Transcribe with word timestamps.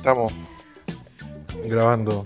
Estamos 0.00 0.32
grabando 1.66 2.24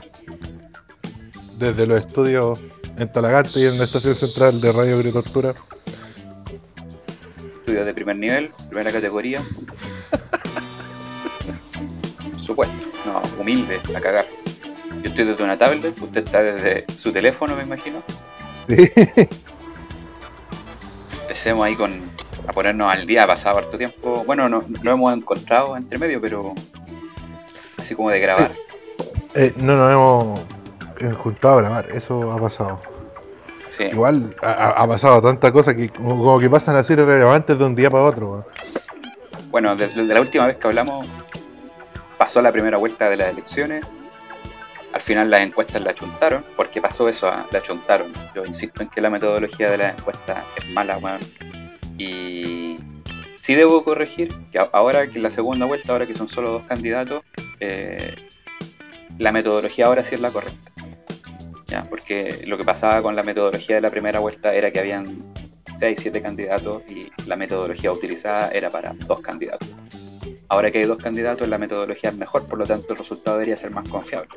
desde 1.59 1.89
los 1.89 1.99
estudios 1.99 2.61
en 2.97 3.11
Talagante 3.11 3.59
y 3.59 3.65
en 3.65 3.77
la 3.79 3.83
estación 3.83 4.15
central 4.15 4.61
de 4.61 4.71
Radio 4.71 4.95
Agricultura. 4.95 5.51
Estudios 7.53 7.85
de 7.85 7.93
primer 7.93 8.15
nivel, 8.15 8.53
primera 8.69 8.93
categoría. 8.93 9.43
Supuesto, 12.47 12.77
no, 13.07 13.21
humilde, 13.41 13.81
a 13.93 14.01
cagar. 14.01 14.27
Yo 15.03 15.11
estoy 15.11 15.25
desde 15.25 15.43
una 15.43 15.59
tablet, 15.59 16.01
usted 16.01 16.23
está 16.23 16.45
desde 16.45 16.85
su 16.97 17.13
teléfono, 17.13 17.57
me 17.57 17.65
imagino. 17.65 18.05
Sí. 18.53 18.89
Empecemos 21.23 21.67
ahí 21.67 21.75
con 21.75 21.91
a 22.47 22.53
ponernos 22.53 22.95
al 22.95 23.05
día, 23.05 23.25
ha 23.25 23.27
pasado 23.27 23.59
harto 23.59 23.77
tiempo. 23.77 24.23
Bueno, 24.25 24.49
no, 24.49 24.65
no 24.81 24.93
hemos 24.93 25.13
encontrado 25.13 25.77
entre 25.77 25.99
medio, 25.99 26.21
pero 26.21 26.55
así 27.85 27.95
como 27.95 28.11
de 28.11 28.21
grabar. 28.21 28.53
Eh, 29.35 29.53
no 29.57 29.77
nos 29.77 29.93
hemos 29.93 30.41
eh, 31.01 31.15
juntado 31.15 31.59
a 31.59 31.63
grabar, 31.63 31.89
eso 31.93 32.33
ha 32.33 32.41
pasado. 32.41 32.81
Sí. 33.71 33.85
Igual 33.85 34.35
ha, 34.43 34.71
ha 34.71 34.87
pasado 34.87 35.21
tanta 35.21 35.53
cosa 35.53 35.75
que 35.75 35.89
como, 35.89 36.17
como 36.17 36.39
que 36.39 36.49
pasan 36.49 36.77
a 36.77 36.83
ser 36.83 37.01
irrelevantes 37.01 37.59
de 37.59 37.65
un 37.65 37.75
día 37.75 37.91
para 37.91 38.05
otro. 38.05 38.47
Bueno, 39.51 39.77
desde 39.77 40.03
la 40.05 40.21
última 40.21 40.47
vez 40.47 40.57
que 40.57 40.67
hablamos, 40.67 41.07
pasó 42.17 42.41
la 42.41 42.53
primera 42.53 42.77
vuelta 42.77 43.11
de 43.11 43.17
las 43.17 43.29
elecciones. 43.33 43.85
Al 44.93 45.03
final 45.03 45.29
las 45.29 45.41
encuestas 45.41 45.83
la 45.83 45.91
achuntaron, 45.91 46.45
porque 46.57 46.81
pasó 46.81 47.09
eso, 47.09 47.29
ah, 47.29 47.45
la 47.51 47.59
achuntaron. 47.59 48.13
Yo 48.35 48.45
insisto 48.45 48.83
en 48.83 48.89
que 48.89 49.01
la 49.01 49.11
metodología 49.11 49.71
de 49.71 49.79
las 49.79 49.99
encuestas 49.99 50.45
es 50.57 50.71
mala, 50.71 50.99
weón. 50.99 51.21
Y 51.99 52.77
sí 53.45 53.55
debo 53.55 53.85
corregir 53.85 54.35
que 54.51 54.59
ahora 54.73 55.07
que 55.07 55.19
en 55.19 55.23
la 55.23 55.31
segunda 55.31 55.67
vuelta, 55.67 55.93
ahora 55.93 56.07
que 56.07 56.15
son 56.15 56.31
solo 56.31 56.51
dos 56.51 56.63
candidatos, 56.63 57.23
eh, 57.61 58.17
la 59.19 59.33
metodología 59.33 59.85
ahora 59.85 60.03
sí 60.03 60.15
es 60.15 60.23
la 60.23 60.31
correcta. 60.31 60.73
¿Ya? 61.67 61.85
Porque 61.85 62.43
lo 62.47 62.57
que 62.57 62.65
pasaba 62.65 63.03
con 63.03 63.15
la 63.15 63.23
metodología 63.23 63.77
de 63.77 63.83
la 63.83 63.91
primera 63.91 64.19
vuelta 64.19 64.55
era 64.55 64.71
que 64.71 64.81
habían 64.81 65.35
6, 65.79 65.99
7 66.01 66.23
candidatos 66.23 66.85
y 66.89 67.11
la 67.27 67.37
metodología 67.37 67.93
utilizada 67.93 68.49
era 68.49 68.71
para 68.71 68.95
dos 69.07 69.21
candidatos. 69.21 69.69
Ahora 70.49 70.71
que 70.71 70.79
hay 70.79 70.85
dos 70.85 71.03
candidatos, 71.03 71.47
la 71.47 71.59
metodología 71.59 72.09
es 72.11 72.17
mejor, 72.17 72.47
por 72.47 72.59
lo 72.59 72.65
tanto 72.65 72.95
el 72.95 72.97
resultado 72.97 73.37
debería 73.37 73.59
ser 73.59 73.71
más 73.73 73.87
confiable. 73.91 74.31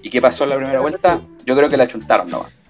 ¿Y 0.00 0.08
qué 0.08 0.22
pasó 0.22 0.44
en 0.44 0.50
la 0.50 0.56
primera 0.56 0.80
vuelta? 0.80 1.20
Yo 1.44 1.54
creo 1.54 1.68
que 1.68 1.76
la 1.76 1.86
chuntaron 1.86 2.30
nomás. 2.30 2.63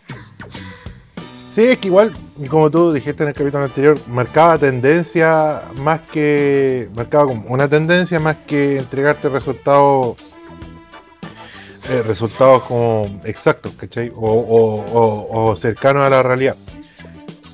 Sí, 1.54 1.66
es 1.66 1.78
que 1.78 1.86
igual, 1.86 2.12
como 2.50 2.68
tú 2.68 2.92
dijiste 2.92 3.22
en 3.22 3.28
el 3.28 3.34
capítulo 3.36 3.62
anterior, 3.62 3.96
marcaba 4.08 4.58
tendencia 4.58 5.62
más 5.76 6.00
que. 6.00 6.88
marcaba 6.96 7.26
como 7.26 7.44
una 7.48 7.68
tendencia 7.68 8.18
más 8.18 8.38
que 8.44 8.78
entregarte 8.78 9.28
resultados. 9.28 10.16
eh, 11.88 12.02
resultados 12.02 12.64
como 12.64 13.20
exactos, 13.24 13.72
¿cachai? 13.78 14.10
O, 14.16 15.54
cercanos 15.56 16.02
a 16.02 16.10
la 16.10 16.24
realidad. 16.24 16.56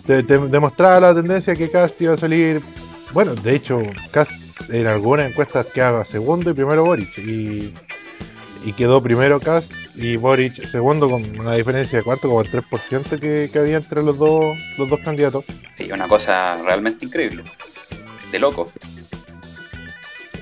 Te, 0.06 0.22
demostraba 0.22 0.98
la 1.00 1.14
tendencia 1.14 1.54
que 1.54 1.70
Cast 1.70 2.00
iba 2.00 2.14
a 2.14 2.16
salir. 2.16 2.62
Bueno, 3.12 3.34
de 3.34 3.54
hecho, 3.54 3.82
Cast 4.12 4.32
en 4.70 4.86
algunas 4.86 5.28
encuestas 5.28 5.66
quedaba 5.66 6.06
segundo 6.06 6.50
y 6.50 6.54
primero 6.54 6.84
Boric. 6.84 7.19
Y, 7.19 7.74
y 8.65 8.72
quedó 8.72 9.03
primero 9.03 9.41
Cast 9.41 9.72
y 9.97 10.16
Boric 10.16 10.66
segundo 10.66 11.09
con 11.10 11.38
una 11.38 11.54
diferencia 11.54 11.98
de 11.98 12.04
cuánto, 12.04 12.28
como 12.28 12.41
el 12.43 12.50
3% 12.50 13.19
que, 13.21 13.48
que 13.53 13.59
había 13.59 13.76
entre 13.78 14.03
los 14.03 14.19
dos, 14.19 14.56
los 14.78 14.88
dos 14.88 15.00
candidatos. 15.00 15.44
Sí, 15.76 15.91
una 15.93 16.06
cosa 16.09 16.60
realmente 16.62 17.04
increíble. 17.06 17.44
De 18.31 18.38
loco. 18.38 18.71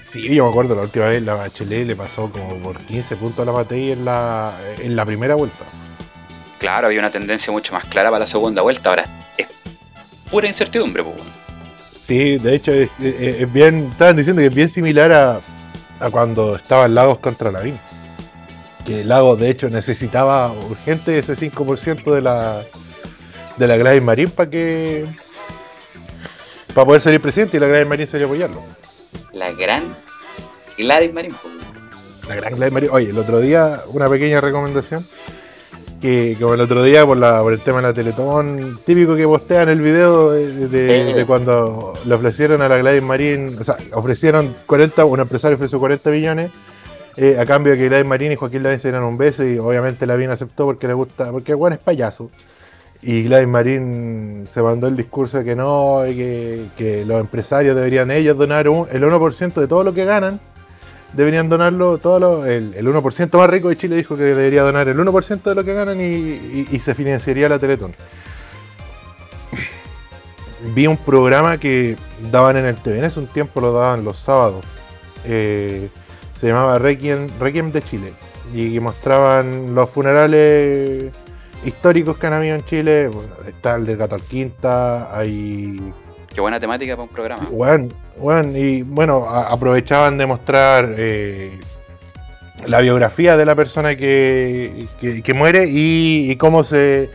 Sí, 0.01 0.35
yo 0.35 0.45
me 0.45 0.51
acuerdo 0.51 0.75
la 0.75 0.83
última 0.83 1.07
vez 1.07 1.23
la 1.23 1.35
Bachelet 1.35 1.87
le 1.87 1.97
pasó 1.97 2.31
como 2.31 2.57
por 2.59 2.79
15 2.79 3.17
puntos 3.17 3.41
a 3.43 3.45
la 3.47 3.53
Matei 3.53 3.93
en 3.93 4.05
la, 4.05 4.55
en 4.81 4.97
la 4.97 5.05
primera 5.05 5.35
vuelta. 5.35 5.65
Claro, 6.59 6.87
había 6.87 7.01
una 7.01 7.11
tendencia 7.11 7.53
mucho 7.53 7.73
más 7.73 7.85
clara 7.85 8.09
para 8.11 8.21
la 8.21 8.27
segunda 8.27 8.63
vuelta. 8.63 8.91
Ahora 8.91 9.05
es 9.37 9.47
pura 10.31 10.47
incertidumbre, 10.47 11.03
pues. 11.05 11.17
Sí, 11.95 12.39
de 12.39 12.55
hecho 12.55 12.73
es, 12.73 12.91
es- 13.01 13.43
es 13.43 13.53
bien, 13.53 13.89
estaban 13.93 14.17
diciendo 14.17 14.41
que 14.41 14.47
es 14.47 14.55
bien 14.55 14.69
similar 14.69 15.13
a, 15.13 15.41
a 16.01 16.11
cuando 16.11 16.57
estaban 16.57 16.95
Lagos 16.95 17.19
contra 17.19 17.51
Lavín. 17.53 17.79
Que 18.85 19.05
Lagos 19.05 19.39
de 19.39 19.51
hecho 19.51 19.69
necesitaba 19.69 20.51
urgente 20.53 21.19
ese 21.19 21.35
5% 21.35 22.15
de 22.15 22.23
la 22.23 22.63
de 23.57 23.67
la 23.67 23.77
Gladys 23.77 24.03
Marín 24.03 24.31
para 24.31 24.49
que 24.49 25.07
para 26.75 26.87
poder 26.87 27.01
salir 27.03 27.21
presidente 27.21 27.57
y 27.57 27.61
la 27.61 27.67
Gladys 27.67 27.89
Marín 27.89 28.07
salió 28.07 28.27
a 28.27 28.29
apoyarlo. 28.31 28.63
La 29.33 29.53
gran 29.53 29.97
Gladys 30.77 31.13
Marín. 31.13 31.35
La 32.29 32.37
gran 32.37 32.55
Gladys 32.55 32.73
Marín. 32.73 32.91
Oye, 32.93 33.11
el 33.11 33.19
otro 33.19 33.41
día, 33.41 33.81
una 33.89 34.09
pequeña 34.09 34.41
recomendación. 34.41 35.05
Que 36.01 36.37
como 36.41 36.55
el 36.55 36.61
otro 36.61 36.85
día 36.85 37.05
por, 37.05 37.17
la, 37.17 37.43
por 37.43 37.53
el 37.53 37.59
tema 37.61 37.79
de 37.79 37.89
la 37.89 37.93
Teletón, 37.93 38.79
típico 38.87 39.17
que 39.17 39.25
postean 39.25 39.69
el 39.69 39.81
video 39.81 40.31
de, 40.31 40.69
de- 40.69 41.07
Sí. 41.09 41.13
de 41.15 41.27
cuando 41.27 41.95
le 42.07 42.15
ofrecieron 42.15 42.63
a 42.63 42.69
la 42.69 42.79
Gladys 42.79 43.03
Marín, 43.03 43.57
o 43.59 43.65
sea, 43.65 43.75
ofrecieron 43.95 44.55
40, 44.67 45.05
un 45.05 45.19
empresario 45.19 45.57
ofreció 45.57 45.81
40 45.81 46.11
millones 46.11 46.51
eh, 47.21 47.37
a 47.39 47.45
cambio 47.45 47.73
de 47.73 47.79
que 47.79 47.89
Gladys 47.89 48.07
Marín 48.07 48.33
y 48.33 48.37
Joaquín 48.37 48.63
Lavín 48.63 48.79
se 48.79 48.89
dieran 48.89 49.03
un 49.05 49.19
beso 49.19 49.45
y 49.45 49.59
obviamente 49.59 50.07
Lavín 50.07 50.31
aceptó 50.31 50.65
porque 50.67 50.87
le 50.87 50.95
gusta, 50.95 51.31
porque 51.33 51.55
weón 51.55 51.73
es 51.75 51.79
payaso. 51.81 52.31
Y 53.03 53.25
Gladys 53.25 53.49
Marín 53.49 54.45
se 54.47 54.63
mandó 54.63 54.87
el 54.89 54.97
discurso 54.97 55.39
de 55.39 55.45
que 55.45 55.55
no, 55.57 56.01
que, 56.05 57.05
los 57.07 57.21
empresarios 57.21 57.77
deberían 57.77 58.11
ellos 58.11 58.37
donar 58.37 58.69
un- 58.69 58.87
el 58.91 59.03
1% 59.05 59.61
de 59.61 59.69
todo 59.69 59.85
lo 59.85 59.93
que 59.95 60.05
ganan 60.05 60.41
deberían 61.15 61.49
donarlo 61.49 61.97
todo 61.99 62.21
lo- 62.21 62.45
el, 62.47 62.75
el 62.75 62.87
1% 62.87 63.39
más 63.39 63.49
rico 63.51 63.69
de 63.71 63.77
Chile 63.79 63.97
dijo 63.97 64.17
que 64.17 64.25
debería 64.25 64.63
donar 64.63 64.89
el 64.89 64.99
1% 64.99 65.43
de 65.51 65.55
lo 65.55 65.65
que 65.65 65.73
ganan 65.75 65.99
y 66.01 66.79
se 66.81 66.95
financiaría 66.95 67.49
la 67.49 67.59
Teletón. 67.59 67.95
Vi 70.75 70.87
un 70.87 70.97
programa 70.97 71.59
que 71.59 71.97
daban 72.33 72.57
en 72.57 72.67
el 72.67 72.77
TVN 72.77 73.05
hace 73.05 73.21
un 73.21 73.27
tiempo, 73.29 73.61
lo 73.61 73.73
daban 73.73 74.05
los 74.05 74.19
sábados. 74.19 74.65
Eh, 75.25 75.89
se 76.39 76.47
llamaba 76.49 76.79
Requiem, 76.79 77.27
Requiem 77.41 77.73
de 77.73 77.83
Chile. 77.83 78.13
Y 78.55 78.73
que 78.73 78.81
mostraban 78.81 79.75
los 79.75 79.91
funerales 79.91 81.13
históricos 81.65 82.17
que 82.17 82.27
han 82.29 82.33
habido 82.35 82.55
en 82.55 82.65
Chile. 82.65 83.09
Bueno, 83.09 83.35
está 83.47 83.75
el 83.75 83.85
del 83.87 83.97
Gato 83.97 84.15
Alquinta, 84.15 85.17
hay 85.17 85.93
Qué 86.33 86.41
buena 86.41 86.61
temática 86.61 86.95
para 86.95 87.03
un 87.03 87.09
programa. 87.09 87.47
Weón, 87.51 87.93
weón, 88.17 88.55
y 88.57 88.83
bueno, 88.83 89.27
a- 89.29 89.49
aprovechaban 89.53 90.17
de 90.19 90.27
mostrar 90.27 90.95
eh, 90.97 91.51
la 92.67 92.81
biografía 92.81 93.37
de 93.37 93.45
la 93.45 93.57
persona 93.57 93.97
que, 93.97 94.87
que- 95.01 95.23
que 95.23 95.35
muere 95.35 95.67
y, 95.67 96.31
y 96.31 96.37
cómo 96.37 96.63
se 96.63 97.11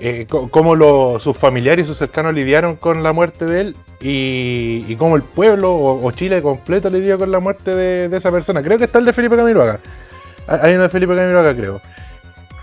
eh, 0.00 0.26
cómo 0.28 0.74
lo- 0.74 1.18
sus 1.20 1.36
familiares 1.36 1.84
y 1.84 1.88
sus 1.88 1.98
cercanos 1.98 2.34
lidiaron 2.34 2.76
con 2.76 3.02
la 3.02 3.12
muerte 3.12 3.44
de 3.46 3.60
él 3.60 3.76
y, 4.00 4.84
y 4.88 4.96
cómo 4.96 5.16
el 5.16 5.22
pueblo 5.22 5.74
o, 5.74 6.10
Chile 6.12 6.40
completo 6.42 6.88
lidió 6.90 7.18
con 7.18 7.30
la 7.32 7.40
muerte 7.40 7.74
de, 7.74 8.16
esa 8.16 8.30
persona. 8.30 8.62
Creo 8.62 8.78
que 8.78 8.84
está 8.84 8.98
el 8.98 9.04
de 9.04 9.12
Felipe 9.12 9.36
Camiroaga. 9.36 9.80
Hay 10.46 10.58
hay 10.62 10.74
uno 10.74 10.84
de 10.84 10.88
Felipe 10.88 11.14
Camiroaga, 11.16 11.54
creo. 11.54 11.80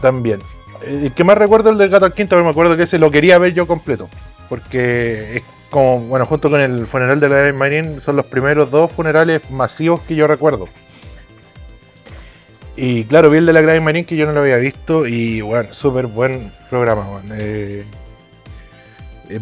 También. 0.01 0.39
Eh, 0.85 1.01
El 1.05 1.11
que 1.13 1.23
más 1.23 1.37
recuerdo 1.37 1.69
es 1.69 1.73
el 1.73 1.79
del 1.79 1.89
Gato 1.89 2.05
al 2.05 2.13
Quinto, 2.13 2.35
pero 2.35 2.43
me 2.43 2.51
acuerdo 2.51 2.77
que 2.77 2.83
ese 2.83 2.99
lo 2.99 3.11
quería 3.11 3.37
ver 3.37 3.53
yo 3.53 3.67
completo. 3.67 4.09
Porque 4.49 5.37
es 5.37 5.43
como, 5.69 5.99
bueno, 6.01 6.25
junto 6.25 6.49
con 6.49 6.61
el 6.61 6.87
funeral 6.87 7.19
de 7.19 7.29
la 7.29 7.53
Marín, 7.53 7.99
son 7.99 8.15
los 8.15 8.25
primeros 8.27 8.71
dos 8.71 8.91
funerales 8.91 9.49
masivos 9.49 10.01
que 10.01 10.15
yo 10.15 10.27
recuerdo. 10.27 10.67
Y 12.77 13.05
claro, 13.05 13.29
vi 13.29 13.37
el 13.37 13.45
de 13.45 13.53
la 13.53 13.61
Gladys 13.61 13.81
Marín 13.81 14.05
que 14.05 14.17
yo 14.17 14.25
no 14.25 14.33
lo 14.33 14.41
había 14.41 14.57
visto 14.57 15.07
y 15.07 15.41
bueno, 15.41 15.71
súper 15.71 16.07
buen 16.07 16.51
programa. 16.69 17.21
Eh, 17.33 17.85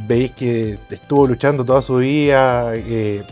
veis 0.08 0.32
que 0.34 0.78
estuvo 0.90 1.28
luchando 1.28 1.66
toda 1.66 1.82
su 1.82 1.98
vida, 1.98 2.76
eh, 2.76 3.24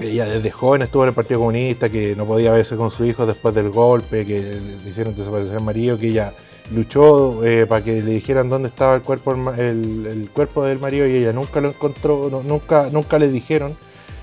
ella 0.00 0.26
desde 0.26 0.50
joven 0.50 0.82
estuvo 0.82 1.02
en 1.02 1.08
el 1.08 1.14
Partido 1.14 1.40
Comunista, 1.40 1.88
que 1.88 2.14
no 2.14 2.24
podía 2.24 2.52
verse 2.52 2.76
con 2.76 2.90
su 2.90 3.04
hijo 3.04 3.26
después 3.26 3.52
del 3.54 3.70
golpe, 3.70 4.24
que 4.24 4.60
le 4.82 4.90
hicieron 4.90 5.14
desaparecer 5.14 5.56
al 5.56 5.64
marido, 5.64 5.98
que 5.98 6.08
ella 6.08 6.32
luchó 6.72 7.44
eh, 7.44 7.66
para 7.66 7.82
que 7.82 8.02
le 8.02 8.12
dijeran 8.12 8.48
dónde 8.48 8.68
estaba 8.68 8.94
el 8.94 9.02
cuerpo 9.02 9.32
el, 9.56 10.28
cuerpo 10.32 10.64
del 10.64 10.78
marido 10.78 11.06
y 11.06 11.16
ella 11.16 11.32
nunca 11.32 11.60
lo 11.60 11.68
encontró, 11.68 12.30
nunca, 12.44 12.90
nunca 12.90 13.18
le 13.18 13.28
dijeron. 13.28 13.76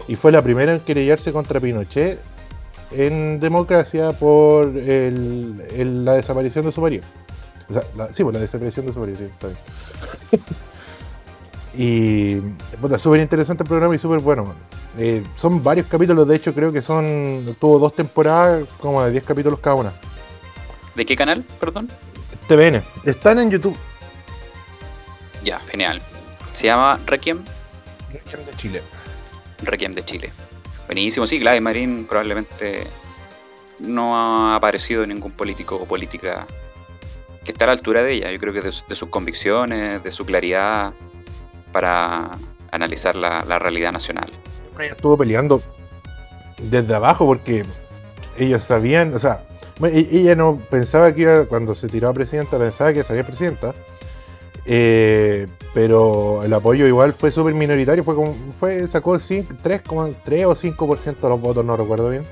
Y 0.08 0.16
fue 0.16 0.32
la 0.32 0.42
primera 0.42 0.74
en 0.74 0.80
querellarse 0.80 1.32
contra 1.32 1.60
Pinochet 1.60 2.20
en 2.96 3.40
democracia 3.40 4.12
por 4.14 4.68
el- 4.78 5.62
el- 5.76 6.06
la 6.06 6.14
desaparición 6.14 6.66
de 6.66 6.72
su 6.72 6.82
marido. 6.82 7.04
O 7.70 7.74
sea, 7.74 7.84
la- 7.96 8.08
sí, 8.14 8.24
por 8.24 8.34
la 8.34 8.40
desaparición 8.40 8.86
de 8.86 8.94
su 8.94 9.00
marido, 9.00 9.18
sí, 9.20 9.24
está 9.26 9.48
bien. 9.48 9.58
y 11.76 12.36
puta, 12.82 13.00
súper 13.00 13.20
interesante 13.22 13.64
el 13.64 13.68
programa 13.70 13.96
y 13.96 14.00
súper 14.00 14.20
bueno. 14.20 14.54
Eh, 14.98 15.24
son 15.34 15.64
varios 15.64 15.88
capítulos, 15.88 16.28
de 16.28 16.36
hecho 16.36 16.54
creo 16.54 16.72
que 16.72 16.82
son 16.82 17.56
tuvo 17.60 17.80
dos 17.80 17.96
temporadas 17.96 18.68
como 18.80 19.04
de 19.04 19.12
10 19.12 19.24
capítulos 19.24 19.60
cada 19.60 19.76
una. 19.76 19.94
¿De 20.96 21.06
qué 21.06 21.16
canal? 21.16 21.44
Perdón. 21.60 21.90
TVN, 22.48 22.84
están 23.06 23.40
en 23.40 23.50
YouTube. 23.50 23.76
Ya, 25.44 25.60
genial. 25.62 26.02
Se 26.54 26.68
llama 26.68 27.00
Requiem, 27.08 27.44
de 28.12 28.56
Chile. 28.58 28.82
Requiem 29.64 29.94
de 29.94 30.06
Chile. 30.06 30.32
Buenísimo, 30.86 31.26
sí, 31.28 31.40
Gladys 31.40 31.62
Marín 31.62 32.06
probablemente 32.06 32.86
no 33.80 34.18
ha 34.18 34.56
aparecido 34.56 35.06
ningún 35.06 35.32
político 35.32 35.76
o 35.76 35.86
política 35.86 36.46
que 37.44 37.52
esté 37.52 37.64
a 37.64 37.68
la 37.68 37.74
altura 37.74 38.04
de 38.04 38.14
ella. 38.14 38.32
Yo 38.32 38.40
creo 38.40 38.54
que 38.54 38.62
de, 38.62 38.72
sus 38.72 39.10
convicciones, 39.10 40.04
de 40.04 40.12
su 40.12 40.26
claridad 40.26 40.94
para 41.72 42.32
analizar 42.72 43.16
la, 43.16 43.60
realidad 43.60 43.92
nacional. 43.92 44.32
Ella 44.80 44.92
estuvo 44.92 45.18
peleando 45.18 45.62
desde 46.58 46.96
abajo 46.96 47.26
porque 47.26 47.66
ellos 48.38 48.64
sabían, 48.64 49.14
o 49.14 49.20
sea, 49.20 49.44
e, 49.84 50.08
ella 50.12 50.36
no 50.36 50.58
pensaba 50.70 51.14
que 51.14 51.22
iba, 51.22 51.46
cuando 51.46 51.76
se 51.76 51.88
tiró 51.90 52.10
a 52.10 52.14
presidenta, 52.14 52.58
pensaba 52.58 52.94
que 52.94 53.04
salía 53.04 53.24
presidenta. 53.24 53.74
Eh, 54.66 55.48
pero 55.74 56.44
el 56.44 56.54
apoyo 56.54 56.88
igual 56.88 57.14
fue 57.14 57.32
súper 57.32 57.54
minoritario, 57.54 58.04
fue 58.04 58.16
como, 58.16 58.36
fue, 58.58 58.88
sacó 58.88 59.16
3,3 59.16 60.46
o 60.46 60.56
5% 60.56 61.20
de 61.20 61.30
los 61.30 61.42
votos, 61.42 61.66
no 61.66 61.76
recuerdo 61.76 62.10
bien. 62.10 62.26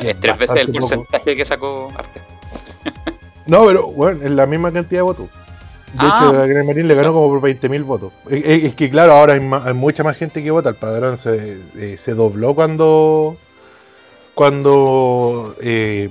es 0.00 0.18
tres 0.20 0.38
veces 0.38 0.56
el 0.56 0.72
porcentaje 0.72 1.36
que 1.36 1.44
sacó 1.44 1.88
Arte. 1.96 2.20
no, 3.46 3.66
pero 3.66 3.88
bueno, 3.88 4.24
es 4.24 4.30
la 4.30 4.46
misma 4.46 4.72
cantidad 4.72 5.00
de 5.00 5.02
votos. 5.02 5.26
De 5.92 6.00
ah. 6.00 6.16
hecho, 6.18 6.32
la 6.32 6.46
Gran 6.46 6.66
Marín 6.66 6.88
le 6.88 6.94
ganó 6.94 7.12
como 7.12 7.28
por 7.28 7.40
20.000 7.48 7.84
votos. 7.84 8.12
Es, 8.28 8.74
que 8.74 8.90
claro, 8.90 9.12
ahora 9.12 9.34
hay, 9.34 9.40
mucha 9.74 10.04
más 10.04 10.16
gente 10.16 10.42
que 10.42 10.50
vota. 10.50 10.68
El 10.68 10.74
padrón 10.74 11.16
se, 11.16 11.58
eh, 11.76 11.96
se 11.96 12.14
dobló 12.14 12.54
cuando 12.54 13.38
cuando 14.36 15.56
eh, 15.62 16.10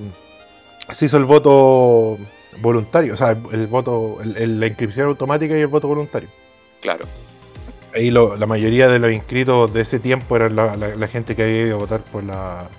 se 0.92 1.06
hizo 1.06 1.18
el 1.18 1.26
voto 1.26 2.18
voluntario, 2.62 3.14
o 3.14 3.18
sea, 3.18 3.36
el, 3.52 3.68
voto, 3.68 4.20
la 4.24 4.68
inscripción 4.68 5.08
automática 5.08 5.58
y 5.58 5.62
el 5.62 5.68
voto 5.68 5.88
voluntario. 5.88 6.30
Claro. 6.82 7.06
Ahí 7.96 8.12
la 8.12 8.46
mayoría 8.46 8.90
de 8.90 9.00
los 9.00 9.12
inscritos 9.12 9.74
de 9.74 9.82
ese 9.82 10.00
tiempo 10.00 10.36
eran 10.36 10.56
la, 10.56 11.08
gente 11.08 11.36
que 11.36 11.44
había 11.44 11.62
ido 11.62 11.76
a 11.78 11.80
votar 11.80 12.02
por 12.02 12.24
la 12.24 12.70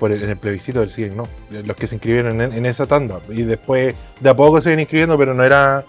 por 0.00 0.10
el, 0.10 0.20
en 0.22 0.30
el 0.30 0.36
plebiscito 0.36 0.80
del 0.80 0.90
CIEN, 0.90 1.16
¿no? 1.16 1.28
Los 1.50 1.76
que 1.76 1.86
se 1.86 1.94
inscribieron 1.94 2.40
en, 2.40 2.66
esa 2.66 2.84
tanda. 2.86 3.20
Y 3.28 3.42
después 3.42 3.94
de 4.18 4.30
a 4.30 4.34
poco 4.34 4.60
se 4.60 4.70
iban 4.70 4.80
inscribiendo, 4.80 5.16
pero 5.16 5.32
no 5.32 5.44
era 5.44 5.84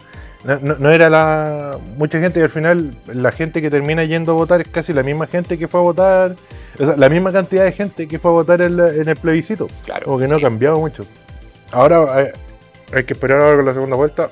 no, 0.61 0.91
era 0.91 1.09
la 1.09 1.79
mucha 1.97 2.19
gente 2.19 2.39
y 2.39 2.43
al 2.43 2.51
final 2.51 2.93
la 3.07 3.31
gente 3.31 3.63
que 3.63 3.71
termina 3.71 4.03
yendo 4.03 4.33
a 4.33 4.35
votar 4.35 4.61
es 4.61 4.67
casi 4.67 4.93
la 4.93 5.01
misma 5.01 5.25
gente 5.25 5.57
que 5.57 5.67
fue 5.67 5.79
a 5.79 5.83
votar, 5.83 6.35
o 6.79 6.85
sea, 6.85 6.95
la 6.95 7.09
misma 7.09 7.31
cantidad 7.31 7.65
de 7.65 7.71
gente 7.71 8.07
que 8.07 8.19
fue 8.19 8.29
a 8.29 8.33
votar 8.35 8.61
en, 8.61 8.79
el 8.79 9.15
plebiscito. 9.15 9.67
Claro. 9.83 10.05
Como 10.05 10.19
que 10.19 10.27
no 10.27 10.35
ha 10.35 10.41
cambiado 10.41 10.79
mucho. 10.79 11.03
Ahora 11.71 12.21
eh, 12.21 12.33
hay 12.95 13.03
que 13.03 13.13
esperar 13.13 13.41
ahora 13.41 13.57
con 13.57 13.65
la 13.65 13.73
segunda 13.73 13.95
vuelta. 13.95 14.29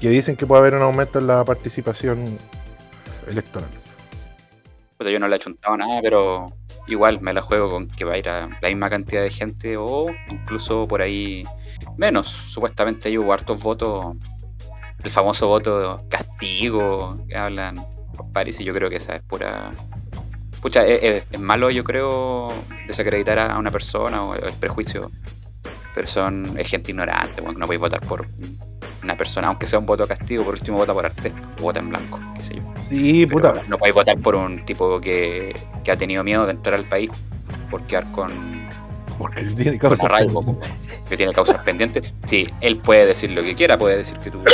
Que 0.00 0.10
dicen 0.10 0.36
que 0.36 0.46
puede 0.46 0.60
haber 0.60 0.74
un 0.74 0.82
aumento 0.82 1.18
en 1.18 1.26
la 1.26 1.42
participación 1.44 2.38
electoral. 3.26 3.68
yo 5.00 5.18
no 5.18 5.26
le 5.26 5.36
he 5.36 5.38
chuntado 5.38 5.76
nada, 5.76 6.00
pero 6.02 6.52
igual 6.86 7.20
me 7.20 7.32
la 7.32 7.42
juego 7.42 7.70
con 7.70 7.88
que 7.88 8.04
va 8.04 8.12
a 8.12 8.18
ir 8.18 8.28
a 8.28 8.48
la 8.60 8.68
misma 8.68 8.90
cantidad 8.90 9.22
de 9.22 9.30
gente 9.30 9.76
o 9.76 10.06
incluso 10.28 10.86
por 10.86 11.00
ahí 11.00 11.44
menos. 11.96 12.28
Supuestamente 12.28 13.08
hay 13.08 13.16
hartos 13.16 13.62
votos, 13.62 14.14
el 15.02 15.10
famoso 15.10 15.48
voto 15.48 16.02
castigo 16.10 17.18
que 17.26 17.36
hablan 17.36 17.76
por 18.14 18.30
París 18.32 18.60
y 18.60 18.64
yo 18.64 18.74
creo 18.74 18.90
que 18.90 18.96
esa 18.96 19.16
es 19.16 19.22
pura... 19.22 19.70
Pucha, 20.60 20.84
es, 20.84 21.38
malo 21.38 21.70
yo 21.70 21.84
creo 21.84 22.48
desacreditar 22.86 23.38
a 23.38 23.58
una 23.58 23.70
persona 23.70 24.24
o 24.24 24.34
el 24.34 24.52
prejuicio 24.54 25.10
pero 25.96 26.06
son 26.06 26.52
es 26.58 26.68
gente 26.68 26.90
ignorante, 26.90 27.40
bueno, 27.40 27.58
no 27.58 27.64
podéis 27.64 27.80
votar 27.80 28.00
por 28.00 28.28
una 29.02 29.16
persona, 29.16 29.48
aunque 29.48 29.66
sea 29.66 29.78
un 29.78 29.86
voto 29.86 30.06
castigo, 30.06 30.44
por 30.44 30.52
último 30.52 30.76
vota 30.76 30.92
por 30.92 31.06
arte, 31.06 31.32
vota 31.58 31.80
en 31.80 31.88
blanco, 31.88 32.20
qué 32.34 32.42
sé 32.42 32.56
yo. 32.56 32.62
Sí, 32.76 33.24
puta. 33.24 33.62
No 33.66 33.78
podéis 33.78 33.94
votar 33.94 34.18
por 34.18 34.36
un 34.36 34.62
tipo 34.66 35.00
que, 35.00 35.56
que 35.82 35.90
ha 35.90 35.96
tenido 35.96 36.22
miedo 36.22 36.44
de 36.44 36.52
entrar 36.52 36.74
al 36.74 36.84
país 36.84 37.10
por 37.70 37.82
quedar 37.84 38.12
con 38.12 38.30
porque 39.16 39.42
tiene 39.44 39.78
causas 39.78 40.04
arraigo, 40.04 40.60
que 41.08 41.16
tiene 41.16 41.32
causas 41.32 41.58
pendientes. 41.60 42.12
Sí, 42.26 42.46
él 42.60 42.76
puede 42.76 43.06
decir 43.06 43.30
lo 43.30 43.42
que 43.42 43.54
quiera, 43.54 43.78
puede 43.78 43.96
decir 43.96 44.18
que 44.18 44.30
tuvo 44.30 44.44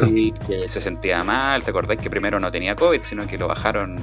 COVID, 0.00 0.34
que 0.48 0.66
se 0.66 0.80
sentía 0.80 1.22
mal. 1.22 1.62
¿Te 1.62 1.70
acordáis 1.70 2.00
que 2.00 2.10
primero 2.10 2.40
no 2.40 2.50
tenía 2.50 2.74
COVID, 2.74 3.02
sino 3.02 3.24
que 3.28 3.38
lo 3.38 3.46
bajaron 3.46 3.98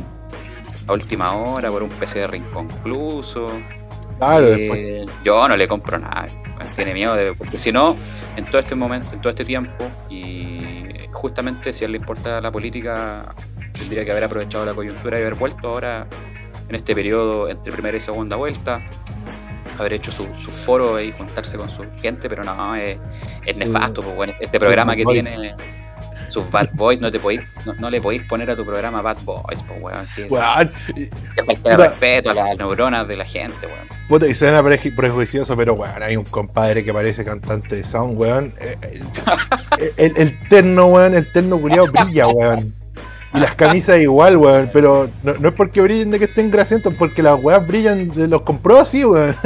a 0.87 0.93
última 0.93 1.35
hora 1.35 1.69
por 1.69 1.83
un 1.83 1.89
PCR 1.89 2.33
inconcluso? 2.35 3.47
Claro, 4.17 4.47
eh, 4.47 5.05
Yo 5.23 5.47
no 5.47 5.57
le 5.57 5.67
compro 5.67 5.97
nada 5.97 6.27
tiene 6.75 6.93
miedo 6.93 7.15
de. 7.15 7.33
Porque 7.33 7.57
si 7.57 7.71
no, 7.71 7.97
en 8.35 8.45
todo 8.45 8.59
este 8.59 8.75
momento, 8.75 9.13
en 9.13 9.21
todo 9.21 9.29
este 9.29 9.45
tiempo, 9.45 9.89
y 10.09 10.87
justamente 11.11 11.73
si 11.73 11.83
a 11.83 11.85
él 11.87 11.93
le 11.93 11.97
importa 11.97 12.41
la 12.41 12.51
política, 12.51 13.33
tendría 13.73 14.05
que 14.05 14.11
haber 14.11 14.23
aprovechado 14.23 14.65
la 14.65 14.73
coyuntura 14.73 15.17
y 15.17 15.21
haber 15.21 15.35
vuelto 15.35 15.67
ahora 15.67 16.07
en 16.67 16.75
este 16.75 16.95
periodo 16.95 17.49
entre 17.49 17.71
primera 17.71 17.97
y 17.97 18.01
segunda 18.01 18.35
vuelta, 18.35 18.85
haber 19.77 19.93
hecho 19.93 20.11
su, 20.11 20.25
foro 20.65 20.99
y 20.99 21.11
juntarse 21.11 21.57
con 21.57 21.69
su 21.69 21.83
gente, 22.01 22.29
pero 22.29 22.43
no, 22.43 22.75
es, 22.75 22.97
nefasto, 23.57 24.01
pues, 24.01 24.15
bueno, 24.15 24.33
este 24.39 24.59
programa 24.59 24.95
que 24.95 25.05
tiene 25.05 25.55
sus 26.35 26.51
Bad 26.51 26.71
Boys, 26.73 26.99
no 26.99 27.09
te 27.09 27.17
podéis, 27.17 27.41
no, 27.79 27.89
le 27.89 28.01
podéis 28.01 28.21
poner 28.23 28.51
a 28.51 28.57
tu 28.57 28.65
programa 28.65 29.01
Bad 29.01 29.19
Boys, 29.23 29.63
pues 29.65 29.81
weón. 29.81 30.05
Que, 30.13 30.23
weón. 30.25 30.69
falta 31.45 31.69
de 31.69 31.77
respeto 31.77 32.31
a 32.31 32.33
las 32.33 32.57
neuronas 32.57 33.07
de 33.07 33.15
la 33.15 33.23
gente, 33.23 33.65
weón. 33.65 33.87
Puta, 34.09 34.27
y 34.27 34.35
suena 34.35 34.61
prejuicioso, 34.61 35.55
pero 35.55 35.75
weón, 35.75 36.03
hay 36.03 36.17
un 36.17 36.25
compadre 36.25 36.83
que 36.83 36.93
parece 36.93 37.23
cantante 37.23 37.77
de 37.77 37.85
sound, 37.85 38.19
weón. 38.19 38.53
Eh, 38.59 38.99
el, 39.95 40.13
el, 40.17 40.49
terno, 40.49 40.87
weón, 40.87 41.15
el 41.15 41.31
terno 41.31 41.57
culiado 41.57 41.87
brilla, 41.87 42.27
weón. 42.27 42.73
Y 43.33 43.39
las 43.39 43.55
camisas 43.55 44.01
igual, 44.01 44.35
weón, 44.35 44.69
pero 44.73 45.09
no, 45.23 45.47
es 45.47 45.53
porque 45.53 45.79
brillen 45.79 46.11
de 46.11 46.19
que 46.19 46.25
estén 46.25 46.51
grasientos, 46.51 46.93
porque 46.95 47.23
las 47.23 47.41
weas 47.41 47.65
brillan, 47.65 48.11
los 48.29 48.41
compró 48.41 48.81
así, 48.81 49.05
weón. 49.05 49.37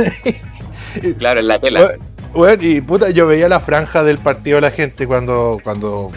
claro, 1.20 1.40
en 1.40 1.48
la 1.48 1.60
tela. 1.60 1.88
Weón, 2.34 2.58
y 2.62 2.82
puta, 2.82 3.12
yo 3.12 3.28
veía 3.28 3.48
la 3.48 3.60
franja 3.60 4.04
del 4.04 4.18
partido 4.18 4.56
de 4.56 4.62
la 4.62 4.72
gente 4.72 5.06
cuando, 5.06 5.60
cuando 5.64 6.12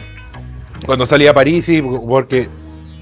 cuando 0.87 1.07
salía 1.07 1.31
a 1.31 1.35
París, 1.35 1.69
y 1.69 1.83
porque 1.83 2.49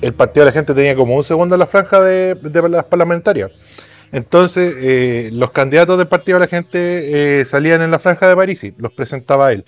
el 0.03 0.13
partido 0.15 0.45
de 0.45 0.51
la 0.51 0.55
gente 0.55 0.75
tenía 0.75 0.95
como 0.95 1.17
un 1.17 1.25
segundo 1.25 1.55
en 1.55 1.59
la 1.59 1.67
franja 1.67 2.01
de, 2.01 2.37
las 2.69 2.85
parlamentarias. 2.85 3.51
Entonces, 4.13 4.77
eh, 4.83 5.31
los 5.33 5.51
candidatos 5.53 5.97
del 5.99 6.09
partido 6.09 6.39
de 6.39 6.47
la 6.47 6.51
gente 6.51 7.41
eh, 7.41 7.45
salían 7.45 7.81
en 7.83 7.91
la 7.91 7.99
franja 7.99 8.29
de 8.29 8.37
París, 8.37 8.65
y 8.65 8.75
los 8.79 8.93
presentaba 8.93 9.53
él. 9.53 9.65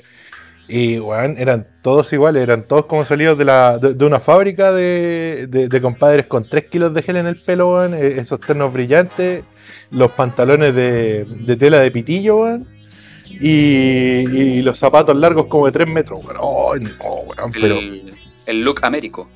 Y 0.69 0.99
bueno, 0.99 1.35
eran 1.39 1.67
todos 1.83 2.13
iguales, 2.13 2.43
eran 2.43 2.63
todos 2.63 2.87
como 2.87 3.05
salidos 3.05 3.37
de, 3.37 3.45
la, 3.45 3.79
de, 3.79 4.05
una 4.05 4.21
fábrica 4.21 4.73
de, 4.73 5.79
compadres 5.83 6.27
con 6.27 6.45
3 6.45 6.65
kilos 6.65 6.95
de 6.95 7.03
gel 7.03 7.17
en 7.17 7.27
el 7.27 7.37
pelo, 7.41 7.85
eh, 7.85 8.15
esos 8.19 8.41
ternos 8.41 8.73
brillantes, 8.73 9.45
los 9.91 10.13
pantalones 10.13 10.75
de, 10.75 11.57
tela 11.59 11.79
de 11.81 11.91
pitillo, 11.91 12.39
weón, 12.39 12.67
y, 13.41 14.63
los 14.63 14.79
zapatos 14.79 15.17
largos 15.17 15.47
como 15.47 15.67
de 15.67 15.73
3 15.73 15.89
metros, 15.89 16.21
oh, 16.39 16.75
pero... 17.53 17.79
El, 18.47 18.65
look 18.65 18.81
américo. 18.83 19.29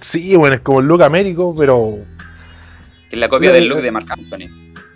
Sí, 0.00 0.36
bueno, 0.36 0.56
es 0.56 0.62
como 0.62 0.80
el 0.80 0.86
look 0.86 1.02
américo, 1.02 1.54
pero... 1.56 1.94
Es 3.10 3.18
la 3.18 3.28
copia 3.28 3.52
del 3.52 3.68
look 3.68 3.80
de 3.80 3.90
Marc 3.90 4.10
Anthony. 4.10 4.48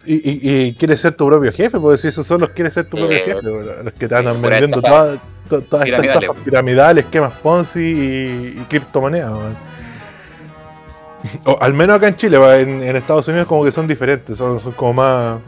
Y, 0.07 0.67
y, 0.69 0.73
quieres 0.75 1.03
ser 1.03 1.15
tu 1.15 1.27
propio 1.27 1.53
jefe, 1.53 1.79
porque 1.79 1.99
si 1.99 2.09
esos 2.09 2.27
son 2.27 2.41
los 2.41 2.51
quieres 2.51 2.73
ser 2.73 2.87
tu 2.87 2.97
propio 2.97 3.17
eh, 3.19 3.23
jefe, 3.27 3.43
los 3.43 3.93
que 3.93 4.09
te 4.09 4.15
andan 4.15 4.41
vendiendo 4.41 4.81
todas, 4.81 5.19
estas 5.45 5.87
estafas 5.87 6.37
piramidales, 6.45 7.05
esquemas 7.05 7.33
Ponzi 7.43 8.55
y, 8.59 8.65
criptomonedas. 8.69 9.33
O, 11.45 11.59
al 11.61 11.75
menos 11.75 11.97
acá 11.97 12.09
en 12.09 12.17
Chile, 12.17 12.39
en, 12.61 12.83
en, 12.83 12.97
Estados 12.97 13.29
Unidos 13.29 13.47
como 13.47 13.65
que 13.65 13.73
son 13.73 13.87
diferentes, 13.87 14.39
son, 14.39 14.59
son 14.59 14.73
como 14.73 14.95
más 14.95 15.39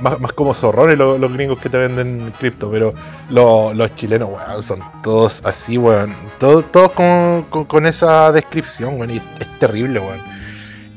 más, 0.00 0.32
como 0.32 0.54
zorrones 0.54 0.98
los, 0.98 1.32
gringos 1.32 1.58
que 1.58 1.68
te 1.68 1.78
venden 1.78 2.32
cripto, 2.38 2.70
pero 2.70 2.94
los 3.30 3.94
chilenos, 3.94 4.30
weón, 4.30 4.62
son 4.62 4.80
todos 5.02 5.44
así, 5.44 5.78
weón. 5.78 6.14
Todos, 6.38 6.70
todos 6.70 6.92
con, 6.92 7.86
esa 7.86 8.32
descripción, 8.32 8.98
weón, 8.98 9.10
y 9.10 9.16
es, 9.16 9.58
terrible, 9.58 10.00
weón. 10.00 10.20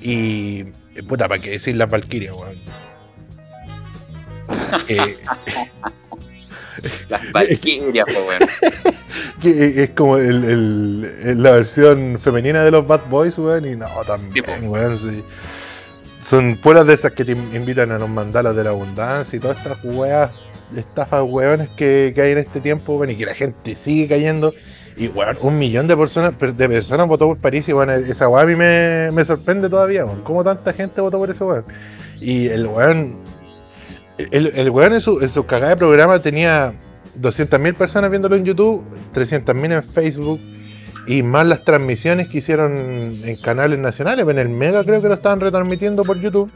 Y, 0.02 0.64
puta, 1.08 1.28
¿para 1.28 1.42
qué 1.42 1.52
decir 1.52 1.76
la 1.76 1.86
Valkyria, 1.86 2.34
weón? 2.34 2.56
eh, 4.88 5.18
Las 7.10 7.32
Valkyrias, 7.32 8.08
weón. 8.28 8.50
que 9.42 9.84
es 9.84 9.90
como 9.92 10.18
el, 10.18 11.42
la 11.42 11.52
versión 11.52 12.20
femenina 12.20 12.64
de 12.64 12.72
los 12.72 12.88
Bad 12.88 13.02
Boys, 13.10 13.38
weón, 13.38 13.66
y 13.66 13.76
no, 13.76 13.88
también, 14.06 14.68
weón, 14.68 14.98
sí. 14.98 15.24
Son 16.22 16.58
puras 16.58 16.86
de 16.86 16.94
esas 16.94 17.14
que 17.14 17.24
te 17.24 17.32
invitan 17.32 17.92
a 17.92 18.00
los 18.00 18.10
mandalas 18.10 18.56
de 18.56 18.64
la 18.64 18.72
abundancia 18.72 19.38
y 19.38 19.40
todas 19.40 19.58
estas 19.58 19.78
weas, 19.84 20.40
estafas 20.76 21.24
weones 21.24 21.70
que, 21.70 22.14
hay 22.18 22.32
en 22.32 22.38
este 22.40 22.60
tiempo, 22.60 22.98
bueno, 22.98 23.14
y 23.14 23.16
que 23.16 23.26
la 23.26 23.34
gente 23.34 23.76
sigue 23.76 24.08
cayendo. 24.08 24.54
Y 24.98 25.08
weón, 25.08 25.38
un 25.42 25.58
millón 25.58 25.88
de 25.88 25.96
personas 25.96 26.34
de 26.38 26.70
personas 26.70 27.08
votó 27.08 27.28
por 27.28 27.38
París 27.38 27.70
y 27.70 27.72
bueno, 27.72 27.94
esa 27.94 28.28
wea 28.28 28.44
a 28.44 28.46
mí 28.46 28.56
me, 28.56 29.26
sorprende 29.26 29.70
todavía, 29.70 30.06
weón. 30.06 30.22
¿Cómo 30.24 30.44
tanta 30.44 30.74
gente 30.74 31.00
votó 31.00 31.18
por 31.18 31.30
ese 31.30 31.44
weón? 31.44 31.66
Y 32.20 32.48
el 32.48 32.68
weón, 32.68 33.16
el, 34.18 34.48
el 34.48 34.70
weón 34.70 34.94
en 34.94 35.02
su, 35.02 35.22
en 35.22 35.30
su 35.30 35.46
cagada 35.46 35.70
de 35.70 35.78
programa 35.78 36.22
tenía 36.22 36.74
200.000 37.22 37.76
personas 37.76 38.10
viéndolo 38.10 38.36
en 38.36 38.46
YouTube, 38.46 38.84
300.000 39.14 39.74
en 39.74 39.84
Facebook, 39.84 40.40
y 41.10 41.24
más 41.24 41.48
las 41.48 41.66
transmisiones 41.66 42.28
que 42.28 42.38
hicieron 42.38 42.78
en 42.78 43.36
canales 43.38 43.80
nacionales, 43.80 44.28
en 44.30 44.38
el 44.38 44.48
Mega 44.48 44.84
creo 44.84 45.02
que 45.02 45.08
lo 45.08 45.16
estaban 45.16 45.40
retransmitiendo 45.40 46.04
por 46.04 46.22
YouTube. 46.22 46.52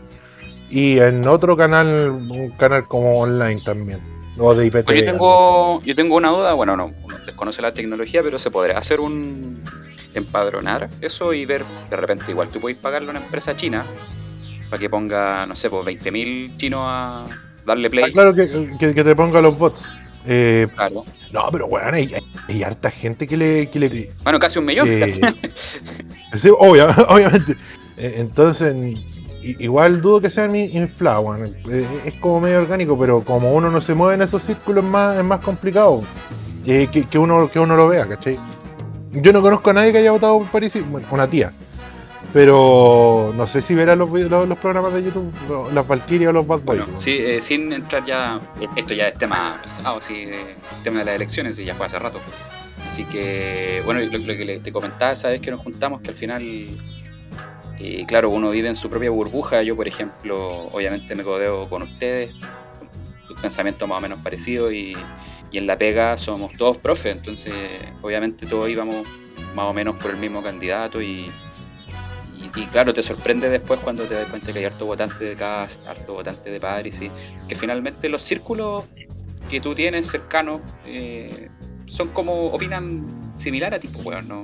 y 0.69 0.99
en 0.99 1.27
otro 1.27 1.57
canal, 1.57 1.87
un 2.11 2.51
canal 2.51 2.87
como 2.87 3.17
online 3.19 3.59
también, 3.65 3.99
o 4.37 4.53
de 4.53 4.67
IPTV. 4.67 4.85
Pues 4.85 4.99
yo 4.99 5.05
tengo, 5.05 5.81
yo 5.81 5.95
tengo 5.95 6.15
una 6.15 6.29
duda, 6.29 6.53
bueno, 6.53 6.77
no, 6.77 6.91
uno 7.03 7.15
desconoce 7.25 7.63
la 7.63 7.73
tecnología, 7.73 8.21
pero 8.21 8.37
se 8.37 8.51
podría 8.51 8.77
hacer 8.77 8.99
un 8.99 9.59
empadronar 10.13 10.87
eso 11.01 11.33
y 11.33 11.47
ver, 11.47 11.63
de 11.89 11.95
repente 11.95 12.25
igual 12.29 12.49
tú 12.49 12.59
puedes 12.59 12.77
pagarle 12.77 13.07
a 13.07 13.11
una 13.11 13.21
empresa 13.21 13.57
china 13.57 13.87
para 14.69 14.79
que 14.79 14.87
ponga, 14.87 15.47
no 15.47 15.55
sé, 15.55 15.71
pues 15.71 15.83
20.000 15.83 16.57
chinos 16.57 16.81
a 16.83 17.25
darle 17.65 17.89
play. 17.89 18.05
Ah, 18.05 18.11
claro 18.13 18.35
que, 18.35 18.77
que, 18.77 18.93
que 18.93 19.03
te 19.03 19.15
ponga 19.15 19.41
los 19.41 19.57
bots. 19.57 19.83
Eh, 20.25 20.67
Claro. 20.75 21.03
no, 21.31 21.41
pero 21.51 21.67
bueno, 21.67 21.89
hay, 21.97 22.13
hay- 22.13 22.23
hay 22.47 22.63
harta 22.63 22.89
gente 22.91 23.27
que 23.27 23.35
le, 23.37 23.67
que 23.69 23.79
le, 23.79 24.11
Bueno, 24.23 24.39
casi 24.39 24.59
un 24.59 24.65
millón. 24.65 24.87
Eh, 24.89 25.19
sí, 26.37 26.49
obviamente. 26.57 27.55
Eh, 27.97 28.15
Entonces, 28.17 28.73
igual 29.41 30.01
dudo 30.01 30.21
que 30.21 30.29
sean 30.29 30.55
in- 30.55 30.75
inflados, 30.77 31.25
weón. 31.25 31.53
Eh, 31.69 31.85
Es 32.05 32.13
como 32.21 32.39
medio 32.39 32.59
orgánico, 32.59 32.97
pero 32.97 33.21
como 33.23 33.53
uno 33.53 33.69
no 33.69 33.81
se 33.81 33.93
mueve 33.93 34.15
en 34.15 34.21
esos 34.21 34.43
círculos 34.43 34.83
es 34.83 34.89
más, 34.89 35.17
es 35.17 35.23
más 35.23 35.39
complicado 35.39 36.03
eh, 36.65 36.87
que, 36.91 37.03
que 37.05 37.17
uno, 37.17 37.49
que 37.51 37.59
uno 37.59 37.75
lo 37.75 37.87
vea, 37.89 38.07
¿cachai? 38.07 38.37
Yo 39.11 39.31
no 39.33 39.41
conozco 39.41 39.69
a 39.69 39.73
nadie 39.73 39.91
que 39.91 39.99
haya 39.99 40.11
votado 40.11 40.39
por 40.39 40.47
París, 40.47 40.77
bueno, 40.89 41.07
una 41.11 41.29
tía. 41.29 41.51
Pero 42.31 43.33
no 43.35 43.45
sé 43.45 43.61
si 43.61 43.75
verá 43.75 43.95
los, 43.95 44.11
vi- 44.11 44.23
los, 44.27 44.47
los 44.47 44.57
programas 44.57 44.93
de 44.93 45.03
YouTube, 45.03 45.31
las 45.73 45.87
Valkyrias 45.87 46.29
o 46.29 46.33
los 46.33 46.47
Bad 46.47 46.61
Boys. 46.61 46.79
Bueno, 46.79 46.99
sí, 46.99 47.11
eh, 47.19 47.41
sin 47.41 47.71
entrar 47.71 48.05
ya, 48.05 48.41
esto 48.75 48.93
ya 48.93 49.09
es 49.09 49.13
tema 49.15 49.59
pesado, 49.61 50.01
sí, 50.01 50.25
de- 50.25 50.55
tema 50.83 50.99
de 50.99 51.05
las 51.05 51.15
elecciones 51.15 51.59
y 51.59 51.65
ya 51.65 51.75
fue 51.75 51.85
hace 51.85 51.99
rato. 51.99 52.19
Así 52.89 53.03
que, 53.05 53.81
bueno, 53.85 53.99
lo, 53.99 54.17
lo 54.17 54.35
que 54.37 54.45
le- 54.45 54.59
te 54.59 54.71
comentaba 54.71 55.11
esa 55.11 55.29
vez 55.29 55.41
que 55.41 55.51
nos 55.51 55.59
juntamos, 55.59 56.01
que 56.01 56.09
al 56.09 56.15
final, 56.15 56.41
eh, 57.79 58.05
claro, 58.07 58.29
uno 58.31 58.49
vive 58.49 58.67
en 58.67 58.75
su 58.75 58.89
propia 58.89 59.09
burbuja. 59.11 59.61
Yo, 59.61 59.75
por 59.75 59.87
ejemplo, 59.87 60.47
obviamente 60.71 61.13
me 61.15 61.23
codeo 61.23 61.69
con 61.69 61.83
ustedes, 61.83 62.33
un 63.29 63.41
pensamiento 63.41 63.85
más 63.85 63.99
o 63.99 64.01
menos 64.01 64.19
parecido 64.19 64.71
y, 64.71 64.95
y 65.51 65.57
en 65.59 65.67
la 65.67 65.77
pega 65.77 66.17
somos 66.17 66.55
todos 66.57 66.77
profes, 66.77 67.15
entonces, 67.15 67.53
obviamente 68.01 68.45
todos 68.47 68.69
íbamos 68.69 69.05
más 69.55 69.65
o 69.65 69.73
menos 69.73 69.95
por 69.97 70.11
el 70.11 70.17
mismo 70.17 70.41
candidato 70.41 70.99
y, 71.01 71.25
y, 72.55 72.65
claro, 72.67 72.93
te 72.93 73.01
sorprende 73.03 73.49
después 73.49 73.79
cuando 73.79 74.03
te 74.03 74.13
das 74.15 74.27
cuenta 74.27 74.53
que 74.53 74.59
hay 74.59 74.65
harto 74.65 74.85
votante 74.85 75.23
de 75.25 75.35
CAS, 75.35 75.85
harto 75.87 76.13
votante 76.13 76.49
de 76.51 76.59
Paris, 76.59 76.95
y 77.01 77.09
que 77.47 77.55
finalmente 77.55 78.09
los 78.09 78.21
círculos 78.21 78.83
que 79.49 79.59
tú 79.59 79.73
tienes 79.75 80.07
cercanos 80.09 80.61
eh, 80.85 81.49
son 81.87 82.09
como, 82.09 82.47
opinan 82.47 83.05
similar 83.37 83.73
a 83.73 83.79
ti, 83.79 83.87
pues, 83.87 84.05
weón, 84.05 84.27
¿no? 84.27 84.43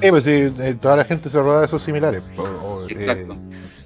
Sí, 0.00 0.08
pues 0.10 0.24
sí, 0.24 0.30
eh, 0.58 0.76
toda 0.80 0.96
la 0.96 1.04
gente 1.04 1.28
se 1.28 1.40
rodea 1.40 1.60
de 1.60 1.66
esos 1.66 1.82
similares. 1.82 2.22
o- 2.36 2.42
o, 2.42 2.88
eh, 2.88 2.92
Exacto. 2.98 3.36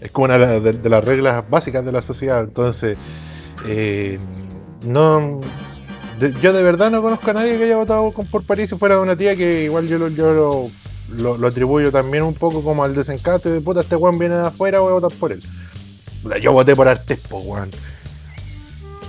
es 0.00 0.10
como 0.10 0.26
una 0.26 0.38
de, 0.38 0.72
de 0.72 0.88
las 0.88 1.04
reglas 1.04 1.44
básicas 1.48 1.84
de 1.84 1.92
la 1.92 2.02
sociedad. 2.02 2.42
Entonces, 2.44 2.96
eh, 3.66 4.18
no. 4.82 5.40
de- 6.20 6.32
yo 6.40 6.52
de 6.52 6.62
verdad 6.62 6.90
no 6.90 7.02
conozco 7.02 7.30
a 7.30 7.34
nadie 7.34 7.56
que 7.58 7.64
haya 7.64 7.76
votado 7.76 8.12
con, 8.12 8.26
por 8.26 8.44
París 8.44 8.70
si 8.70 8.76
fuera 8.76 8.96
de 8.96 9.00
una 9.02 9.16
tía 9.16 9.34
que 9.34 9.64
igual 9.64 9.88
yo, 9.88 9.98
lo, 9.98 10.08
yo 10.08 10.32
lo, 10.32 10.70
lo- 11.10 11.36
lo 11.36 11.46
atribuyo 11.48 11.90
también 11.92 12.22
un 12.24 12.34
poco 12.34 12.62
como 12.62 12.84
al 12.84 12.94
desencanto 12.94 13.48
de 13.50 13.60
puta, 13.60 13.80
este 13.80 13.96
weón 13.96 14.18
viene 14.18 14.36
de 14.36 14.46
afuera, 14.46 14.80
voy 14.80 14.90
a 14.90 14.94
votar 15.00 15.12
por 15.18 15.32
él. 15.32 15.42
Puta, 16.22 16.38
Yo 16.38 16.52
voté 16.52 16.74
por 16.74 16.88
Artes, 16.88 17.18
po, 17.18 17.38
weón. 17.38 17.70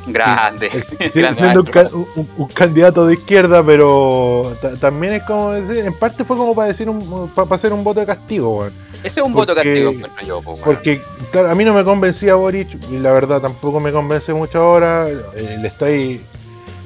Grande. 0.07 0.69
Sí, 0.71 0.97
sí, 1.09 1.19
Grande 1.19 1.39
siendo 1.39 1.61
un, 1.61 1.65
ca- 1.67 1.89
un- 1.91 2.29
un 2.37 2.47
candidato 2.49 3.07
de 3.07 3.15
izquierda, 3.15 3.65
pero 3.65 4.55
ta- 4.61 4.75
también 4.77 5.13
es 5.13 5.23
como 5.23 5.51
decir, 5.53 5.83
en 5.83 5.93
parte 5.93 6.23
fue 6.23 6.37
como 6.37 6.53
para 6.53 6.67
decir 6.67 6.87
un, 6.89 7.27
para 7.29 7.55
hacer 7.55 7.73
un 7.73 7.83
voto 7.83 7.99
de 8.01 8.05
castigo, 8.05 8.59
weón. 8.59 8.73
Ese 9.03 9.19
es 9.19 9.25
un 9.25 9.33
porque- 9.33 9.51
voto 9.51 9.55
castigo, 9.55 9.91
encuentro 9.91 10.25
yo, 10.25 10.41
pues. 10.41 10.59
Porque, 10.59 11.01
claro, 11.31 11.49
a 11.49 11.55
mí 11.55 11.63
no 11.63 11.73
me 11.73 11.83
convencía 11.83 12.35
Boric 12.35 12.77
y 12.91 12.97
la 12.99 13.11
verdad 13.13 13.41
tampoco 13.41 13.79
me 13.79 13.91
convence 13.91 14.33
mucho 14.33 14.59
ahora. 14.61 15.09
eh, 15.09 15.57
le 15.59 15.67
estoy. 15.67 16.21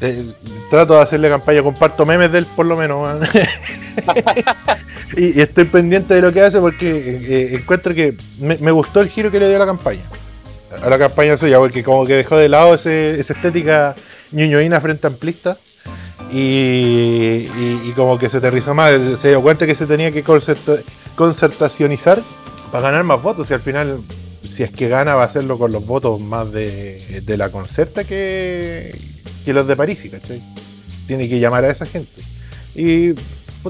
Eh, 0.02 0.34
trato 0.70 0.96
de 0.96 1.02
hacerle 1.02 1.30
campaña, 1.30 1.62
comparto 1.62 2.06
memes 2.06 2.32
de 2.32 2.40
él 2.40 2.46
por 2.56 2.66
lo 2.66 2.78
menos. 2.78 3.20
y, 5.18 5.42
estoy 5.42 5.66
pendiente 5.66 6.14
de 6.14 6.22
lo 6.22 6.32
que 6.32 6.42
hace 6.42 6.60
porque 6.60 6.90
eh, 6.90 7.56
encuentro 7.56 7.94
que 7.94 8.16
me, 8.40 8.72
gustó 8.72 9.02
el 9.02 9.10
giro 9.10 9.30
que 9.32 9.40
le 9.40 9.48
dio 9.48 9.58
a 9.58 9.60
la 9.60 9.66
campaña. 9.66 10.04
A 10.82 10.90
la 10.90 10.98
campaña 10.98 11.36
suya, 11.36 11.58
porque 11.58 11.84
como 11.84 12.06
que 12.06 12.16
dejó 12.16 12.38
de 12.38 12.48
lado 12.48 12.76
ese, 12.76 13.20
esa 13.20 13.34
estética 13.34 13.96
ñoñoína 14.32 14.80
frente 14.80 15.08
amplista. 15.08 15.58
Y, 16.32 17.48
como 17.96 18.20
que 18.20 18.30
se 18.30 18.38
aterrizó 18.38 18.76
más, 18.76 18.94
se 19.18 19.30
dio 19.30 19.42
cuenta 19.42 19.66
que 19.66 19.74
se 19.74 19.88
tenía 19.88 20.12
que 20.12 20.24
concerta- 20.24 20.82
concertacionizar 21.16 22.22
para 22.72 22.84
ganar 22.84 23.04
más 23.04 23.22
votos 23.22 23.50
y 23.50 23.54
al 23.56 23.62
final 23.62 24.02
si 24.48 24.64
es 24.64 24.70
que 24.70 24.88
gana 24.88 25.16
va 25.16 25.24
a 25.24 25.26
hacerlo 25.26 25.58
con 25.58 25.72
los 25.72 25.86
votos 25.86 26.20
más 26.22 26.52
de 26.52 27.36
la 27.36 27.50
concerta 27.50 28.04
que, 28.04 28.96
que 29.50 29.54
los 29.54 29.68
de 29.68 29.76
París, 29.76 30.08
¿cachai? 30.12 30.44
Tiene 31.08 31.28
que 31.28 31.40
llamar 31.40 31.66
a 31.66 31.72
esa 31.72 31.88
gente. 31.88 32.22
Y 32.76 33.16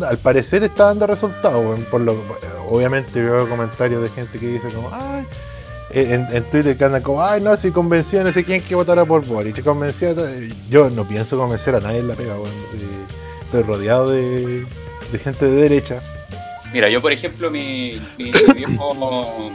al 0.05 0.17
parecer 0.17 0.62
está 0.62 0.88
dando 0.88 1.07
resultados, 1.07 1.79
por 1.89 2.01
lo 2.01 2.21
obviamente 2.67 3.21
veo 3.21 3.48
comentarios 3.48 4.03
de 4.03 4.09
gente 4.09 4.38
que 4.38 4.48
dice 4.48 4.67
como, 4.75 4.89
ay, 4.91 5.24
en, 5.91 6.27
en 6.33 6.43
Twitter 6.50 6.75
que 6.75 6.83
andan 6.83 7.01
como, 7.01 7.24
ay 7.24 7.39
no, 7.39 7.55
si 7.55 7.71
convencía 7.71 8.25
no 8.25 8.31
sé 8.33 8.43
quién 8.43 8.62
que 8.62 8.75
votara 8.75 9.05
por 9.05 9.25
Boris, 9.25 9.53
te 9.53 9.63
convencía 9.63 10.13
to-". 10.13 10.27
yo 10.69 10.89
no 10.89 11.07
pienso 11.07 11.38
convencer 11.38 11.75
a 11.75 11.79
nadie 11.79 12.00
en 12.00 12.09
la 12.09 12.15
pega. 12.15 12.36
Eh, 12.36 13.05
estoy 13.45 13.63
rodeado 13.63 14.12
de, 14.12 14.65
gente 15.24 15.45
de 15.45 15.62
derecha. 15.62 16.01
Mira, 16.74 16.89
yo 16.89 17.01
por 17.01 17.13
ejemplo, 17.13 17.50
mi, 17.50 17.98
mi 18.17 18.31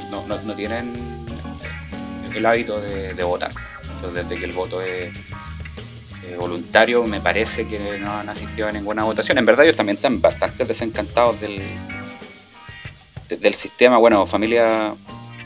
no 0.09 0.57
tienen 0.57 0.95
el 2.35 2.47
hábito 2.47 2.81
de, 2.81 3.13
de 3.13 3.25
votar. 3.25 3.51
Entonces, 3.97 4.27
desde 4.27 4.41
que 4.41 4.47
el 4.47 4.53
voto 4.53 4.81
es 4.81 5.13
eh, 6.29 6.37
voluntario, 6.39 7.05
me 7.05 7.21
parece 7.21 7.67
que 7.67 7.99
no 7.99 8.13
han 8.13 8.29
asistido 8.29 8.69
a 8.69 8.73
ninguna 8.73 9.05
votación. 9.05 9.39
En 9.39 9.47
verdad, 9.47 9.65
ellos 9.65 9.77
también 9.77 9.97
están 9.97 10.21
bastante 10.21 10.65
desencantados 10.65 11.41
del, 11.41 11.63
de- 13.29 13.37
del 13.37 13.55
sistema. 13.55 13.99
Bueno, 13.99 14.27
familia 14.27 14.95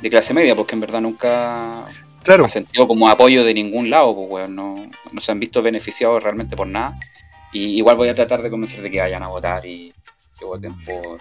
de 0.02 0.10
clase 0.10 0.34
media, 0.34 0.54
porque 0.54 0.74
en 0.74 0.80
verdad 0.80 1.00
nunca 1.00 1.84
Claro, 2.22 2.44
ha 2.44 2.48
sentido 2.48 2.86
como 2.86 3.08
apoyo 3.08 3.42
de 3.42 3.54
ningún 3.54 3.88
lado, 3.88 4.14
pues, 4.14 4.30
weón, 4.30 4.54
no, 4.54 4.74
no 5.12 5.20
se 5.20 5.32
han 5.32 5.40
visto 5.40 5.62
beneficiados 5.62 6.22
realmente 6.22 6.56
por 6.56 6.66
nada. 6.66 6.98
Y 7.52 7.78
igual 7.78 7.96
voy 7.96 8.08
a 8.10 8.14
tratar 8.14 8.42
de 8.42 8.50
convencer 8.50 8.82
de 8.82 8.90
que 8.90 9.00
vayan 9.00 9.22
a 9.22 9.28
votar 9.28 9.64
y 9.64 9.90
que 10.38 10.44
voten 10.44 10.74
por 10.82 11.18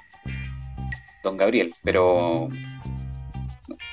Don 1.24 1.38
Gabriel, 1.38 1.72
pero 1.84 2.50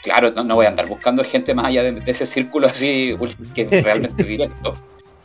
claro, 0.02 0.32
no, 0.32 0.42
no 0.44 0.54
voy 0.56 0.66
a 0.66 0.70
andar 0.70 0.88
buscando 0.88 1.22
gente 1.24 1.54
más 1.54 1.66
allá 1.66 1.82
de, 1.84 1.92
de 1.92 2.10
ese 2.10 2.26
círculo 2.26 2.66
así 2.66 3.16
que 3.54 3.64
realmente 3.82 4.24
directo, 4.24 4.72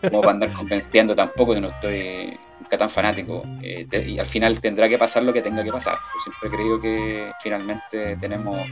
como 0.01 0.22
para 0.22 0.34
andar 0.34 0.53
convenciendo 0.53 1.15
tampoco, 1.15 1.53
que 1.53 1.62
no 1.62 1.70
estoy 1.70 2.38
nunca 2.60 2.77
tan 2.77 2.89
fanático. 2.89 3.44
Eh, 3.62 3.88
y 4.08 4.20
al 4.20 4.27
final 4.27 4.60
tendrá 4.62 4.88
que 4.88 4.98
pasar 4.98 5.24
lo 5.24 5.34
que 5.34 5.41
tenga 5.41 5.63
que 5.63 5.72
pasar. 5.72 5.96
Yo 5.96 6.22
siempre 6.22 6.48
he 6.48 6.51
creído 6.51 6.79
que 6.79 7.32
finalmente 7.41 8.15
tenemos 8.18 8.68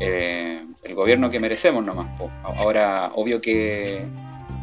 eh, 0.00 0.58
el 0.82 0.94
gobierno 0.94 1.30
que 1.30 1.40
merecemos 1.40 1.84
nomás. 1.84 2.06
Ahora, 2.42 3.10
obvio 3.14 3.40
que 3.40 4.04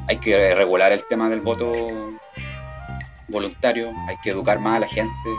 hay 0.07 0.17
que 0.17 0.55
regular 0.55 0.91
el 0.91 1.05
tema 1.07 1.29
del 1.29 1.41
voto 1.41 1.73
voluntario, 3.27 3.91
hay 4.07 4.15
que 4.23 4.31
educar 4.31 4.59
más 4.59 4.77
a 4.77 4.79
la 4.81 4.87
gente 4.87 5.29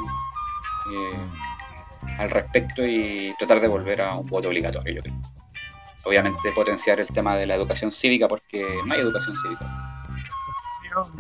eh, 0.95 2.17
al 2.19 2.31
respecto 2.31 2.85
y 2.85 3.33
tratar 3.39 3.61
de 3.61 3.69
volver 3.69 4.03
a 4.03 4.17
un 4.17 4.27
voto 4.27 4.49
obligatorio, 4.49 4.95
yo 4.95 5.03
creo. 5.03 5.15
Obviamente 6.05 6.51
potenciar 6.53 6.99
el 6.99 7.07
tema 7.07 7.37
de 7.37 7.47
la 7.47 7.55
educación 7.55 7.93
cívica 7.93 8.27
porque 8.27 8.65
no 8.85 8.95
hay 8.95 9.01
educación 9.01 9.37
cívica. 9.41 9.93
Yo, 10.95 11.13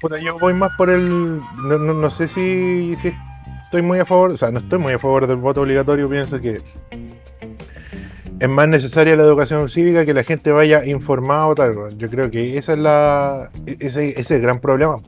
puta, 0.00 0.18
yo 0.18 0.38
voy 0.38 0.54
más 0.54 0.70
por 0.76 0.90
el. 0.90 1.38
No, 1.38 1.78
no- 1.78 1.94
no 1.94 2.10
sé 2.10 2.28
si, 2.28 2.94
estoy 3.62 3.82
muy 3.82 3.98
a 3.98 4.04
favor, 4.04 4.30
o 4.30 4.36
sea, 4.36 4.50
no 4.50 4.58
estoy 4.60 4.78
muy 4.78 4.92
a 4.92 4.98
favor 4.98 5.26
del 5.26 5.36
voto 5.36 5.62
obligatorio. 5.62 6.08
Pienso 6.08 6.40
que 6.40 6.60
es 8.40 8.48
más 8.48 8.68
necesaria 8.68 9.16
la 9.16 9.22
educación 9.22 9.68
cívica 9.68 10.04
que 10.04 10.12
la 10.14 10.24
gente 10.24 10.50
vaya 10.52 10.84
informada 10.84 11.46
o 11.46 11.54
tal. 11.54 11.96
Yo 11.96 12.10
creo 12.10 12.30
que 12.30 12.58
esa 12.58 12.72
es 12.72 12.78
la, 12.78 13.50
e- 13.66 13.76
ese, 13.80 14.10
ese 14.10 14.20
es 14.20 14.30
el 14.32 14.42
gran 14.42 14.60
problema. 14.60 14.98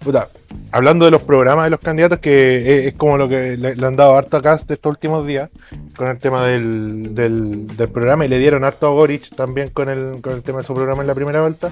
Puta, 0.00 0.28
hablando 0.72 1.04
de 1.04 1.10
los 1.10 1.22
programas 1.22 1.64
de 1.66 1.70
los 1.70 1.80
candidatos, 1.80 2.18
que 2.18 2.56
es, 2.80 2.86
es 2.86 2.92
como 2.94 3.16
lo 3.16 3.28
que 3.28 3.56
le, 3.56 3.76
le 3.76 3.86
han 3.86 3.96
dado 3.96 4.16
harto 4.16 4.36
a 4.36 4.42
Cast 4.42 4.70
estos 4.70 4.90
últimos 4.90 5.26
días, 5.26 5.50
con 5.96 6.08
el 6.08 6.18
tema 6.18 6.44
del, 6.44 7.14
del, 7.14 7.66
del 7.76 7.88
programa, 7.88 8.24
y 8.24 8.28
le 8.28 8.38
dieron 8.38 8.64
harto 8.64 8.86
a 8.86 8.90
Boric 8.90 9.34
también 9.34 9.70
con 9.70 9.88
el, 9.88 10.20
con 10.20 10.32
el 10.34 10.42
tema 10.42 10.58
de 10.58 10.64
su 10.64 10.74
programa 10.74 11.02
en 11.02 11.06
la 11.08 11.14
primera 11.14 11.40
vuelta. 11.40 11.70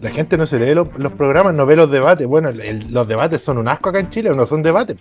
La 0.00 0.10
gente 0.10 0.36
no 0.36 0.46
se 0.46 0.58
lee 0.58 0.74
los, 0.74 0.88
los 0.98 1.12
programas, 1.12 1.54
no 1.54 1.66
ve 1.66 1.76
los 1.76 1.90
debates. 1.90 2.26
Bueno, 2.26 2.48
el- 2.50 2.86
los 2.92 3.06
debates 3.08 3.42
son 3.42 3.58
un 3.58 3.68
asco 3.68 3.88
acá 3.90 3.98
en 4.00 4.10
Chile, 4.10 4.30
no 4.34 4.46
son 4.46 4.62
debates. 4.62 4.96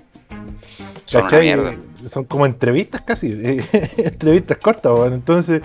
Son 2.08 2.24
como 2.26 2.46
entrevistas 2.46 3.02
casi, 3.02 3.32
entrevistas 3.98 4.58
cortas. 4.58 4.92
Entonces, 5.12 5.62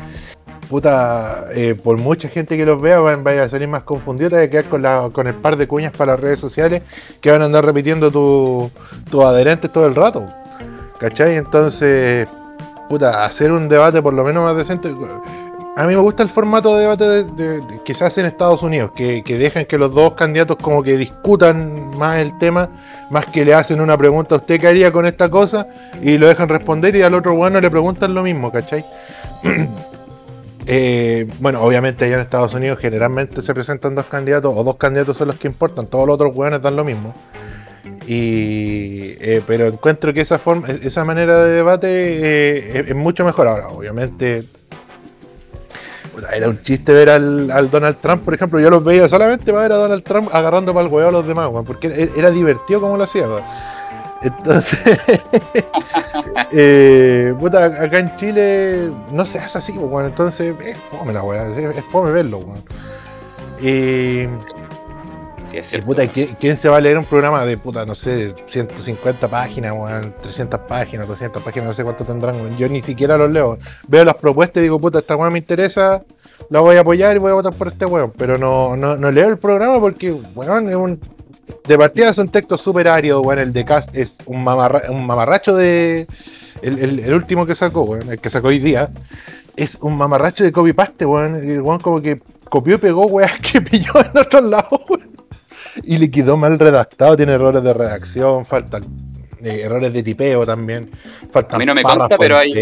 puta, 0.69 1.47
eh, 1.55 1.75
por 1.75 1.97
mucha 1.99 2.29
gente 2.29 2.57
que 2.57 2.67
los 2.67 2.81
vea, 2.81 3.01
van, 3.01 3.25
vaya 3.25 3.45
a 3.45 3.49
salir 3.49 3.69
más 3.69 3.83
confundido, 3.85 4.31
te 4.31 4.37
vas 4.37 4.45
a 4.47 4.51
quedar 4.51 4.65
con, 4.67 4.83
la, 4.83 5.09
con 5.13 5.27
el 5.27 5.35
par 5.35 5.57
de 5.57 5.67
cuñas 5.67 5.93
para 5.93 6.13
las 6.13 6.21
redes 6.21 6.41
sociales 6.41 6.83
que 7.21 7.31
van 7.31 7.43
a 7.43 7.47
andar 7.47 7.65
repitiendo 7.65 8.11
tu- 8.11 8.71
tus 9.11 9.25
adherentes 9.25 9.73
todo 9.73 9.87
el 9.87 9.95
rato. 9.95 10.27
¿Cachai? 10.99 11.37
Entonces, 11.37 12.27
puta, 12.89 13.25
hacer 13.25 13.53
un 13.53 13.69
debate 13.69 14.03
por 14.03 14.13
lo 14.15 14.25
menos 14.25 14.43
más 14.45 14.57
decente. 14.57 14.93
a 15.77 15.87
mí 15.87 15.95
me 15.95 16.01
gusta 16.01 16.25
el 16.25 16.29
formato 16.29 16.75
de 16.77 16.83
debate 16.83 17.05
de, 17.25 17.61
que 17.85 17.95
se 17.95 18.05
hace 18.05 18.21
en 18.21 18.27
Estados 18.27 18.63
Unidos, 18.65 18.91
que, 18.97 19.23
que, 19.23 19.39
dejan 19.39 19.65
que 19.65 19.79
los 19.79 19.95
dos 19.95 20.15
candidatos 20.15 20.57
como 20.61 20.83
que 20.83 20.97
discutan 20.97 21.97
más 21.97 22.19
el 22.19 22.37
tema, 22.39 22.69
más 23.11 23.27
que 23.27 23.45
le 23.45 23.55
hacen 23.55 23.81
una 23.81 23.97
pregunta 23.97 24.35
a 24.35 24.39
usted 24.39 24.61
qué 24.61 24.67
haría 24.67 24.91
con 24.91 25.07
esta 25.07 25.31
cosa 25.31 25.67
y 26.03 26.19
lo 26.19 26.27
dejan 26.27 26.49
responder 26.49 26.97
y 26.97 27.03
al 27.03 27.15
otro 27.15 27.35
bueno 27.35 27.61
le 27.61 27.71
preguntan 27.71 28.13
lo 28.13 28.23
mismo, 28.25 28.51
¿cachai? 28.51 28.85
Eh, 30.71 31.27
bueno, 31.41 31.63
obviamente 31.63 32.05
allá 32.05 32.17
en 32.17 32.21
Estados 32.21 32.53
Unidos 32.53 32.79
generalmente 32.79 33.41
se 33.41 33.55
presentan 33.55 33.95
dos 33.95 34.05
candidatos 34.05 34.53
o 34.55 34.63
dos 34.63 34.77
candidatos 34.77 35.17
son 35.17 35.29
los 35.29 35.39
que 35.39 35.49
importan, 35.49 35.87
todos 35.87 36.07
los 36.07 36.17
otros 36.17 36.37
hueones 36.37 36.61
dan 36.61 36.77
lo 36.77 36.85
mismo. 36.85 37.15
Y, 38.07 39.13
eh, 39.19 39.43
pero 39.47 39.67
encuentro 39.67 40.13
que 40.13 40.21
esa 40.21 40.39
forma, 40.39 40.69
esa 40.69 41.07
manera 41.07 41.43
de 41.43 41.53
debate 41.53 41.89
eh, 41.89 42.85
es, 42.87 42.95
mucho 42.95 43.25
mejor. 43.25 43.47
Ahora, 43.47 43.69
obviamente, 43.69 44.45
era 46.35 46.51
un 46.51 46.61
chiste 46.61 46.93
ver 46.93 47.09
al, 47.09 47.71
Donald 47.71 47.97
Trump, 48.03 48.25
por 48.25 48.35
ejemplo. 48.35 48.61
Yo 48.61 48.69
los 48.69 48.85
veía 48.85 49.09
solamente 49.09 49.51
para 49.51 49.63
ver 49.63 49.73
a 49.73 49.77
Donald 49.77 50.03
Trump 50.03 50.29
agarrando 50.35 50.75
para 50.75 50.87
el 50.87 50.93
huevo 50.93 51.09
a 51.09 51.13
los 51.13 51.27
demás, 51.27 51.49
porque 51.67 52.11
era 52.15 52.31
divertido 52.31 52.83
como 52.83 52.99
lo 52.99 53.05
hacía. 53.05 53.27
Entonces, 54.23 54.79
eh, 56.53 57.35
puta, 57.39 57.67
acá 57.67 58.01
en 58.01 58.15
Chile 58.17 58.91
no 59.13 59.25
se 59.25 59.39
hace 59.39 59.59
así, 59.59 59.73
bueno, 59.73 60.09
entonces 60.09 60.55
es 60.61 60.77
fome 60.91 61.13
la 61.13 61.23
weá, 61.23 61.47
es, 61.49 61.85
fome 61.85 62.11
verlo, 62.11 62.39
weón. 62.39 62.65
Y, 63.61 64.27
puta, 65.85 66.07
¿quién, 66.09 66.57
se 66.57 66.69
va 66.69 66.79
a 66.79 66.81
leer 66.81 66.99
un 66.99 67.05
programa 67.05 67.45
de 67.45 67.59
puta, 67.59 67.87
no 67.87 67.95
sé, 67.95 68.35
150 68.49 69.29
páginas, 69.29 69.73
weón, 69.73 70.13
300 70.21 70.61
páginas, 70.61 71.07
200 71.07 71.41
páginas, 71.41 71.69
no 71.69 71.75
sé 71.75 71.85
cuánto 71.85 72.05
tendrán, 72.05 72.57
Yo 72.57 72.69
ni 72.69 72.81
siquiera 72.81 73.17
los 73.17 73.31
leo. 73.31 73.59
Veo 73.87 74.05
las 74.05 74.17
propuestas 74.17 74.61
y 74.61 74.65
digo, 74.65 74.81
puta, 74.81 74.99
esta 74.99 75.15
weá 75.15 75.31
me 75.31 75.39
interesa, 75.39 76.03
la 76.51 76.59
voy 76.59 76.77
a 76.77 76.81
apoyar 76.81 77.15
y 77.15 77.21
voy 77.21 77.31
a 77.31 77.35
votar 77.35 77.55
por 77.55 77.69
este 77.69 77.87
weón. 77.87 78.13
Pero 78.17 78.37
no, 78.37 78.77
no, 78.77 78.97
no 78.97 79.13
leo 79.13 79.29
el 79.29 79.39
programa 79.39 79.79
porque, 79.79 80.13
weón, 80.35 80.69
es 80.69 80.77
un 80.77 81.01
de 81.67 81.79
partida 81.79 82.11
es 82.11 82.19
un 82.19 82.29
texto 82.29 82.59
súper 82.59 82.89
árido, 82.89 83.21
weón. 83.21 83.39
El 83.39 83.53
de 83.53 83.65
Cast 83.65 83.97
es 83.97 84.19
un, 84.27 84.39
un 84.39 85.07
mamarracho 85.07 85.55
de. 85.55 86.07
El, 86.63 87.15
último 87.15 87.47
que 87.47 87.55
sacó, 87.55 87.83
weón, 87.83 88.11
el 88.11 88.19
que 88.19 88.31
sacó 88.31 88.49
hoy 88.49 88.59
día, 88.59 88.89
es 89.57 89.79
un 89.81 89.97
mamarracho 89.97 90.45
de 90.45 90.53
copy-paste, 90.53 91.07
weón. 91.07 91.35
El 91.37 91.63
weón 91.63 91.81
como 91.81 92.01
que 92.01 92.21
copió 92.49 92.77
y 92.77 92.79
pegó, 92.79 93.07
weón, 93.07 93.31
que 93.53 93.61
pilló 93.61 93.93
en 94.01 94.19
otros 94.19 94.43
lados, 94.43 94.81
weón. 94.89 95.09
Y 95.85 95.99
le 95.99 96.11
quedó 96.11 96.37
mal 96.37 96.59
redactado, 96.59 97.17
tiene 97.17 97.35
errores 97.35 97.63
de 97.63 97.73
redacción, 97.73 98.45
faltan 98.45 98.83
eh, 99.43 99.61
errores 99.63 99.93
de 99.93 100.03
tipeo 100.03 100.45
también. 100.45 100.91
Faltan 101.31 101.57
a 101.57 101.59
mí 101.59 101.67
no 101.67 101.75
me 101.75 101.83
consta, 101.83 102.19
pero 102.19 102.37
hay, 102.37 102.53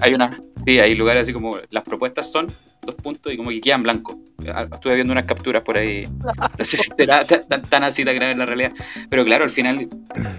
hay 0.00 0.14
una. 0.14 0.40
Sí, 0.66 0.78
hay 0.78 0.94
lugares 0.94 1.24
así 1.24 1.32
como 1.32 1.58
las 1.70 1.84
propuestas 1.84 2.30
son 2.30 2.46
dos 2.82 2.94
puntos 2.96 3.32
y 3.32 3.36
como 3.36 3.50
que 3.50 3.60
quedan 3.60 3.82
blancos. 3.82 4.16
Ah, 4.52 4.66
estuve 4.72 4.94
viendo 4.94 5.12
unas 5.12 5.26
capturas 5.26 5.62
por 5.62 5.76
ahí. 5.76 6.04
No 6.58 6.64
sé 6.64 6.76
si 6.76 6.90
será 6.96 7.20
tan, 7.24 7.84
así 7.84 8.04
tan 8.04 8.14
grave 8.14 8.32
en 8.32 8.38
la 8.38 8.46
realidad. 8.46 8.72
Pero 9.10 9.24
claro, 9.24 9.44
al 9.44 9.50
final, 9.50 9.88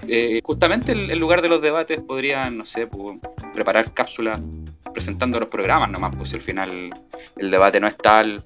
eh, 0.08 0.40
justamente 0.44 0.94
el, 0.94 1.20
lugar 1.20 1.42
de 1.42 1.50
los 1.50 1.62
debates 1.62 2.02
podrían, 2.02 2.58
no 2.58 2.66
sé, 2.66 2.88
pues, 2.88 3.18
preparar 3.54 3.94
cápsulas 3.94 4.40
presentando 4.94 5.40
los 5.40 5.50
programas 5.50 5.90
nomás, 5.92 6.16
pues 6.16 6.34
al 6.34 6.42
final 6.42 6.90
el 7.38 7.52
debate 7.52 7.80
no 7.80 7.88
es 7.88 7.98
tal. 7.98 8.42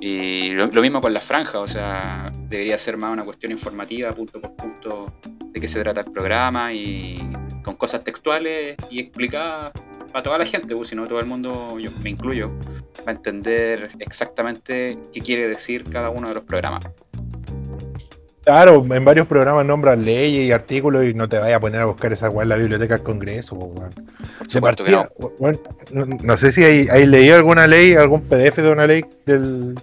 Y 0.00 0.50
lo, 0.50 0.68
mismo 0.80 1.00
con 1.00 1.14
las 1.14 1.26
franjas, 1.26 1.56
o 1.56 1.68
sea, 1.68 2.30
debería 2.48 2.76
ser 2.78 2.96
más 2.96 3.10
una 3.10 3.24
cuestión 3.24 3.52
informativa, 3.52 4.12
punto 4.12 4.40
por 4.40 4.54
punto, 4.54 5.12
de 5.50 5.60
qué 5.60 5.68
se 5.68 5.82
trata 5.82 6.00
el 6.00 6.12
programa 6.12 6.72
y 6.72 7.16
con 7.62 7.76
cosas 7.76 8.02
textuales 8.02 8.76
y 8.90 9.00
explicadas 9.00 9.72
para 10.14 10.22
toda 10.22 10.38
la 10.38 10.46
gente, 10.46 10.76
pues, 10.76 10.90
si 10.90 10.94
no 10.94 11.08
todo 11.08 11.18
el 11.18 11.26
mundo, 11.26 11.76
yo 11.76 11.90
me 12.04 12.10
incluyo, 12.10 12.52
va 13.00 13.08
a 13.08 13.10
entender 13.10 13.88
exactamente 13.98 14.96
qué 15.12 15.20
quiere 15.20 15.48
decir 15.48 15.82
cada 15.90 16.08
uno 16.08 16.28
de 16.28 16.34
los 16.34 16.44
programas. 16.44 16.88
Claro, 18.44 18.86
en 18.88 19.04
varios 19.04 19.26
programas 19.26 19.66
nombran 19.66 20.04
leyes 20.04 20.46
y 20.46 20.52
artículos 20.52 21.04
y 21.04 21.14
no 21.14 21.28
te 21.28 21.40
vayas 21.40 21.56
a 21.56 21.60
poner 21.60 21.80
a 21.80 21.86
buscar 21.86 22.12
esa 22.12 22.30
weá 22.30 22.44
en 22.44 22.50
la 22.50 22.56
biblioteca 22.56 22.94
del 22.94 23.02
Congreso, 23.02 23.58
no. 26.22 26.36
sé 26.36 26.52
si 26.52 26.62
hay, 26.62 27.06
leído 27.06 27.34
alguna 27.34 27.66
ley, 27.66 27.94
algún 27.94 28.20
PDF 28.22 28.58
de 28.58 28.70
una 28.70 28.86
ley 28.86 29.04
del, 29.26 29.74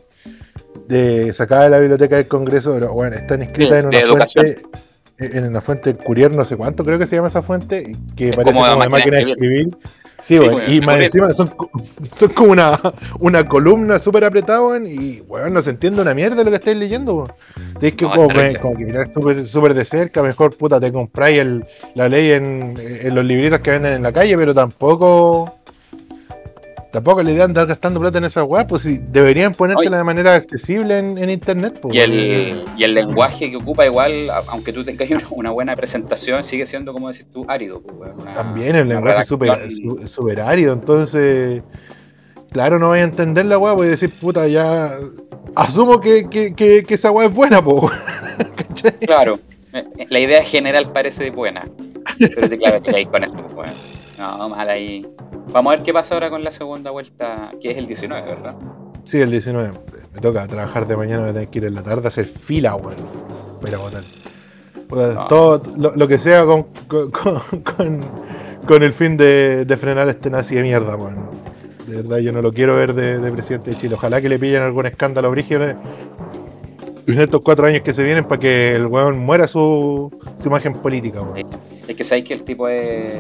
de 0.88 1.34
sacada 1.34 1.66
de 1.66 1.72
la 1.72 1.80
biblioteca 1.80 2.16
del 2.16 2.30
Congreso, 2.30 2.74
pero 2.74 2.94
bueno, 2.94 3.18
están 3.18 3.42
escritas 3.42 3.84
en 3.84 3.88
una 3.88 4.26
fuente 4.26 4.62
en 5.22 5.44
una 5.44 5.62
fuente 5.62 5.96
Courier, 5.96 6.36
no 6.36 6.46
sé 6.46 6.58
cuánto 6.58 6.84
creo 6.84 6.98
que 6.98 7.06
se 7.06 7.16
llama 7.16 7.28
esa 7.28 7.42
fuente, 7.42 7.96
que 8.16 8.34
parece 8.34 8.54
como, 8.54 8.82
de 8.82 8.90
máquina 8.90 9.18
de 9.18 9.32
escribir. 9.32 9.78
Sí, 10.22 10.38
y 10.68 10.82
más 10.82 11.00
encima 11.00 11.34
son, 11.34 11.52
son 12.16 12.30
como 12.30 12.52
una, 12.52 12.80
una 13.20 13.48
columna 13.48 13.98
súper 13.98 14.24
apretada, 14.24 14.78
y 14.78 15.22
bueno, 15.22 15.50
no 15.50 15.62
se 15.62 15.72
entiende 15.72 16.02
una 16.02 16.14
mierda 16.14 16.44
lo 16.44 16.52
que 16.52 16.58
estáis 16.58 16.78
leyendo. 16.78 17.28
Tienes 17.80 17.96
que 17.96 18.06
como, 18.06 18.28
que 18.28 18.86
mirar 18.86 19.08
súper 19.46 19.74
de 19.74 19.84
cerca, 19.84 20.22
mejor 20.22 20.56
puta 20.56 20.80
te 20.80 20.92
compráis 20.92 21.40
el, 21.40 21.66
la 21.96 22.08
ley 22.08 22.32
en, 22.32 22.78
en 22.78 23.16
los 23.16 23.26
libritos 23.26 23.60
que 23.62 23.72
venden 23.72 23.94
en 23.94 24.04
la 24.04 24.14
calle, 24.14 24.38
pero 24.38 24.54
tampoco 24.54 25.56
Tampoco 26.92 27.24
la 27.24 27.32
idea 27.32 27.40
de 27.40 27.46
andar 27.46 27.68
gastando 27.68 28.02
plata 28.02 28.18
en 28.18 28.26
esa 28.26 28.44
web, 28.44 28.68
pues 28.68 28.82
si 28.82 28.98
deberían 28.98 29.54
ponértela 29.54 29.98
de 29.98 30.04
manera 30.04 30.36
accesible 30.36 30.98
en, 30.98 31.30
internet. 31.30 31.80
Pues, 31.82 31.96
y, 31.96 32.00
el, 32.00 32.66
y 32.78 32.84
el 32.84 32.94
lenguaje 32.94 33.50
que 33.50 33.56
ocupa 33.56 33.86
igual, 33.86 34.30
aunque 34.48 34.74
tú 34.74 34.84
tengas 34.84 35.08
una 35.32 35.52
buena 35.52 35.76
presentación, 35.78 36.44
sigue 36.44 36.66
siendo, 36.66 36.92
como 36.92 37.08
decir 37.08 37.28
tú, 37.32 37.46
árido. 37.48 37.82
Pues, 37.82 38.12
También 38.36 38.76
el 38.76 38.90
lenguaje 38.90 39.22
es 39.22 40.12
súper 40.12 40.42
árido, 40.42 40.74
entonces, 40.74 41.64
claro, 42.52 42.78
no 42.78 42.90
voy 42.90 43.00
a 43.00 43.04
entender 43.04 43.46
la 43.46 43.58
web, 43.58 43.76
voy 43.78 43.88
a 43.88 43.92
decir, 43.92 44.12
puta, 44.12 44.46
ya 44.48 44.92
asumo 45.56 46.02
que, 46.02 46.30
que, 46.30 46.54
que, 46.54 46.86
esa 46.90 47.10
web 47.12 47.30
es 47.30 47.36
buena, 47.36 47.64
pues. 47.64 47.86
claro, 49.00 49.40
eh, 49.72 49.86
la 50.10 50.20
idea 50.20 50.44
general 50.44 50.92
parece 50.92 51.30
buena, 51.30 51.66
pero 52.20 52.50
te 52.50 52.58
claro 52.58 52.82
que 52.82 52.94
hay 52.94 53.06
con 53.06 53.22
pues. 53.56 54.01
No, 54.22 54.50
mal 54.50 54.70
ahí. 54.70 55.04
Vamos 55.52 55.74
a 55.74 55.76
ver 55.78 55.84
qué 55.84 55.92
pasa 55.92 56.14
ahora 56.14 56.30
con 56.30 56.44
la 56.44 56.52
segunda 56.52 56.92
vuelta, 56.92 57.50
que 57.60 57.72
es 57.72 57.78
el 57.78 57.88
19, 57.88 58.22
¿verdad? 58.22 58.56
Sí, 59.04 59.20
el 59.20 59.32
19. 59.32 59.72
Me 60.14 60.22
toca 60.22 60.48
trabajar 60.48 60.88
de 60.88 60.96
mañana, 60.96 61.22
voy 61.22 61.32
a 61.32 61.34
tener 61.34 61.50
que 61.50 61.58
ir 61.58 61.66
en 61.66 61.74
la 61.74 61.82
tarde 61.82 62.06
a 62.06 62.10
hacer 62.10 62.28
fila, 62.28 62.76
weón. 62.76 62.96
Voy 63.62 63.74
a 63.74 63.78
votar. 63.78 64.04
Todo 65.28 65.64
lo, 65.76 66.08
que 66.08 66.20
sea 66.20 66.46
con, 66.46 66.68
con, 68.68 68.84
el 68.84 68.94
fin 68.94 69.18
de, 69.18 69.78
frenar 69.80 70.08
este 70.10 70.30
nazi 70.30 70.54
de 70.56 70.62
mierda, 70.62 70.96
weón. 70.96 71.16
De 71.88 71.98
verdad, 71.98 72.18
yo 72.20 72.32
no 72.32 72.44
lo 72.44 72.54
quiero 72.54 72.76
ver 72.76 72.94
de, 72.94 73.32
presidente 73.32 73.72
de 73.72 73.78
Chile. 73.78 73.96
Ojalá 73.96 74.22
que 74.22 74.30
le 74.30 74.38
pillen 74.38 74.62
algún 74.62 74.86
escándalo 74.86 75.32
brígido 75.32 75.64
en 75.64 77.20
estos 77.20 77.42
cuatro 77.42 77.66
años 77.66 77.82
que 77.82 77.94
se 77.94 78.04
vienen 78.04 78.26
para 78.26 78.40
que 78.40 78.76
el 78.76 78.86
weón 78.86 79.18
muera 79.18 79.48
su, 79.48 80.12
su 80.40 80.48
imagen 80.48 80.76
política, 80.76 81.24
weón. 81.24 81.48
Es 81.92 81.98
que 81.98 82.06
sabéis 82.06 82.26
que 82.26 82.34
el 82.36 82.44
tipo 82.44 82.70
es. 82.70 83.14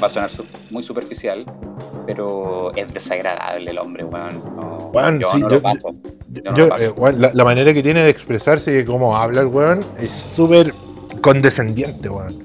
va 0.00 0.06
a 0.06 0.08
sonar 0.08 0.30
muy 0.70 0.84
superficial, 0.84 1.44
pero 2.06 2.72
es 2.76 2.94
desagradable 2.94 3.68
el 3.68 3.78
hombre, 3.78 4.04
weón. 4.04 5.18
yo 5.18 5.38
no 5.38 5.48
lo 5.48 5.60
paso. 5.60 5.92
la, 6.32 7.44
manera 7.44 7.74
que 7.74 7.82
tiene 7.82 8.04
de 8.04 8.10
expresarse 8.10 8.78
y 8.78 8.84
cómo 8.84 9.16
habla 9.16 9.40
el 9.40 9.48
weón 9.48 9.84
es 9.98 10.12
súper 10.12 10.72
condescendiente, 11.20 12.08
weón. 12.08 12.40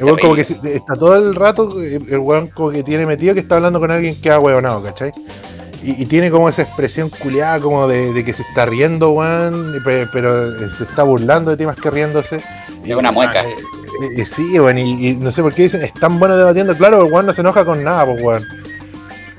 El 0.00 0.18
como 0.18 0.34
que 0.34 0.40
está 0.40 0.96
todo 0.98 1.16
el 1.16 1.36
rato, 1.36 1.72
el 1.80 2.18
weón 2.18 2.48
como 2.48 2.70
que 2.72 2.82
tiene 2.82 3.06
metido 3.06 3.32
que 3.34 3.40
está 3.40 3.56
hablando 3.56 3.78
con 3.78 3.92
alguien 3.92 4.20
que 4.20 4.28
ha 4.28 4.40
weonado, 4.40 4.82
¿cachai? 4.82 5.12
Y, 5.84 6.04
tiene 6.06 6.32
como 6.32 6.48
esa 6.48 6.62
expresión 6.62 7.10
culiada 7.10 7.60
como 7.60 7.86
de, 7.86 8.24
que 8.24 8.32
se 8.32 8.42
está 8.42 8.66
riendo, 8.66 9.12
weón, 9.12 9.72
pero, 9.84 10.68
se 10.68 10.82
está 10.82 11.04
burlando 11.04 11.52
de 11.52 11.56
ti 11.58 11.64
más 11.64 11.76
que 11.76 11.90
riéndose. 11.90 12.42
Es 12.84 12.96
una 12.96 13.12
mueca. 13.12 13.44
Eh, 14.00 14.24
sí, 14.24 14.58
weón, 14.58 14.78
y, 14.78 15.12
no 15.14 15.30
sé 15.30 15.42
por 15.42 15.52
qué 15.52 15.64
dicen, 15.64 15.82
es 15.82 15.92
tan 15.92 16.18
bueno 16.18 16.36
debatiendo. 16.36 16.74
Claro, 16.76 17.04
el 17.04 17.12
weón 17.12 17.26
no 17.26 17.32
se 17.32 17.42
enoja 17.42 17.64
con 17.64 17.84
nada, 17.84 18.06
pues, 18.06 18.22
weón. 18.22 18.46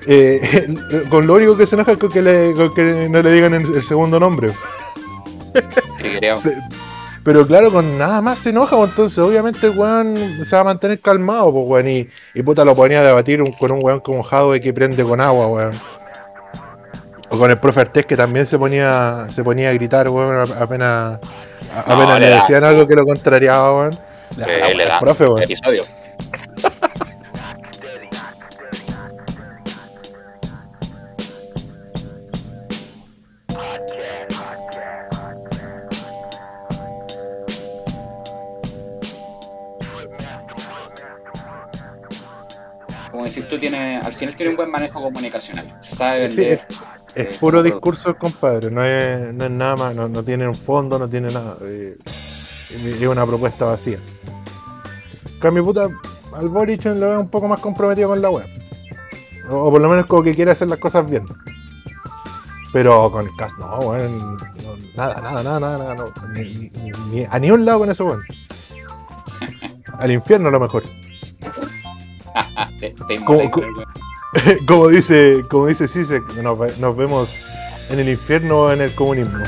Eh, 0.08 0.68
con 1.10 1.28
lo 1.28 1.36
único 1.36 1.58
que 1.58 1.66
se 1.66 1.76
enoja 1.76 1.94
es 1.94 1.98
con 1.98 2.12
que, 2.12 2.22
le, 2.22 2.54
que 2.76 3.08
no 3.10 3.22
le 3.22 3.32
digan 3.32 3.54
el, 3.54 3.84
segundo 3.84 4.20
nombre. 4.20 4.52
Pero 7.24 7.46
claro, 7.46 7.72
con 7.72 8.00
nada 8.00 8.20
más 8.22 8.40
se 8.40 8.50
enoja, 8.50 8.76
pues, 8.76 8.90
entonces 8.90 9.20
obviamente 9.20 9.68
el 9.68 9.78
weón 9.78 10.18
se 10.44 10.56
va 10.56 10.62
a 10.62 10.66
mantener 10.66 11.00
calmado, 11.00 11.52
pues 11.52 11.66
weón, 11.68 11.88
y, 11.88 12.08
y 12.34 12.44
puta 12.44 12.66
lo 12.66 12.76
ponía 12.76 13.02
a 13.02 13.04
debatir 13.04 13.44
con 13.60 13.72
un 13.72 13.80
weón 13.84 14.00
como 14.00 14.24
Jadwe 14.24 14.60
que 14.60 14.74
prende 14.74 15.04
con 15.04 15.22
agua, 15.22 15.48
weón. 15.48 15.72
O 17.30 17.38
con 17.38 17.50
el 17.50 17.60
profe 17.60 17.82
Artés 17.82 18.06
que 18.06 18.18
también 18.18 18.46
se 18.46 18.58
ponía 18.60 19.28
se 19.30 19.44
ponía 19.44 19.70
a 19.70 19.74
gritar, 19.74 20.10
weón, 20.10 20.52
apenas, 20.60 21.20
apenas 21.72 22.20
le, 22.20 22.28
decían 22.28 22.64
algo 22.64 22.88
que 22.88 22.96
lo 22.96 23.06
contrariaba, 23.06 23.76
weón. 23.76 24.11
Le, 24.38 24.76
le 24.76 24.86
da 24.86 25.00
profe, 25.00 25.26
weón. 25.26 25.44
episodio. 25.44 25.84
como 43.22 43.26
decís 43.26 43.48
tú, 43.48 43.60
tiene, 43.60 43.98
al 43.98 44.14
final 44.14 44.36
tiene 44.36 44.52
un 44.52 44.58
buen 44.58 44.72
manejo 44.72 45.02
comunicacional. 45.02 45.78
Se 45.82 45.96
sabe 45.96 46.28
vender, 46.28 46.66
Es 47.14 47.38
puro 47.38 47.62
discurso 47.62 48.10
el 48.10 48.16
compadre, 48.16 48.72
no 48.72 48.84
es, 48.84 49.34
no 49.34 49.46
es 49.46 49.52
nada 49.52 49.76
más, 49.76 49.96
no, 49.96 50.08
no, 50.08 50.24
tiene 50.24 50.48
un 50.48 50.56
fondo, 50.56 50.98
no 50.98 51.08
tiene 51.08 51.30
nada. 51.32 51.58
Eh, 51.62 51.98
es 52.86 53.02
una 53.04 53.26
propuesta 53.26 53.66
vacía. 53.66 54.00
Cambio 55.40 55.66
puta, 55.66 55.88
al 56.36 56.50
Boric 56.50 56.86
lo 56.86 57.10
veo 57.10 57.20
un 57.20 57.30
poco 57.30 57.48
más 57.48 57.60
comprometido 57.60 58.10
con 58.10 58.22
la 58.22 58.30
web. 58.30 58.48
O, 59.50 59.72
por 59.72 59.82
lo 59.82 59.90
menos 59.90 60.06
como 60.06 60.24
que 60.24 60.36
quiere 60.36 60.52
hacer 60.52 60.68
las 60.68 60.80
cosas 60.80 61.10
bien. 61.10 61.26
Pero 62.74 63.12
con 63.12 63.26
el 63.26 63.36
cast, 63.36 63.58
no, 63.58 63.80
weón. 63.80 64.38
nada, 64.96 65.20
nada, 65.22 65.44
nada, 65.44 65.60
nada, 65.60 65.96
nada 65.96 66.14
ni, 66.34 67.26
a 67.30 67.40
ni 67.40 67.52
un 67.52 67.66
lado 67.66 67.80
con 67.80 67.90
eso, 67.90 68.06
weón. 68.06 68.24
Al 69.98 70.12
infierno 70.12 70.50
a 70.50 70.52
lo 70.52 70.60
mejor. 70.60 70.84
como, 74.68 74.88
dice, 74.88 75.44
como 75.50 75.68
dice 75.68 75.86
nos, 76.42 76.80
nos 76.80 76.96
vemos 76.96 77.36
en 77.90 78.00
el 78.00 78.10
infierno 78.10 78.62
o 78.62 78.72
en 78.72 78.82
el 78.82 78.96
comunismo. 78.96 79.44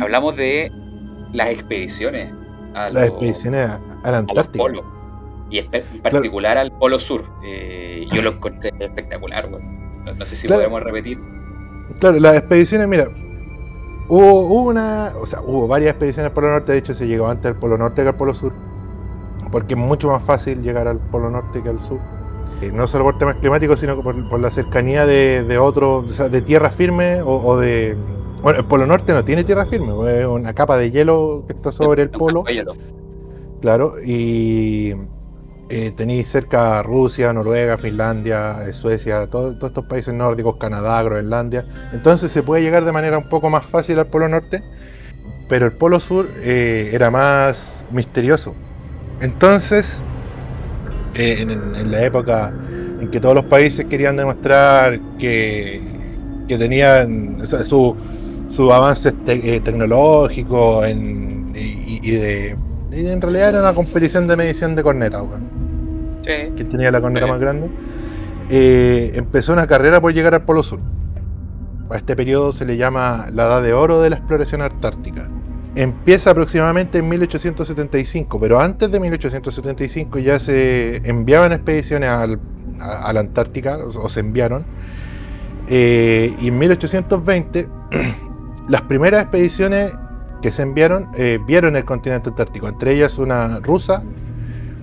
Hablamos 0.00 0.36
de 0.36 0.72
las 1.32 1.48
expediciones. 1.48 2.32
A 2.74 2.90
las 2.90 3.08
expediciones 3.08 3.68
a, 4.04 4.10
la 4.10 4.18
Antártica. 4.18 4.64
y 5.50 5.58
en 5.58 6.02
particular 6.02 6.56
al 6.58 6.72
Polo 6.72 6.98
Sur. 6.98 7.24
Eh, 7.44 8.06
yo 8.12 8.22
lo 8.22 8.32
encontré 8.32 8.72
espectacular. 8.78 9.50
No, 9.50 10.26
sé 10.26 10.36
si 10.36 10.48
podemos 10.48 10.82
repetir. 10.82 11.18
Claro, 12.00 12.18
las 12.18 12.36
expediciones, 12.36 12.88
mira, 12.88 13.08
hubo 14.08 14.62
una, 14.62 15.12
o 15.20 15.26
sea, 15.26 15.40
hubo 15.42 15.68
varias 15.68 15.90
expediciones 15.90 16.30
al 16.30 16.34
Polo 16.34 16.50
Norte. 16.50 16.72
De 16.72 16.78
hecho, 16.78 16.94
se 16.94 17.06
llegó 17.06 17.28
antes 17.28 17.46
al 17.46 17.56
Polo 17.56 17.76
Norte 17.76 18.02
que 18.02 18.08
al 18.08 18.16
Polo 18.16 18.34
Sur. 18.34 18.52
Porque 19.50 19.74
es 19.74 19.80
mucho 19.80 20.08
más 20.08 20.22
fácil 20.24 20.62
llegar 20.62 20.88
al 20.88 20.98
Polo 20.98 21.30
Norte 21.30 21.62
que 21.62 21.68
al 21.68 21.80
Sur. 21.80 22.00
Eh, 22.62 22.70
no 22.72 22.86
solo 22.86 23.04
por 23.04 23.18
temas 23.18 23.36
climáticos, 23.36 23.80
sino 23.80 24.02
por, 24.02 24.40
la 24.40 24.50
cercanía 24.50 25.04
de, 25.04 25.42
de 25.42 25.58
otros, 25.58 26.04
o 26.06 26.08
sea, 26.08 26.28
de 26.28 26.40
tierra 26.40 26.70
firme 26.70 27.20
o 27.22 27.56
de 27.58 27.96
bueno, 28.42 28.58
el 28.58 28.64
Polo 28.66 28.86
Norte 28.86 29.12
no 29.12 29.24
tiene 29.24 29.44
tierra 29.44 29.64
firme, 29.66 29.92
es 30.10 30.26
una 30.26 30.52
capa 30.52 30.76
de 30.76 30.90
hielo 30.90 31.44
que 31.46 31.52
está 31.52 31.70
sobre 31.70 32.02
el 32.02 32.10
polo. 32.10 32.44
Claro, 33.60 33.94
y 34.04 34.92
eh, 35.68 35.92
tenéis 35.92 36.28
cerca 36.28 36.82
Rusia, 36.82 37.32
Noruega, 37.32 37.78
Finlandia, 37.78 38.66
eh, 38.66 38.72
Suecia, 38.72 39.28
todos 39.28 39.56
estos 39.62 39.86
países 39.86 40.12
nórdicos, 40.12 40.56
Canadá, 40.56 41.02
Groenlandia. 41.02 41.64
Entonces 41.92 42.32
se 42.32 42.42
puede 42.42 42.62
llegar 42.62 42.84
de 42.84 42.92
manera 42.92 43.16
un 43.16 43.28
poco 43.28 43.48
más 43.48 43.64
fácil 43.64 44.00
al 44.00 44.06
Polo 44.08 44.28
Norte, 44.28 44.62
pero 45.48 45.66
el 45.66 45.72
Polo 45.72 46.00
Sur 46.00 46.28
eh, 46.40 46.90
era 46.92 47.10
más 47.10 47.86
misterioso. 47.92 48.56
Entonces, 49.20 50.02
en, 51.14 51.90
la 51.90 52.04
época 52.04 52.52
en 53.00 53.08
que 53.10 53.20
todos 53.20 53.36
los 53.36 53.44
países 53.44 53.86
querían 53.86 54.16
demostrar 54.16 54.98
que, 55.18 55.80
que 56.48 56.58
tenían 56.58 57.46
su, 57.46 57.96
su 58.52 58.70
avance 58.70 59.14
eh, 59.26 59.60
tecnológico 59.60 60.82
y, 60.86 62.10
de, 62.10 62.56
en 62.92 63.20
realidad 63.20 63.48
era 63.48 63.60
una 63.60 63.74
competición 63.74 64.28
de 64.28 64.36
medición 64.36 64.76
de 64.76 64.82
corneta, 64.82 65.24
que 66.22 66.64
tenía 66.64 66.90
la 66.90 67.00
corneta 67.00 67.26
más 67.26 67.40
grande. 67.40 67.70
Eh, 68.50 69.12
empezó 69.14 69.54
una 69.54 69.66
carrera 69.66 70.00
por 70.00 70.12
llegar 70.12 70.34
al 70.34 70.44
Polo 70.44 70.62
Sur. 70.62 70.80
A 71.90 71.96
este 71.96 72.14
periodo 72.14 72.52
se 72.52 72.66
le 72.66 72.76
llama 72.76 73.28
la 73.32 73.44
Edad 73.44 73.62
de 73.62 73.72
Oro 73.72 74.02
de 74.02 74.10
la 74.10 74.16
exploración 74.16 74.60
antártica. 74.60 75.30
Empieza 75.74 76.32
aproximadamente 76.32 76.98
en 76.98 77.08
1875, 77.08 78.38
pero 78.38 78.60
antes 78.60 78.90
de 78.90 79.00
1875 79.00 80.18
ya 80.18 80.38
se 80.38 80.96
enviaban 81.08 81.52
expediciones 81.52 82.10
al, 82.10 82.38
a, 82.80 83.10
la 83.14 83.20
Antártica, 83.20 83.78
o, 83.78 84.08
se 84.10 84.20
enviaron, 84.20 84.66
eh, 85.68 86.34
y 86.38 86.48
en 86.48 86.58
1820 86.58 87.68
las 88.68 88.82
primeras 88.82 89.22
expediciones 89.22 89.92
que 90.40 90.52
se 90.52 90.62
enviaron 90.62 91.08
eh, 91.14 91.38
vieron 91.46 91.76
el 91.76 91.84
continente 91.84 92.28
antártico, 92.28 92.68
entre 92.68 92.94
ellas 92.94 93.18
una 93.18 93.60
rusa, 93.60 94.02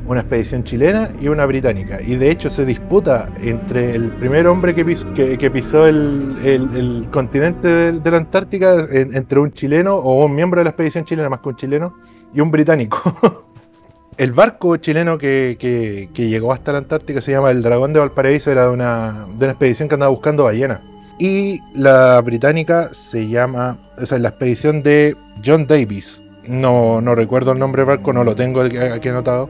una 0.10 0.22
expedición 0.22 0.64
chilena 0.64 1.10
y 1.20 1.28
una 1.28 1.46
británica. 1.46 2.02
Y 2.02 2.16
de 2.16 2.32
hecho 2.32 2.50
se 2.50 2.66
disputa 2.66 3.32
entre 3.42 3.94
el 3.94 4.10
primer 4.10 4.48
hombre 4.48 4.74
que 4.74 5.52
pisó, 5.52 5.86
el, 5.86 7.08
continente 7.12 7.68
de, 7.68 8.12
la 8.12 8.18
Antártica, 8.18 8.88
entre 8.92 9.40
un 9.40 9.52
chileno 9.52 9.96
o 9.96 10.26
un 10.26 10.34
miembro 10.34 10.62
de 10.62 10.64
la 10.64 10.72
expedición 10.72 11.06
chilena 11.06 11.30
más 11.30 11.42
que 11.42 11.50
un 11.50 11.56
chileno 11.56 11.94
y 12.34 12.42
un 12.42 12.50
británico. 12.50 13.00
el 14.18 14.32
barco 14.32 14.78
chileno 14.78 15.18
que, 15.20 16.10
llegó 16.16 16.54
hasta 16.54 16.72
la 16.72 16.80
Antártica 16.80 17.22
se 17.22 17.32
llama 17.32 17.52
el 17.52 17.62
Dragón 17.62 17.94
de 17.94 18.00
Valparaíso, 18.00 18.52
era 18.52 18.66
de 18.66 18.74
una, 18.74 19.28
de 19.38 19.46
una 19.46 19.52
expedición 19.52 19.90
que 19.90 19.94
andaba 19.94 20.12
buscando 20.12 20.46
ballenas. 20.46 20.82
Y 21.20 21.60
la 21.74 22.22
británica 22.22 22.94
se 22.94 23.28
llama, 23.28 23.78
o 23.98 24.06
sea, 24.06 24.20
la 24.20 24.30
expedición 24.30 24.82
de 24.82 25.16
John 25.46 25.68
Davis. 25.68 26.24
No, 26.48 27.02
no 27.02 27.14
recuerdo 27.14 27.52
el 27.52 27.60
nombre 27.60 27.82
del 27.82 27.88
barco, 27.88 28.14
no 28.14 28.24
lo 28.24 28.36
tengo 28.36 28.62
aquí 28.62 29.10
anotado. 29.10 29.50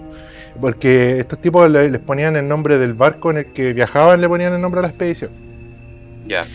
Porque 0.59 1.19
estos 1.19 1.39
tipos 1.39 1.69
les 1.69 1.99
ponían 1.99 2.35
el 2.35 2.47
nombre 2.47 2.79
del 2.79 2.95
barco 2.95 3.29
en 3.29 3.37
el 3.37 3.45
que 3.53 3.73
viajaban, 3.73 4.19
le 4.19 4.27
ponían 4.27 4.53
el 4.53 4.61
nombre 4.61 4.79
a 4.79 4.81
la 4.81 4.89
expedición. 4.89 5.31
Ya. 6.27 6.45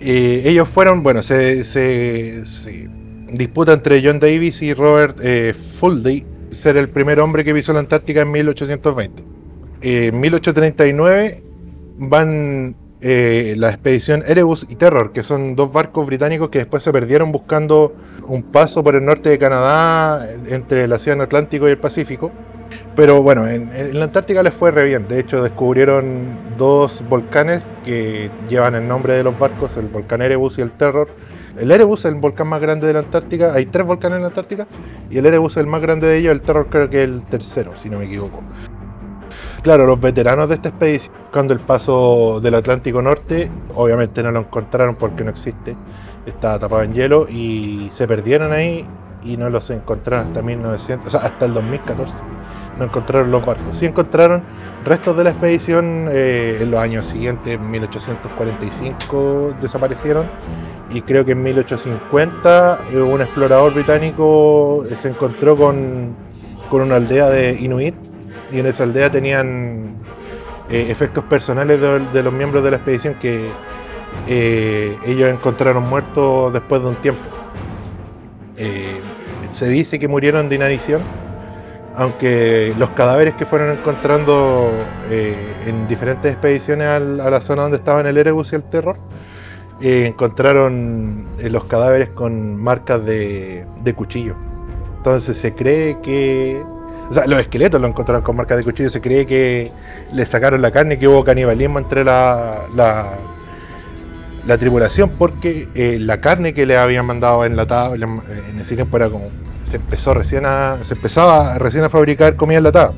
ellos 0.00 0.68
fueron, 0.68 1.02
bueno, 1.02 1.22
se, 1.22 1.62
se, 1.62 2.88
disputa 3.28 3.74
entre 3.74 4.02
John 4.02 4.20
Davis 4.20 4.62
y 4.62 4.72
Robert 4.74 5.18
eh, 5.22 5.54
Fuldy 5.78 6.24
ser 6.50 6.76
el 6.76 6.88
primer 6.88 7.20
hombre 7.20 7.44
que 7.44 7.54
pisó 7.54 7.72
la 7.72 7.80
Antártica 7.80 8.22
en 8.22 8.30
1820. 8.30 9.22
En 9.82 10.18
1839 10.18 11.42
van 11.98 12.74
eh, 13.02 13.54
la 13.56 13.70
expedición 13.70 14.22
Erebus 14.26 14.66
y 14.68 14.74
Terror, 14.74 15.12
que 15.12 15.22
son 15.22 15.56
dos 15.56 15.72
barcos 15.72 16.06
británicos 16.06 16.50
que 16.50 16.58
después 16.58 16.82
se 16.82 16.92
perdieron 16.92 17.32
buscando 17.32 17.94
un 18.26 18.42
paso 18.42 18.84
por 18.84 18.94
el 18.94 19.04
norte 19.04 19.30
de 19.30 19.38
Canadá 19.38 20.26
entre 20.48 20.84
el 20.84 20.92
Océano 20.92 21.22
Atlántico 21.22 21.66
y 21.66 21.70
el 21.70 21.78
Pacífico. 21.78 22.30
Pero 22.94 23.22
bueno, 23.22 23.46
en, 23.46 23.98
la 23.98 24.04
Antártica 24.04 24.42
les 24.42 24.52
fue 24.52 24.70
re 24.70 24.84
bien. 24.84 25.08
De 25.08 25.18
hecho, 25.18 25.42
descubrieron 25.42 26.36
dos 26.58 27.02
volcanes 27.08 27.62
que 27.84 28.30
llevan 28.48 28.74
el 28.74 28.86
nombre 28.86 29.14
de 29.14 29.22
los 29.22 29.38
barcos, 29.38 29.76
el 29.76 29.88
volcán 29.88 30.20
Erebus 30.20 30.58
y 30.58 30.60
el 30.60 30.72
Terror. 30.72 31.08
El 31.58 31.70
Erebus 31.70 32.00
es 32.00 32.06
el 32.06 32.16
volcán 32.16 32.48
más 32.48 32.60
grande 32.60 32.86
de 32.86 32.92
la 32.92 32.98
Antártica. 33.00 33.54
Hay 33.54 33.66
tres 33.66 33.86
volcanes 33.86 34.16
en 34.16 34.22
la 34.22 34.28
Antártica 34.28 34.66
y 35.10 35.18
el 35.18 35.26
Erebus 35.26 35.52
es 35.52 35.58
el 35.58 35.66
más 35.66 35.80
grande 35.80 36.06
de 36.06 36.18
ellos. 36.18 36.32
El 36.32 36.42
Terror 36.42 36.66
creo 36.68 36.90
que 36.90 37.02
es 37.02 37.08
el 37.08 37.22
tercero, 37.24 37.72
si 37.76 37.88
no 37.88 37.98
me 37.98 38.04
equivoco. 38.04 38.42
Claro, 39.62 39.84
los 39.84 40.00
veteranos 40.00 40.48
de 40.48 40.54
esta 40.54 40.70
expedición, 40.70 41.14
cuando 41.30 41.52
el 41.52 41.60
paso 41.60 42.40
del 42.40 42.54
Atlántico 42.54 43.02
Norte, 43.02 43.50
obviamente 43.74 44.22
no 44.22 44.30
lo 44.30 44.40
encontraron 44.40 44.94
porque 44.94 45.22
no 45.22 45.30
existe, 45.30 45.76
estaba 46.24 46.58
tapado 46.58 46.82
en 46.82 46.94
hielo 46.94 47.26
y 47.28 47.88
se 47.90 48.08
perdieron 48.08 48.54
ahí 48.54 48.86
y 49.22 49.36
no 49.36 49.50
los 49.50 49.68
encontraron 49.68 50.28
hasta 50.28 50.40
1900, 50.40 51.06
o 51.06 51.10
sea, 51.10 51.28
hasta 51.28 51.44
el 51.44 51.52
2014. 51.52 52.24
No 52.78 52.86
encontraron 52.86 53.30
los 53.30 53.44
barcos. 53.44 53.76
Sí 53.76 53.84
encontraron 53.84 54.42
restos 54.86 55.14
de 55.18 55.24
la 55.24 55.30
expedición 55.30 56.08
eh, 56.10 56.56
en 56.62 56.70
los 56.70 56.80
años 56.80 57.04
siguientes, 57.04 57.56
en 57.56 57.70
1845 57.70 59.56
desaparecieron 59.60 60.26
y 60.88 61.02
creo 61.02 61.22
que 61.26 61.32
en 61.32 61.42
1850 61.42 62.80
eh, 62.92 62.96
un 62.96 63.20
explorador 63.20 63.74
británico 63.74 64.86
se 64.96 65.10
encontró 65.10 65.54
con, 65.54 66.14
con 66.70 66.80
una 66.80 66.96
aldea 66.96 67.28
de 67.28 67.58
Inuit 67.60 68.09
y 68.52 68.58
en 68.58 68.66
esa 68.66 68.84
aldea 68.84 69.10
tenían 69.10 69.96
eh, 70.70 70.86
efectos 70.88 71.24
personales 71.24 71.80
de, 71.80 72.22
los 72.22 72.32
miembros 72.32 72.62
de 72.62 72.70
la 72.70 72.76
expedición 72.76 73.14
que 73.14 73.50
eh, 74.28 74.96
ellos 75.04 75.28
encontraron 75.28 75.88
muertos 75.88 76.52
después 76.52 76.82
de 76.82 76.88
un 76.88 76.96
tiempo. 76.96 77.22
Eh, 78.56 79.00
se 79.48 79.68
dice 79.68 79.98
que 79.98 80.06
murieron 80.06 80.48
de 80.48 80.56
inanición, 80.56 81.00
aunque 81.96 82.72
los 82.78 82.90
cadáveres 82.90 83.34
que 83.34 83.46
fueron 83.46 83.70
encontrando 83.76 84.70
en 85.10 85.88
diferentes 85.88 86.32
expediciones 86.32 86.86
a 86.86 87.00
la 87.00 87.40
zona 87.40 87.62
donde 87.62 87.78
estaban 87.78 88.06
el 88.06 88.16
Erebus 88.16 88.52
y 88.52 88.56
el 88.56 88.62
Terror, 88.62 88.96
encontraron 89.80 91.26
los 91.42 91.64
cadáveres 91.64 92.10
con 92.10 92.56
marcas 92.56 93.04
de 93.04 93.94
cuchillo. 93.96 94.36
Entonces 94.98 95.36
se 95.36 95.52
cree 95.54 95.98
que 96.00 96.62
o 97.10 97.12
sea, 97.12 97.26
los 97.26 97.40
esqueletos 97.40 97.80
lo 97.80 97.88
encontraron 97.88 98.22
con 98.22 98.36
marcas 98.36 98.58
de 98.58 98.64
cuchillo. 98.64 98.88
Se 98.88 99.00
cree 99.00 99.26
que 99.26 99.72
le 100.12 100.24
sacaron 100.26 100.62
la 100.62 100.70
carne 100.70 100.94
y 100.94 100.98
que 100.98 101.08
hubo 101.08 101.24
canibalismo 101.24 101.80
entre 101.80 102.04
la, 102.04 102.60
la, 102.76 103.18
la 104.46 104.58
tripulación 104.58 105.10
porque 105.18 105.68
eh, 105.74 105.98
la 105.98 106.20
carne 106.20 106.54
que 106.54 106.66
le 106.66 106.76
habían 106.76 107.06
mandado 107.06 107.44
enlatada 107.44 107.96
en 107.96 108.58
ese 108.60 108.76
tiempo 108.76 108.96
era 108.96 109.10
como 109.10 109.28
se 109.62 109.76
empezó 109.76 110.14
recién 110.14 110.46
a 110.46 110.78
se 110.82 110.94
empezaba 110.94 111.58
recién 111.58 111.84
a 111.84 111.90
fabricar 111.90 112.36
comida 112.36 112.58
enlatada 112.58 112.92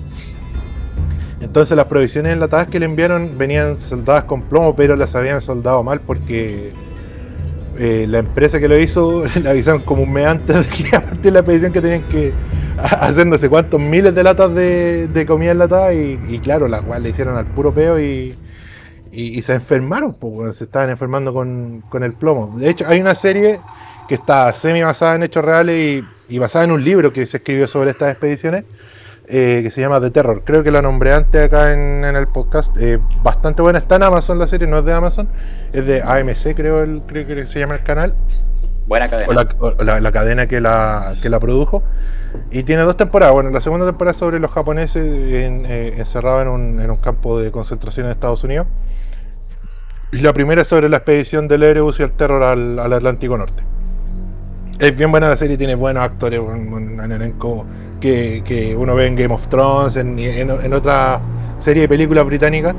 Entonces 1.40 1.76
las 1.76 1.86
provisiones 1.86 2.34
enlatadas 2.34 2.68
que 2.68 2.78
le 2.78 2.86
enviaron 2.86 3.36
venían 3.36 3.80
soldadas 3.80 4.24
con 4.24 4.42
plomo, 4.42 4.76
pero 4.76 4.94
las 4.94 5.14
habían 5.14 5.40
soldado 5.40 5.82
mal 5.82 6.00
porque 6.00 6.72
eh, 7.78 8.06
la 8.08 8.18
empresa 8.18 8.60
que 8.60 8.68
lo 8.68 8.78
hizo 8.78 9.24
le 9.42 9.48
avisaron 9.48 9.82
como 9.82 10.02
un 10.02 10.12
mes 10.12 10.26
antes 10.26 10.56
de 10.56 10.84
que 10.84 10.96
a 10.96 11.00
partir 11.00 11.22
de 11.22 11.30
la 11.30 11.38
expedición 11.40 11.72
que 11.72 11.80
tenían 11.80 12.02
que 12.02 12.32
hacer 12.78 13.26
no 13.26 13.38
sé 13.38 13.48
cuántos 13.48 13.80
miles 13.80 14.14
de 14.14 14.22
latas 14.22 14.54
de, 14.54 15.24
comida 15.26 15.52
enlatada 15.52 15.92
y, 15.94 16.40
claro, 16.42 16.68
las 16.68 16.82
cuales 16.82 17.02
le 17.04 17.08
hicieron 17.10 17.36
al 17.36 17.46
puro 17.46 17.72
peo 17.72 18.00
y, 18.00 18.34
y, 19.12 19.42
se 19.42 19.54
enfermaron, 19.54 20.14
pues, 20.14 20.56
se 20.56 20.64
estaban 20.64 20.90
enfermando 20.90 21.32
con, 21.34 21.82
con, 21.88 22.02
el 22.02 22.14
plomo. 22.14 22.58
De 22.58 22.70
hecho, 22.70 22.86
hay 22.88 23.00
una 23.00 23.14
serie 23.14 23.60
que 24.08 24.14
está 24.14 24.52
semi 24.54 24.82
basada 24.82 25.16
en 25.16 25.22
hechos 25.22 25.44
reales 25.44 26.04
y, 26.28 26.38
basada 26.38 26.64
en 26.64 26.72
un 26.72 26.82
libro 26.82 27.12
que 27.12 27.26
se 27.26 27.36
escribió 27.36 27.68
sobre 27.68 27.90
estas 27.90 28.10
expediciones, 28.10 28.64
eh, 29.28 29.60
que 29.62 29.70
se 29.70 29.80
llama 29.80 30.00
The 30.00 30.10
Terror. 30.10 30.42
Creo 30.44 30.62
que 30.62 30.70
la 30.70 30.82
nombré 30.82 31.12
antes 31.12 31.44
acá 31.44 31.72
en, 31.72 32.04
el 32.04 32.28
podcast. 32.28 32.76
Eh, 32.78 32.98
bastante 33.22 33.62
buena, 33.62 33.78
está 33.78 33.96
en 33.96 34.04
Amazon 34.04 34.38
la 34.38 34.46
serie, 34.46 34.66
no 34.66 34.78
es 34.78 34.84
de 34.84 34.92
Amazon, 34.92 35.28
es 35.72 35.86
de 35.86 36.02
AMC, 36.02 36.54
creo, 36.54 36.82
el, 36.82 37.02
creo 37.06 37.26
que 37.26 37.46
se 37.46 37.58
llama 37.58 37.74
el 37.74 37.82
canal. 37.82 38.14
Buena 38.86 39.08
cadena. 39.08 39.28
O 39.58 39.84
la, 39.84 40.12
cadena 40.12 40.46
que 40.46 40.60
la, 40.60 41.14
que 41.22 41.28
la 41.28 41.38
produjo. 41.38 41.82
Y 42.50 42.62
tiene 42.62 42.82
dos 42.82 42.96
temporadas. 42.96 43.34
Bueno, 43.34 43.50
la 43.50 43.60
segunda 43.60 43.86
temporada 43.86 44.12
es 44.12 44.18
sobre 44.18 44.38
los 44.38 44.50
japoneses 44.50 45.04
eh, 45.04 45.94
encerrados 45.96 46.42
en 46.42 46.48
un, 46.48 46.80
en 46.80 46.90
un 46.90 46.96
campo 46.96 47.38
de 47.38 47.52
concentración 47.52 48.06
en 48.06 48.12
Estados 48.12 48.42
Unidos. 48.44 48.66
Y 50.12 50.18
la 50.18 50.34
primera 50.34 50.60
es 50.60 50.68
sobre 50.68 50.90
la 50.90 50.98
expedición 50.98 51.48
del 51.48 51.62
Erebus 51.62 51.98
y 51.98 52.02
el 52.02 52.12
terror 52.12 52.42
al, 52.42 52.78
Atlántico 52.78 53.38
Norte. 53.38 53.62
Es 54.78 54.96
bien 54.96 55.10
buena 55.10 55.28
la 55.28 55.36
serie, 55.36 55.56
tiene 55.56 55.74
buenos 55.74 56.02
actores, 56.02 56.40
un, 56.40 57.00
elenco 57.00 57.64
que, 58.00 58.74
uno 58.76 58.94
ve 58.94 59.06
en 59.06 59.16
Game 59.16 59.34
of 59.34 59.46
Thrones, 59.48 59.96
en, 59.96 60.18
en, 60.18 60.72
otra 60.72 61.20
serie 61.56 61.82
de 61.82 61.88
películas 61.88 62.26
británicas. 62.26 62.74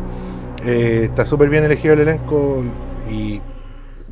Eh, 0.65 1.01
está 1.03 1.25
súper 1.25 1.49
bien 1.49 1.63
elegido 1.63 1.93
el 1.93 2.01
elenco 2.01 2.63
y 3.09 3.41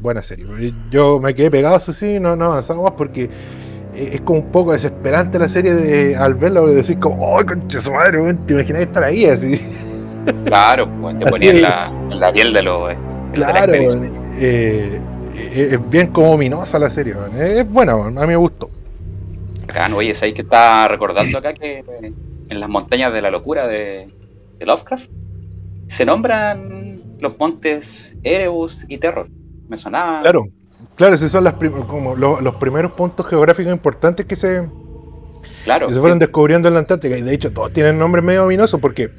buena 0.02 0.22
serie. 0.22 0.46
Yo 0.90 1.20
me 1.20 1.34
quedé 1.34 1.52
pegado, 1.52 1.78
eso 1.78 1.94
sí, 1.94 2.20
no, 2.20 2.36
no 2.36 2.46
avanzamos 2.46 2.84
más 2.84 2.94
porque 2.94 3.30
es 3.96 4.22
como 4.22 4.40
un 4.40 4.52
poco 4.52 4.74
desesperante 4.74 5.38
la 5.38 5.50
serie 5.50 5.74
de, 5.74 6.16
al 6.16 6.36
verlo, 6.36 6.68
de 6.68 6.76
decir 6.76 7.00
como, 7.00 7.36
¡oh, 7.36 7.46
concha 7.46 7.82
su 7.82 7.92
madre! 7.92 8.20
¿Te 8.48 8.54
imaginas 8.54 8.82
estar 8.82 9.04
ahí 9.04 9.26
así? 9.26 9.60
Claro, 10.46 10.90
te 11.20 11.26
ponía 11.32 11.52
en 11.52 11.62
la, 11.62 11.88
en 11.88 12.20
la 12.20 12.32
piel 12.32 12.54
de 12.54 12.62
los 12.64 12.94
Claro, 13.34 13.74
eh, 13.74 14.00
eh, 14.40 15.02
es 15.54 15.90
bien 15.90 16.08
como 16.08 16.32
ominosa 16.32 16.80
la 16.80 16.90
serie, 16.90 17.14
es 17.34 17.72
buena, 17.72 17.94
a 17.94 18.10
mí 18.10 18.28
me 18.28 18.36
gustó. 18.36 18.70
Acá, 19.64 19.88
no, 19.88 19.98
oye, 19.98 20.14
¿sabéis 20.14 20.36
que 20.36 20.42
está 20.42 20.88
recordando 20.88 21.38
acá 21.38 21.54
que 21.54 21.84
en 22.50 22.60
las 22.60 22.70
montañas 22.70 23.14
de 23.14 23.22
la 23.22 23.32
locura 23.32 23.68
de, 23.68 24.10
Lovecraft 24.60 25.10
se 25.88 26.06
nombran 26.06 27.00
los 27.20 27.40
montes 27.40 28.14
Erebus 28.24 28.78
y 28.88 28.98
Terror? 28.98 29.30
Me 29.70 29.78
sonaba. 29.78 30.22
Claro, 30.22 30.48
claro, 30.96 31.16
esos 31.16 31.32
son 31.32 31.46
las 31.46 31.54
como 31.88 32.16
los 32.16 32.56
primeros 32.56 32.92
puntos 32.92 33.28
geográficos 33.28 33.72
importantes 33.72 34.26
que 34.26 34.36
se, 34.36 34.68
claro, 35.64 35.90
se 35.90 36.00
fueron 36.00 36.20
descubriendo 36.20 36.68
en 36.68 36.74
la 36.74 36.82
Antártica. 36.82 37.18
Y 37.18 37.22
de 37.22 37.34
hecho, 37.34 37.52
todos 37.52 37.72
tienen 37.72 37.98
nombres 37.98 38.24
medio 38.24 38.46
ominosos 38.46 38.80
porque 38.80 39.10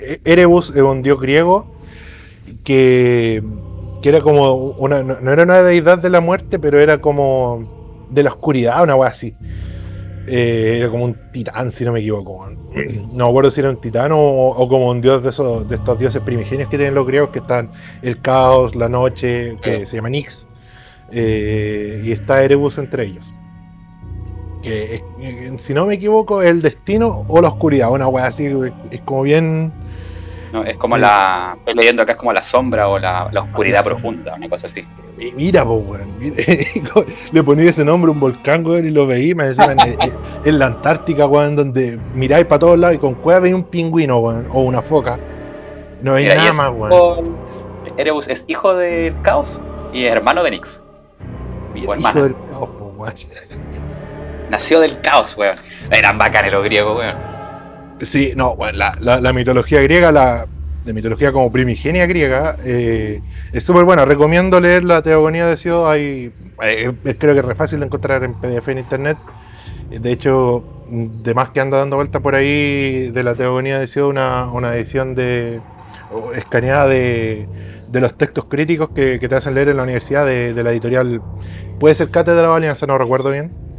e-, 0.00 0.20
Erebus 0.24 0.70
es 0.70 0.82
un 0.82 1.02
dios 1.02 1.20
griego 1.20 1.72
que, 2.64 3.42
era 4.08 4.20
como 4.20 4.54
una, 4.54 5.02
no, 5.02 5.30
era 5.30 5.42
una 5.44 5.62
deidad 5.62 5.98
de 5.98 6.10
la 6.10 6.20
muerte, 6.20 6.58
pero 6.58 6.78
era 6.78 7.00
como 7.00 8.06
de 8.10 8.22
la 8.22 8.30
oscuridad, 8.30 8.82
una 8.82 8.96
wea 8.96 9.10
así. 9.10 9.34
Eh, 10.28 10.76
era 10.78 10.88
como 10.88 11.04
un 11.04 11.16
titán, 11.32 11.70
si 11.70 11.84
no 11.84 11.92
me 11.92 12.00
equivoco. 12.00 12.48
No 13.12 13.26
me 13.26 13.30
acuerdo 13.30 13.50
si 13.50 13.60
era 13.60 13.68
un 13.68 13.80
titán 13.80 14.10
o, 14.14 14.66
como 14.68 14.88
un 14.90 15.02
dios 15.02 15.22
de 15.22 15.28
esos, 15.28 15.68
de 15.68 15.74
estos 15.74 15.98
dioses 15.98 16.22
primigenios 16.22 16.68
que 16.70 16.78
tienen 16.78 16.94
los 16.94 17.06
griegos, 17.06 17.28
que 17.30 17.40
están 17.40 17.70
el 18.00 18.18
caos, 18.20 18.74
la 18.74 18.88
noche, 18.88 19.58
que 19.62 19.84
se 19.84 19.96
llama 19.96 20.08
Nix. 20.08 20.48
Eh, 21.10 22.02
y 22.04 22.12
está 22.12 22.42
Erebus 22.42 22.78
entre 22.78 23.04
ellos. 23.04 23.32
Que 24.62 25.02
si 25.58 25.74
no 25.74 25.86
me 25.86 25.94
equivoco, 25.94 26.40
el 26.40 26.62
destino 26.62 27.26
o 27.28 27.42
la 27.42 27.48
oscuridad, 27.48 27.92
una 27.92 28.08
wea 28.08 28.26
así, 28.26 28.48
es 28.90 29.00
como 29.02 29.22
bien 29.22 29.72
es 30.66 30.76
como 30.76 30.98
la. 30.98 31.54
Estoy 31.58 31.74
leyendo 31.74 32.02
acá, 32.02 32.12
es 32.12 32.18
como 32.18 32.32
la 32.32 32.42
sombra 32.42 32.88
o 32.88 32.98
la, 32.98 33.30
oscuridad 33.34 33.82
profunda, 33.84 34.34
una 34.34 34.48
cosa 34.48 34.66
así. 34.66 34.86
mira, 35.36 35.64
pues, 35.64 35.82
weón. 35.86 36.08
Le 37.32 37.42
ponía 37.42 37.70
ese 37.70 37.84
nombre 37.84 38.10
a 38.10 38.12
un 38.12 38.20
volcán, 38.20 38.66
weón, 38.66 38.86
y 38.86 38.90
lo 38.90 39.06
veí, 39.06 39.34
me 39.34 39.46
decían, 39.46 39.76
en, 40.44 40.58
la 40.58 40.66
Antártica, 40.66 41.26
weón, 41.26 41.56
donde 41.56 41.98
miráis 42.14 42.44
para 42.44 42.58
todos 42.58 42.78
lados 42.78 42.96
y 42.96 42.98
con 42.98 43.14
cueva 43.14 43.40
veis 43.40 43.54
un 43.54 43.64
pingüino, 43.64 44.18
weón, 44.18 44.46
o 44.50 44.60
una 44.60 44.82
foca. 44.82 45.18
No 46.02 46.14
veis 46.14 46.34
nada 46.34 46.52
más, 46.52 46.70
weón. 46.70 47.36
Erebus 47.96 48.28
es 48.28 48.44
hijo 48.46 48.74
del 48.74 49.14
caos 49.22 49.60
y 49.92 50.04
es 50.04 50.12
hermano 50.12 50.42
de 50.42 50.52
Nix. 50.52 50.80
hijo 51.74 51.94
del 51.94 52.34
caos, 52.50 52.68
weón. 52.78 53.14
Nació 54.50 54.80
del 54.80 55.00
caos, 55.00 55.36
weón. 55.36 55.56
Eran 55.90 56.18
bacanes 56.18 56.52
los 56.52 56.62
griegos, 56.64 56.96
weón. 56.98 57.41
Sí, 58.02 58.32
no, 58.34 58.56
la, 58.74 58.96
la, 59.00 59.32
mitología 59.32 59.80
griega, 59.80 60.10
la, 60.10 60.46
mitología 60.86 61.30
como 61.30 61.52
primigenia 61.52 62.04
griega, 62.06 62.56
eh, 62.64 63.20
es 63.52 63.62
súper 63.62 63.84
buena. 63.84 64.04
Recomiendo 64.04 64.58
leer 64.58 64.82
la 64.82 65.02
Teogonía 65.02 65.46
de 65.46 65.56
Sio. 65.56 65.88
Hay, 65.88 66.32
eh, 66.64 66.92
creo 67.16 67.34
que 67.34 67.40
es 67.40 67.44
re 67.44 67.54
fácil 67.54 67.78
de 67.78 67.86
encontrar 67.86 68.24
en 68.24 68.34
PDF 68.34 68.68
en 68.68 68.78
internet. 68.78 69.18
De 69.90 70.10
hecho, 70.10 70.64
de 70.88 71.32
más 71.34 71.50
que 71.50 71.60
anda 71.60 71.78
dando 71.78 71.94
vuelta 71.94 72.18
por 72.18 72.34
ahí 72.34 73.10
de 73.10 73.22
la 73.22 73.36
Teogonía 73.36 73.78
de 73.78 73.86
Sio, 73.86 74.08
una, 74.08 74.50
una 74.50 74.74
edición 74.74 75.14
de 75.14 75.60
escaneada 76.34 76.88
de, 76.88 77.46
de 77.88 78.00
los 78.00 78.18
textos 78.18 78.46
críticos 78.46 78.90
que, 78.90 79.20
te 79.20 79.34
hacen 79.34 79.54
leer 79.54 79.68
en 79.68 79.76
la 79.76 79.84
universidad 79.84 80.26
de, 80.26 80.54
de 80.54 80.62
la 80.64 80.72
editorial. 80.72 81.22
Puede 81.78 81.94
ser 81.94 82.10
Cátedra 82.10 82.48
de 82.48 82.54
Alianza, 82.54 82.84
no 82.86 82.98
recuerdo 82.98 83.30
bien 83.30 83.71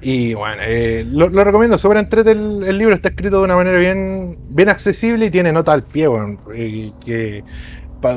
y 0.00 0.34
bueno, 0.34 0.62
eh, 0.64 1.04
lo, 1.06 1.28
recomiendo, 1.28 1.76
sobre 1.76 1.98
entrete 1.98 2.30
el, 2.30 2.78
libro, 2.78 2.94
está 2.94 3.08
escrito 3.08 3.38
de 3.38 3.44
una 3.44 3.56
manera 3.56 3.78
bien, 3.78 4.38
bien 4.50 4.68
accesible 4.68 5.26
y 5.26 5.30
tiene 5.30 5.52
nota 5.52 5.72
al 5.72 5.82
pie, 5.82 6.06
bueno, 6.06 6.38
eh, 6.54 6.92
que 7.04 7.42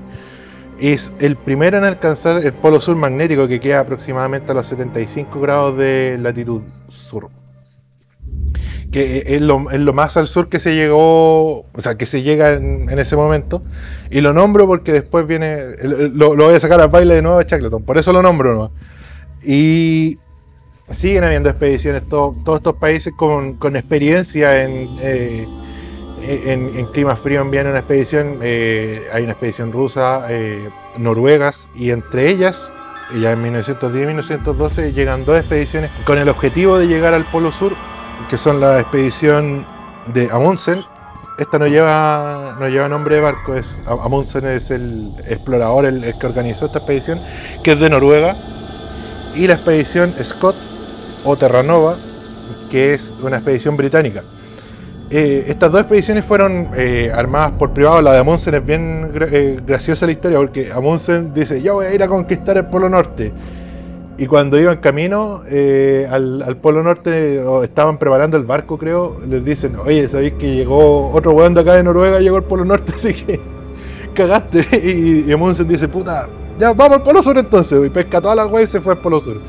Es 0.80 1.12
el 1.20 1.36
primero 1.36 1.78
en 1.78 1.84
alcanzar 1.84 2.44
el 2.44 2.52
polo 2.52 2.80
sur 2.80 2.96
magnético 2.96 3.46
que 3.46 3.60
queda 3.60 3.78
aproximadamente 3.78 4.50
a 4.50 4.56
los 4.56 4.66
75 4.66 5.40
grados 5.40 5.78
de 5.78 6.18
latitud 6.20 6.62
sur 6.88 7.30
que 8.92 9.24
es 9.26 9.40
lo, 9.40 9.58
más 9.58 10.16
al 10.18 10.28
sur 10.28 10.50
que 10.50 10.60
se 10.60 10.74
llegó, 10.74 11.60
o 11.60 11.80
sea, 11.80 11.96
que 11.96 12.04
se 12.04 12.22
llega 12.22 12.50
en, 12.50 12.90
ese 12.98 13.16
momento. 13.16 13.62
Y 14.10 14.20
lo 14.20 14.34
nombro 14.34 14.66
porque 14.66 14.92
después 14.92 15.26
viene, 15.26 15.68
lo, 15.82 16.36
voy 16.36 16.54
a 16.54 16.60
sacar 16.60 16.80
al 16.80 16.90
baile 16.90 17.14
de 17.14 17.22
nuevo 17.22 17.38
a 17.38 17.42
Shackleton, 17.42 17.82
por 17.82 17.96
eso 17.96 18.12
lo 18.12 18.22
nombro 18.22 18.54
¿no? 18.54 18.70
Y 19.42 20.18
siguen 20.90 21.24
habiendo 21.24 21.48
expediciones, 21.48 22.06
todos 22.06 22.36
estos 22.54 22.76
países 22.76 23.14
con, 23.16 23.56
experiencia 23.74 24.62
en, 24.62 24.88
eh, 25.00 25.46
en, 26.20 26.86
clima 26.92 27.16
frío 27.16 27.40
envían 27.40 27.68
una 27.68 27.78
expedición, 27.78 28.40
eh, 28.42 29.00
hay 29.14 29.22
una 29.22 29.32
expedición 29.32 29.72
rusa, 29.72 30.26
eh, 30.28 30.68
noruegas, 30.98 31.70
y 31.74 31.90
entre 31.90 32.28
ellas, 32.28 32.74
ya 33.18 33.32
en 33.32 33.42
1910 33.42 34.02
y 34.02 34.06
1912, 34.06 34.92
llegan 34.92 35.24
dos 35.24 35.40
expediciones 35.40 35.90
con 36.04 36.18
el 36.18 36.28
objetivo 36.28 36.78
de 36.78 36.88
llegar 36.88 37.14
al 37.14 37.28
Polo 37.30 37.52
Sur, 37.52 37.74
que 38.28 38.38
son 38.38 38.60
la 38.60 38.80
expedición 38.80 39.66
de 40.06 40.28
Amundsen. 40.30 40.80
Esta 41.38 41.58
no 41.58 41.66
lleva, 41.66 42.56
no 42.60 42.68
lleva 42.68 42.88
nombre 42.88 43.16
de 43.16 43.20
barco, 43.22 43.54
es, 43.54 43.80
Amundsen 43.86 44.46
es 44.46 44.70
el 44.70 45.12
explorador, 45.26 45.86
el, 45.86 46.14
que 46.18 46.26
organizó 46.26 46.66
esta 46.66 46.78
expedición, 46.78 47.20
que 47.64 47.72
es 47.72 47.80
de 47.80 47.88
Noruega, 47.88 48.36
y 49.34 49.46
la 49.46 49.54
expedición 49.54 50.12
Scott 50.22 50.56
o 51.24 51.36
Terranova, 51.36 51.96
que 52.70 52.94
es 52.94 53.14
una 53.22 53.36
expedición 53.36 53.76
británica. 53.76 54.22
Eh, 55.14 55.44
estas 55.48 55.70
dos 55.70 55.82
expediciones 55.82 56.24
fueron 56.24 56.68
eh, 56.74 57.12
armadas 57.14 57.50
por 57.52 57.74
privados. 57.74 58.02
La 58.02 58.12
de 58.12 58.20
Amundsen 58.20 58.54
es 58.54 58.64
bien 58.64 59.12
eh, 59.30 59.60
graciosa 59.66 60.06
la 60.06 60.12
historia 60.12 60.38
porque 60.38 60.72
Amundsen 60.72 61.34
dice, 61.34 61.60
yo 61.60 61.74
voy 61.74 61.86
a 61.86 61.94
ir 61.94 62.02
a 62.02 62.08
conquistar 62.08 62.56
el 62.56 62.64
Polo 62.66 62.88
Norte. 62.88 63.30
Y 64.18 64.26
cuando 64.26 64.58
iban 64.58 64.76
camino 64.78 65.42
al, 66.10 66.56
Polo 66.60 66.82
Norte, 66.82 67.40
o 67.40 67.62
estaban 67.64 67.98
preparando 67.98 68.36
el 68.36 68.44
barco, 68.44 68.78
creo, 68.78 69.18
les 69.26 69.44
dicen, 69.44 69.76
oye, 69.76 70.06
¿sabéis 70.08 70.34
que 70.34 70.54
llegó 70.54 71.10
otro 71.12 71.32
weón 71.32 71.54
de 71.54 71.62
acá 71.62 71.74
de 71.74 71.82
Noruega, 71.82 72.20
llegó 72.20 72.36
al 72.36 72.44
Polo 72.44 72.64
Norte, 72.64 72.92
así 72.96 73.14
que 73.14 73.40
cagaste? 74.14 74.66
Y, 75.26 75.32
Amundsen 75.32 75.66
dice, 75.66 75.88
puta, 75.88 76.28
ya 76.58 76.72
vamos 76.72 76.98
al 76.98 77.02
Polo 77.02 77.22
Sur 77.22 77.38
entonces. 77.38 77.86
Y 77.86 77.90
pesca 77.90 78.20
todas 78.20 78.36
las 78.36 78.50
weas 78.50 78.68
y 78.68 78.72
se 78.72 78.80
fue 78.80 78.92
al 78.94 79.00
Polo 79.00 79.20
Sur. 79.20 79.40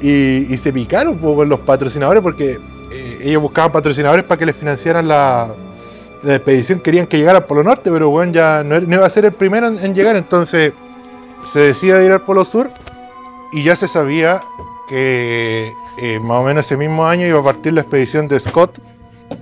Y, 0.00 0.56
se 0.56 0.72
picaron 0.72 1.16
por 1.16 1.46
los 1.46 1.60
patrocinadores 1.60 2.22
porque 2.22 2.52
eh, 2.52 3.18
ellos 3.22 3.40
buscaban 3.40 3.72
patrocinadores 3.72 4.24
para 4.24 4.38
que 4.38 4.46
les 4.46 4.56
financiaran 4.56 5.08
la, 5.08 5.52
expedición. 6.24 6.80
Querían 6.80 7.06
que 7.06 7.18
llegara 7.18 7.38
al 7.38 7.44
Polo 7.46 7.62
Norte, 7.62 7.90
pero 7.90 8.10
bueno, 8.10 8.32
ya 8.32 8.62
no, 8.62 8.76
iba 8.76 9.06
a 9.06 9.10
ser 9.10 9.24
el 9.24 9.32
primero 9.32 9.66
en, 9.66 9.94
llegar. 9.94 10.14
Entonces 10.16 10.72
se 11.42 11.60
decide 11.60 12.04
ir 12.04 12.12
al 12.12 12.20
Polo 12.20 12.44
Sur 12.44 12.68
y 13.54 13.62
ya 13.62 13.76
se 13.76 13.86
sabía 13.86 14.40
que 14.88 15.72
eh, 15.98 16.18
más 16.20 16.40
o 16.40 16.42
menos 16.42 16.66
ese 16.66 16.76
mismo 16.76 17.06
año 17.06 17.24
iba 17.24 17.38
a 17.38 17.44
partir 17.44 17.72
la 17.72 17.82
expedición 17.82 18.26
de 18.26 18.40
Scott, 18.40 18.80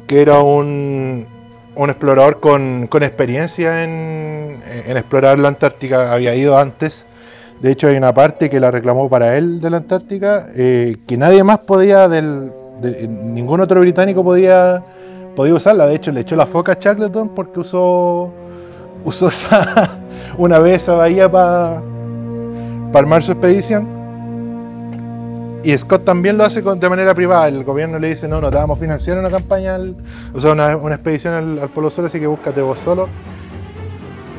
que 0.06 0.20
era 0.20 0.40
un, 0.40 1.26
un 1.74 1.90
explorador 1.90 2.38
con, 2.38 2.88
experiencia 2.92 3.84
en, 3.84 4.58
en, 4.86 4.96
explorar 4.98 5.38
la 5.38 5.48
Antártica, 5.48 6.12
había 6.12 6.34
ido 6.34 6.58
antes. 6.58 7.06
De 7.62 7.72
hecho, 7.72 7.88
hay 7.88 7.96
una 7.96 8.12
parte 8.12 8.50
que 8.50 8.60
la 8.60 8.70
reclamó 8.70 9.08
para 9.08 9.38
él 9.38 9.62
de 9.62 9.70
la 9.70 9.78
Antártica, 9.78 10.46
eh, 10.56 10.96
que 11.06 11.16
nadie 11.16 11.42
más 11.42 11.60
podía 11.60 12.06
del, 12.06 12.52
ningún 13.08 13.60
otro 13.60 13.80
británico 13.80 14.22
podía, 14.22 14.84
podía 15.34 15.54
usarla. 15.54 15.86
De 15.86 15.94
hecho, 15.94 16.12
le 16.12 16.20
echó 16.20 16.36
la 16.36 16.46
foca 16.46 16.72
a 16.72 16.76
Shackleton 16.78 17.30
porque 17.30 17.60
usó, 17.60 18.30
usó 19.06 19.28
esa, 19.28 19.90
una 20.36 20.58
vez 20.58 20.82
esa 20.82 20.96
bahía 20.96 21.30
para 21.30 21.80
armar 22.92 23.22
su 23.22 23.32
expedición. 23.32 24.01
Y 25.64 25.76
Scott 25.78 26.04
también 26.04 26.38
lo 26.38 26.44
hace 26.44 26.62
de 26.62 26.88
manera 26.88 27.14
privada. 27.14 27.48
El 27.48 27.64
gobierno 27.64 27.98
le 27.98 28.08
dice: 28.08 28.28
No, 28.28 28.40
no 28.40 28.50
te 28.50 28.56
vamos 28.56 28.78
a 28.78 28.80
financiar 28.80 29.18
una 29.18 29.30
campaña, 29.30 29.78
o 30.34 30.40
sea, 30.40 30.52
una, 30.52 30.94
expedición 30.94 31.60
al, 31.60 31.70
Polo 31.70 31.90
Sur, 31.90 32.04
así 32.04 32.18
que 32.18 32.26
búscate 32.26 32.60
vos 32.60 32.78
solo. 32.78 33.08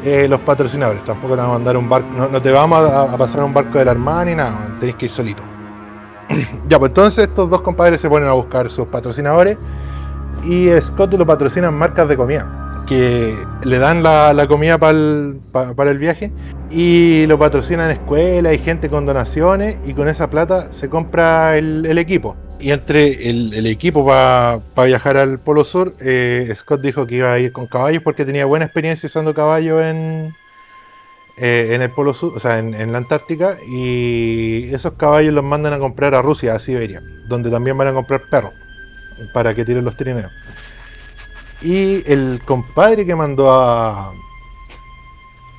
Eh, 0.03 0.27
los 0.27 0.41
patrocinadores, 0.41 1.01
tampoco 1.05 1.35
te 1.35 1.41
vamos 1.41 1.55
a 1.55 1.59
mandar 1.59 1.77
un 1.77 1.87
barco, 1.87 2.09
no, 2.29 2.41
te 2.41 2.51
vamos 2.51 2.91
a, 2.91 3.17
pasar 3.17 3.41
un 3.41 3.53
barco 3.53 3.77
de 3.77 3.85
la 3.85 3.91
Armada 3.91 4.25
ni 4.25 4.35
nada, 4.35 4.75
tenéis 4.77 4.97
que 4.97 5.05
ir 5.05 5.11
solito. 5.11 5.43
ya, 6.67 6.77
pues 6.77 6.89
entonces 6.89 7.29
estos 7.29 7.49
dos 7.49 7.61
compadres 7.61 8.01
se 8.01 8.09
ponen 8.09 8.27
a 8.27 8.33
buscar 8.33 8.69
sus 8.69 8.85
patrocinadores 8.87 9.57
y 10.43 10.69
Scott 10.81 11.13
lo 11.13 11.25
patrocinan 11.25 11.73
marcas 11.73 12.09
de 12.09 12.17
comida 12.17 12.62
le 12.97 13.79
dan 13.79 14.03
la, 14.03 14.45
comida 14.47 14.77
para 14.77 15.91
el, 15.91 15.97
viaje 15.97 16.31
y 16.69 17.25
lo 17.27 17.37
patrocinan 17.39 17.91
escuelas 17.91 18.53
y 18.53 18.57
gente 18.57 18.89
con 18.89 19.05
donaciones 19.05 19.79
y 19.85 19.93
con 19.93 20.07
esa 20.07 20.29
plata 20.29 20.71
se 20.71 20.89
compra 20.89 21.57
el, 21.57 21.97
equipo. 21.97 22.35
Y 22.59 22.71
entre 22.71 23.29
el, 23.29 23.65
equipo 23.67 24.05
para 24.05 24.61
viajar 24.85 25.17
al 25.17 25.39
Polo 25.39 25.63
Sur, 25.63 25.93
eh, 26.01 26.51
Scott 26.55 26.81
dijo 26.81 27.05
que 27.05 27.15
iba 27.15 27.33
a 27.33 27.39
ir 27.39 27.51
con 27.51 27.67
caballos 27.67 28.01
porque 28.03 28.25
tenía 28.25 28.45
buena 28.45 28.65
experiencia 28.65 29.07
usando 29.07 29.33
caballos 29.33 29.81
en, 29.81 30.33
eh, 31.37 31.69
en 31.71 31.81
el 31.81 31.89
Polo 31.89 32.13
Sur, 32.13 32.33
o 32.35 32.39
sea, 32.39 32.59
en, 32.59 32.91
la 32.91 32.97
Antártica, 32.97 33.55
y 33.67 34.69
esos 34.73 34.93
caballos 34.93 35.33
los 35.33 35.43
mandan 35.43 35.73
a 35.73 35.79
comprar 35.79 36.13
a 36.13 36.21
Rusia, 36.21 36.53
a 36.53 36.59
Siberia, 36.59 37.01
donde 37.27 37.49
también 37.49 37.77
van 37.77 37.87
a 37.87 37.93
comprar 37.93 38.21
perros 38.29 38.53
para 39.33 39.53
que 39.55 39.65
tiren 39.65 39.83
los 39.83 39.97
trineos. 39.97 40.31
Y 41.63 42.03
el 42.11 42.41
compadre 42.45 43.05
que 43.05 43.15
mandó 43.15 43.51
a, 43.51 44.13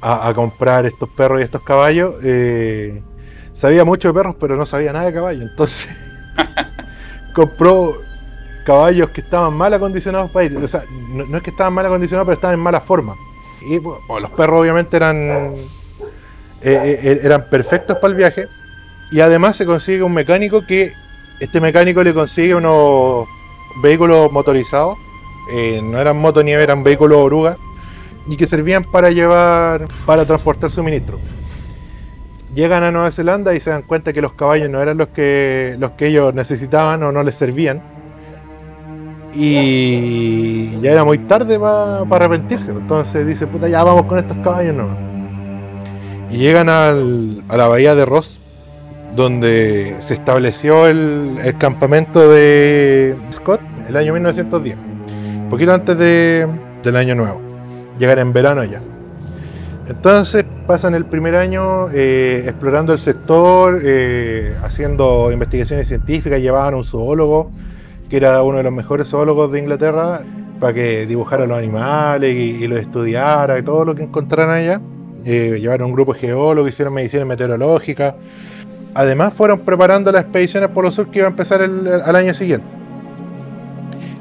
a, 0.02 0.32
comprar 0.34 0.84
estos 0.86 1.08
perros 1.08 1.40
y 1.40 1.44
estos 1.44 1.62
caballos 1.62 2.16
eh, 2.22 3.02
sabía 3.54 3.84
mucho 3.84 4.08
de 4.08 4.14
perros, 4.14 4.36
pero 4.38 4.56
no 4.56 4.66
sabía 4.66 4.92
nada 4.92 5.06
de 5.06 5.14
caballos, 5.14 5.42
entonces 5.42 5.88
compró 7.34 7.94
caballos 8.66 9.10
que 9.10 9.22
estaban 9.22 9.54
mal 9.54 9.72
acondicionados 9.72 10.30
para 10.30 10.44
ir. 10.44 10.56
O 10.56 10.68
sea, 10.68 10.84
no, 10.90 11.24
no 11.24 11.36
es 11.38 11.42
que 11.42 11.50
estaban 11.50 11.72
mal 11.72 11.86
acondicionados, 11.86 12.26
pero 12.26 12.34
estaban 12.34 12.54
en 12.54 12.60
mala 12.60 12.80
forma 12.80 13.16
y 13.66 13.80
los 13.80 14.30
perros 14.36 14.60
obviamente 14.60 14.96
eran, 14.96 15.54
eh, 16.62 17.00
eh, 17.02 17.20
eran 17.22 17.48
perfectos 17.48 17.96
para 17.96 18.08
el 18.08 18.14
viaje. 18.14 18.46
Y 19.10 19.20
además 19.20 19.56
se 19.56 19.66
consigue 19.66 20.02
un 20.02 20.12
mecánico 20.12 20.66
que 20.66 20.92
este 21.40 21.60
mecánico 21.60 22.02
le 22.02 22.14
consigue 22.14 22.54
unos 22.54 23.26
vehículos 23.82 24.30
motorizados. 24.32 24.98
No 25.82 25.98
eran 25.98 26.18
motonieves, 26.18 26.64
eran 26.64 26.82
vehículos 26.82 27.18
oruga. 27.18 27.56
Y 28.26 28.36
que 28.36 28.46
servían 28.46 28.84
para 28.84 29.10
llevar, 29.10 29.86
para 30.06 30.24
transportar 30.24 30.70
suministro. 30.70 31.18
Llegan 32.54 32.82
a 32.82 32.90
Nueva 32.90 33.10
Zelanda 33.10 33.54
y 33.54 33.60
se 33.60 33.70
dan 33.70 33.82
cuenta 33.82 34.12
que 34.12 34.22
los 34.22 34.32
caballos 34.32 34.70
no 34.70 34.80
eran 34.80 34.96
los 34.96 35.08
que, 35.08 35.76
los 35.78 35.90
que 35.92 36.06
ellos 36.06 36.32
necesitaban 36.32 37.02
o 37.02 37.12
no 37.12 37.22
les 37.22 37.36
servían 37.36 37.82
y 39.36 40.80
ya 40.80 40.92
era 40.92 41.04
muy 41.04 41.18
tarde 41.18 41.58
para 41.58 42.00
arrepentirse. 42.00 42.72
Entonces 42.72 43.26
dice, 43.26 43.46
puta, 43.46 43.68
ya 43.68 43.82
vamos 43.82 44.04
con 44.04 44.18
estos 44.18 44.36
caballos 44.38 44.74
nomás. 44.74 44.96
Y 46.30 46.38
llegan 46.38 46.68
a 46.68 46.92
la 46.92 47.68
bahía 47.68 47.94
de 47.94 48.04
Ross, 48.04 48.38
donde 49.14 49.96
se 50.00 50.14
estableció 50.14 50.86
el, 50.86 51.54
campamento 51.58 52.28
de 52.28 53.16
Scott 53.32 53.60
el 53.88 53.96
año 53.96 54.12
1910, 54.14 54.76
un 54.76 54.93
poquito 55.48 55.72
antes 55.72 55.98
de, 55.98 56.46
del 56.82 56.96
año 56.96 57.14
nuevo. 57.14 57.40
Llegan 57.98 58.18
en 58.18 58.32
verano 58.32 58.64
ya. 58.64 58.80
Entonces 59.86 60.44
pasan 60.66 60.94
el 60.94 61.04
primer 61.04 61.36
año 61.36 61.90
eh, 61.92 62.42
explorando 62.44 62.92
el 62.92 62.98
sector, 62.98 63.80
eh, 63.82 64.56
haciendo 64.62 65.30
investigaciones 65.30 65.88
científicas, 65.88 66.40
llevaban 66.40 66.74
un 66.74 66.84
zoólogo 66.84 67.50
que 68.08 68.16
era 68.16 68.42
uno 68.42 68.58
de 68.58 68.64
los 68.64 68.72
mejores 68.72 69.08
zoólogos 69.08 69.52
de 69.52 69.58
Inglaterra, 69.60 70.20
para 70.60 70.72
que 70.72 71.06
dibujara 71.06 71.46
los 71.46 71.58
animales 71.58 72.34
y, 72.34 72.66
los 72.68 72.78
estudiara 72.78 73.58
y 73.58 73.62
todo 73.62 73.84
lo 73.84 73.94
que 73.94 74.02
encontraran 74.02 74.50
allá. 74.50 74.80
Eh, 75.24 75.58
llevaron 75.60 75.88
un 75.88 75.94
grupo 75.94 76.12
de 76.12 76.20
geólogos, 76.20 76.68
hicieron 76.68 76.94
mediciones 76.94 77.26
meteorológicas. 77.26 78.14
Además 78.94 79.34
fueron 79.34 79.60
preparando 79.60 80.12
las 80.12 80.22
expediciones 80.22 80.68
por 80.70 80.84
los 80.84 80.94
sur 80.94 81.10
que 81.10 81.20
iba 81.20 81.28
a 81.28 81.30
empezar 81.30 81.62
al 81.62 82.16
año 82.16 82.34
siguiente. 82.34 82.68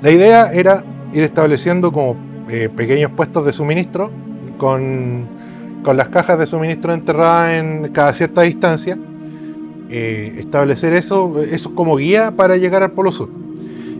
La 0.01 0.11
idea 0.11 0.51
era 0.51 0.83
ir 1.13 1.23
estableciendo 1.23 1.91
como 1.91 2.15
eh, 2.49 2.69
pequeños 2.75 3.11
puestos 3.11 3.45
de 3.45 3.53
suministro 3.53 4.11
con, 4.57 5.27
con, 5.83 5.97
las 5.97 6.09
cajas 6.09 6.39
de 6.39 6.47
suministro 6.47 6.93
enterradas 6.93 7.53
en 7.53 7.91
cada 7.93 8.13
cierta 8.13 8.41
distancia. 8.41 8.97
Eh, 9.89 10.33
establecer 10.37 10.93
eso, 10.93 11.41
eso 11.43 11.75
como 11.75 11.97
guía 11.97 12.35
para 12.35 12.57
llegar 12.57 12.81
al 12.81 12.91
Polo 12.91 13.11
Sur 13.11 13.29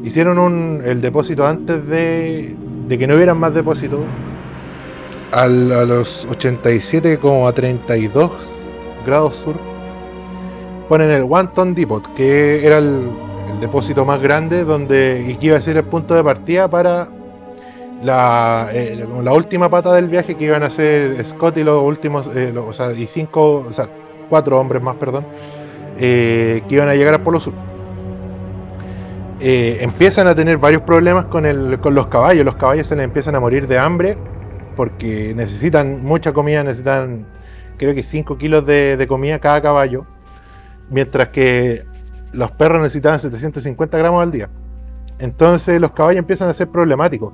hicieron 0.04 0.38
un, 0.38 0.82
el 0.84 1.02
depósito 1.02 1.48
antes 1.48 1.88
de, 1.88 2.56
que 2.90 3.08
no 3.08 3.16
hubieran 3.16 3.40
más 3.40 3.54
depósitos. 3.54 4.02
a 5.32 5.48
los 5.48 6.28
87,32 6.28 8.30
grados 9.06 9.38
sur 9.38 9.56
ponen 10.90 11.10
el 11.10 11.26
One 11.28 11.50
Depot, 11.74 12.14
que 12.14 12.66
era 12.66 12.78
el, 12.78 13.10
depósito 13.64 14.06
más 14.06 14.22
grande 14.22 14.64
donde 14.66 15.26
y 15.28 15.36
que 15.36 15.48
iba 15.48 15.58
a 15.58 15.62
ser 15.62 15.78
el 15.78 15.86
punto 15.86 16.14
de 16.16 16.24
partida 16.24 16.70
para 16.70 17.08
la, 18.04 18.68
eh, 18.74 19.06
última 19.34 19.70
pata 19.70 19.94
del 19.94 20.10
viaje 20.10 20.36
que 20.36 20.46
iban 20.46 20.64
a 20.64 20.70
ser 20.70 21.24
Scott 21.24 21.58
y 21.58 21.64
los 21.64 21.82
últimos, 21.82 22.30
eh, 22.36 22.54
o 22.56 22.74
sea, 22.74 22.92
y 22.92 23.08
cinco, 23.08 23.66
o 23.68 23.72
sea, 23.72 23.88
cuatro 24.30 24.60
hombres 24.60 24.82
más, 24.82 24.96
perdón, 24.98 25.26
eh, 25.98 26.62
que 26.68 26.76
iban 26.76 26.90
a 26.90 26.96
llegar 26.96 27.14
al 27.14 27.22
Polo 27.22 27.40
Sur. 27.40 27.54
Empiezan 29.46 30.28
a 30.28 30.36
tener 30.36 30.58
varios 30.58 30.84
problemas 30.84 31.26
con, 31.26 31.46
el, 31.46 31.78
con 31.82 31.94
los 31.94 32.08
caballos. 32.08 32.46
Los 32.46 32.56
caballos 32.56 32.88
se 32.88 32.96
les 32.96 33.04
empiezan 33.04 33.36
a 33.36 33.42
morir 33.42 33.68
de 33.68 33.78
hambre 33.78 34.18
porque 34.78 35.34
necesitan 35.36 36.02
mucha 36.02 36.32
comida, 36.32 36.64
necesitan 36.64 37.26
creo 37.78 37.94
que 37.94 38.04
5 38.04 38.38
kilos 38.38 38.66
de, 38.66 39.06
comida 39.10 39.40
cada 39.40 39.62
caballo, 39.62 40.06
mientras 40.90 41.30
que 41.30 41.84
los 42.34 42.52
perros 42.52 42.82
necesitaban 42.82 43.20
750 43.20 43.98
gramos 43.98 44.22
al 44.22 44.32
día. 44.32 44.50
Entonces 45.20 45.80
los 45.80 45.92
caballos 45.94 46.20
empiezan 46.20 46.50
a 46.50 46.54
ser 46.54 46.70
problemáticos. 46.70 47.34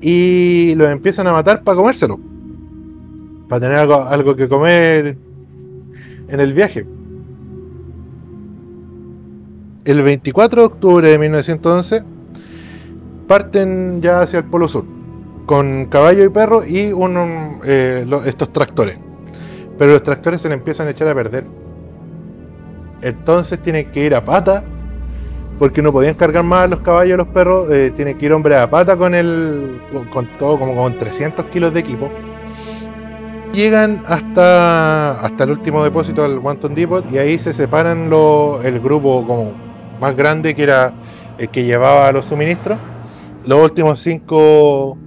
y 0.00 0.76
los 0.76 0.90
empiezan 0.90 1.26
a 1.26 1.32
matar 1.32 1.62
para 1.64 1.76
comérselo. 1.76 2.20
Para 3.48 3.60
tener 3.60 3.78
algo, 3.78 4.02
algo 4.02 4.36
que 4.36 4.48
comer 4.48 5.16
en 6.28 6.40
el 6.40 6.52
viaje. 6.52 6.86
El 9.84 10.02
24 10.02 10.60
de 10.60 10.66
octubre 10.66 11.10
de 11.10 11.18
1911 11.18 12.04
parten 13.26 14.00
ya 14.00 14.20
hacia 14.20 14.38
el 14.38 14.44
Polo 14.44 14.68
Sur 14.68 14.98
con 15.48 15.86
caballo 15.86 16.24
y 16.24 16.28
perro 16.28 16.62
y 16.64 16.92
uno, 16.92 17.58
eh, 17.64 18.06
estos 18.26 18.52
tractores. 18.52 18.98
Pero 19.78 19.92
los 19.92 20.02
tractores 20.02 20.42
se 20.42 20.48
le 20.48 20.54
empiezan 20.54 20.86
a 20.86 20.90
echar 20.90 21.08
a 21.08 21.14
perder. 21.14 21.46
Entonces 23.02 23.60
tienen 23.60 23.90
que 23.90 24.04
ir 24.04 24.14
a 24.14 24.24
pata 24.24 24.64
porque 25.58 25.82
no 25.82 25.92
podían 25.92 26.14
cargar 26.14 26.44
más 26.44 26.70
los 26.70 26.80
caballos 26.80 27.18
los 27.18 27.28
perros. 27.28 27.70
Eh, 27.70 27.92
tienen 27.94 28.16
que 28.18 28.26
ir 28.26 28.32
hombre 28.32 28.56
a 28.56 28.70
pata 28.70 28.96
con 28.96 29.14
el 29.14 29.80
con, 30.12 30.26
todo 30.38 30.58
como 30.58 30.74
con 30.74 30.98
300 30.98 31.44
kilos 31.46 31.74
de 31.74 31.80
equipo. 31.80 32.10
Llegan 33.52 34.02
hasta, 34.06 35.20
hasta 35.20 35.44
el 35.44 35.50
último 35.50 35.82
depósito 35.82 36.22
del 36.22 36.38
Wanton 36.38 36.74
Depot 36.74 37.10
y 37.10 37.18
ahí 37.18 37.38
se 37.38 37.52
separan 37.54 38.10
el 38.62 38.80
grupo 38.80 39.26
como 39.26 39.52
más 40.00 40.14
grande 40.14 40.54
que 40.54 40.64
era 40.64 40.92
el 41.38 41.48
que 41.48 41.64
llevaba 41.64 42.12
los 42.12 42.26
suministros. 42.26 42.78
Los 43.46 43.62
últimos 43.62 44.00
cinco 44.00 44.98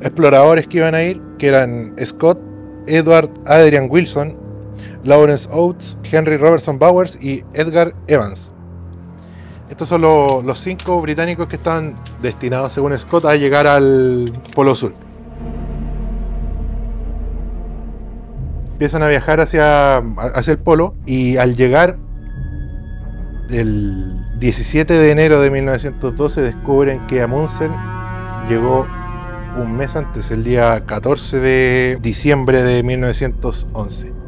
exploradores 0.00 0.66
que 0.66 0.78
iban 0.78 0.94
a 0.94 1.02
ir, 1.02 1.20
que 1.38 1.48
eran 1.48 1.94
Scott, 1.98 2.38
Edward 2.86 3.30
Adrian 3.46 3.88
Wilson, 3.90 4.36
Lawrence 5.04 5.48
Oates, 5.52 5.96
Henry 6.10 6.36
Robertson 6.36 6.78
Bowers 6.78 7.22
y 7.22 7.42
Edgar 7.54 7.94
Evans. 8.06 8.52
Estos 9.70 9.88
son 9.88 10.02
los 10.02 10.58
cinco 10.58 11.00
británicos 11.00 11.46
que 11.46 11.56
estaban 11.56 11.94
destinados, 12.20 12.72
según 12.72 12.96
Scott, 12.98 13.24
a 13.24 13.36
llegar 13.36 13.66
al 13.66 14.32
Polo 14.54 14.74
Sur. 14.74 14.92
Empiezan 18.72 19.02
a 19.02 19.08
viajar 19.08 19.40
hacia, 19.40 19.98
hacia 19.98 20.52
el 20.52 20.58
Polo 20.58 20.94
y 21.06 21.36
al 21.36 21.54
llegar 21.54 21.98
el 23.50 24.38
17 24.38 24.92
de 24.92 25.10
enero 25.10 25.40
de 25.40 25.50
1912 25.50 26.40
descubren 26.40 27.06
que 27.06 27.20
Amundsen 27.20 27.72
llegó 28.48 28.86
un 29.56 29.76
mes 29.76 29.96
antes, 29.96 30.30
el 30.30 30.44
día 30.44 30.84
14 30.86 31.40
de 31.40 31.98
diciembre 32.00 32.62
de 32.62 32.82
1911. 32.82 34.19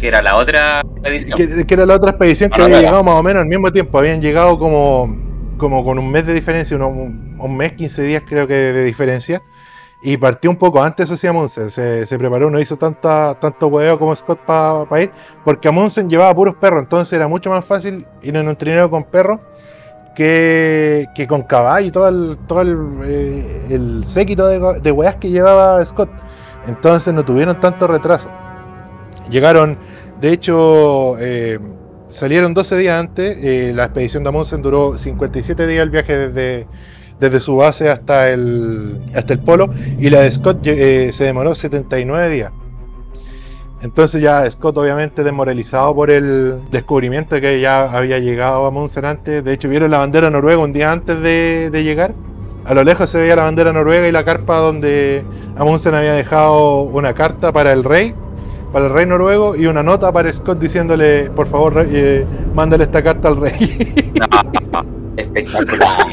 Que 0.00 0.08
era 0.08 0.22
la 0.22 0.36
otra 0.36 0.80
expedición. 0.80 1.66
Que, 1.66 1.74
era 1.74 1.84
la 1.84 1.94
otra 1.94 2.10
expedición 2.10 2.50
que 2.50 2.62
había 2.62 2.80
llegado 2.80 3.04
más 3.04 3.16
o 3.16 3.22
menos 3.22 3.42
al 3.42 3.48
mismo 3.48 3.70
tiempo. 3.70 3.98
Habían 3.98 4.22
llegado 4.22 4.58
como, 4.58 5.14
como 5.58 5.84
con 5.84 5.98
un 5.98 6.10
mes 6.10 6.26
de 6.26 6.32
diferencia, 6.32 6.76
un, 6.76 7.36
un 7.38 7.56
mes, 7.56 7.72
15 7.72 8.02
días 8.02 8.22
creo 8.26 8.46
que 8.46 8.54
de 8.54 8.84
diferencia. 8.84 9.42
Y 10.02 10.16
partió 10.16 10.50
un 10.50 10.56
poco 10.56 10.82
antes 10.82 11.10
hacia 11.10 11.28
Amundsen. 11.28 11.70
Se, 11.70 12.06
se 12.06 12.18
preparó, 12.18 12.50
no 12.50 12.58
hizo 12.58 12.78
tanta, 12.78 13.38
tanto 13.38 13.66
huevo 13.66 13.98
como 13.98 14.16
Scott 14.16 14.40
para 14.46 15.02
ir. 15.02 15.10
Porque 15.44 15.68
Amundsen 15.68 16.08
llevaba 16.08 16.34
puros 16.34 16.54
perros. 16.54 16.80
Entonces 16.80 17.12
era 17.12 17.28
mucho 17.28 17.50
más 17.50 17.64
fácil 17.64 18.06
ir 18.22 18.34
en 18.34 18.48
un 18.48 18.56
trineo 18.56 18.88
con 18.88 19.04
perros 19.04 19.40
que, 20.16 21.26
con 21.28 21.42
caballo 21.42 21.86
y 21.86 21.90
todo 21.90 22.08
el, 22.08 22.38
todo 22.46 22.62
el, 22.62 22.78
eh, 23.04 24.00
séquito 24.04 24.46
de, 24.46 24.80
de 24.80 24.92
weas 24.92 25.16
que 25.16 25.28
llevaba 25.28 25.84
Scott. 25.84 26.08
Entonces 26.66 27.12
no 27.12 27.22
tuvieron 27.22 27.60
tanto 27.60 27.86
retraso. 27.86 28.30
Llegaron, 29.28 29.78
de 30.20 30.32
hecho, 30.32 31.18
eh, 31.18 31.58
salieron 32.08 32.54
12 32.54 32.78
días 32.78 32.98
antes. 32.98 33.44
Eh, 33.44 33.72
la 33.74 33.84
expedición 33.84 34.22
de 34.22 34.28
Amundsen 34.30 34.62
duró 34.62 34.96
57 34.96 35.66
días 35.66 35.82
el 35.82 35.90
viaje 35.90 36.16
desde, 36.16 36.66
desde 37.18 37.40
su 37.40 37.56
base 37.56 37.88
hasta 37.88 38.30
el, 38.30 39.00
hasta 39.14 39.32
el 39.32 39.40
polo. 39.40 39.68
Y 39.98 40.10
la 40.10 40.22
de 40.22 40.30
Scott 40.30 40.64
se 40.64 41.24
demoró 41.24 41.54
79 41.54 42.30
días. 42.30 42.52
Entonces 43.82 44.20
ya 44.20 44.48
Scott 44.50 44.76
obviamente 44.76 45.24
desmoralizado 45.24 45.94
por 45.94 46.10
el 46.10 46.60
descubrimiento 46.70 47.34
de 47.34 47.40
que 47.40 47.60
ya 47.60 47.84
había 47.84 48.18
llegado 48.18 48.66
a 48.66 48.70
Munsen 48.70 49.06
antes. 49.06 49.42
De 49.42 49.52
hecho 49.54 49.68
vieron 49.68 49.90
la 49.90 49.98
bandera 49.98 50.30
noruega 50.30 50.60
un 50.60 50.72
día 50.72 50.92
antes 50.92 51.20
de, 51.20 51.70
llegar. 51.82 52.14
A 52.66 52.74
lo 52.74 52.84
lejos 52.84 53.08
se 53.08 53.18
veía 53.18 53.36
la 53.36 53.44
bandera 53.44 53.72
noruega 53.72 54.06
y 54.06 54.12
la 54.12 54.22
carpa 54.22 54.58
donde 54.58 55.24
Amundsen 55.56 55.94
había 55.94 56.12
dejado 56.12 56.82
una 56.82 57.14
carta 57.14 57.52
para 57.52 57.72
el 57.72 57.82
rey, 57.84 58.14
para 58.72 58.86
el 58.86 58.92
rey 58.92 59.06
noruego 59.06 59.56
y 59.56 59.66
una 59.66 59.82
nota 59.82 60.12
para 60.12 60.32
Scott 60.32 60.58
diciéndole, 60.58 61.30
por 61.30 61.46
favor, 61.46 61.86
eh, 61.88 62.24
mándale 62.54 62.84
esta 62.84 63.02
carta 63.02 63.28
al 63.28 63.36
rey. 63.36 63.52
espectacular. 65.16 66.06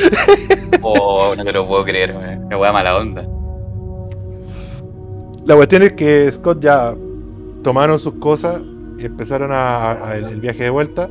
oh, 0.82 1.34
no 1.36 1.44
te 1.44 1.52
lo 1.52 1.66
puedo 1.66 1.84
creer, 1.84 2.14
me 2.48 2.56
voy 2.56 2.68
a 2.68 2.72
mala 2.72 2.96
onda. 2.96 3.26
La 5.46 5.56
cuestión 5.56 5.82
es 5.82 5.94
que 5.94 6.30
Scott 6.30 6.60
ya 6.60 6.94
tomaron 7.62 7.98
sus 7.98 8.14
cosas 8.14 8.62
y 8.98 9.06
empezaron 9.06 9.50
a, 9.52 10.14
el, 10.14 10.40
viaje 10.40 10.64
de 10.64 10.70
vuelta. 10.70 11.08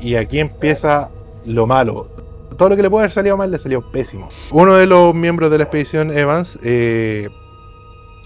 Y 0.00 0.16
aquí 0.16 0.40
empieza 0.40 1.10
lo 1.46 1.66
malo. 1.66 2.08
Todo 2.56 2.70
lo 2.70 2.76
que 2.76 2.82
le 2.82 2.90
puede 2.90 3.02
haber 3.02 3.12
salido 3.12 3.36
mal 3.36 3.50
le 3.50 3.58
salió 3.58 3.90
pésimo. 3.90 4.28
Uno 4.50 4.74
de 4.74 4.86
los 4.86 5.14
miembros 5.14 5.50
de 5.50 5.58
la 5.58 5.64
expedición, 5.64 6.10
Evans, 6.10 6.58
eh, 6.62 7.28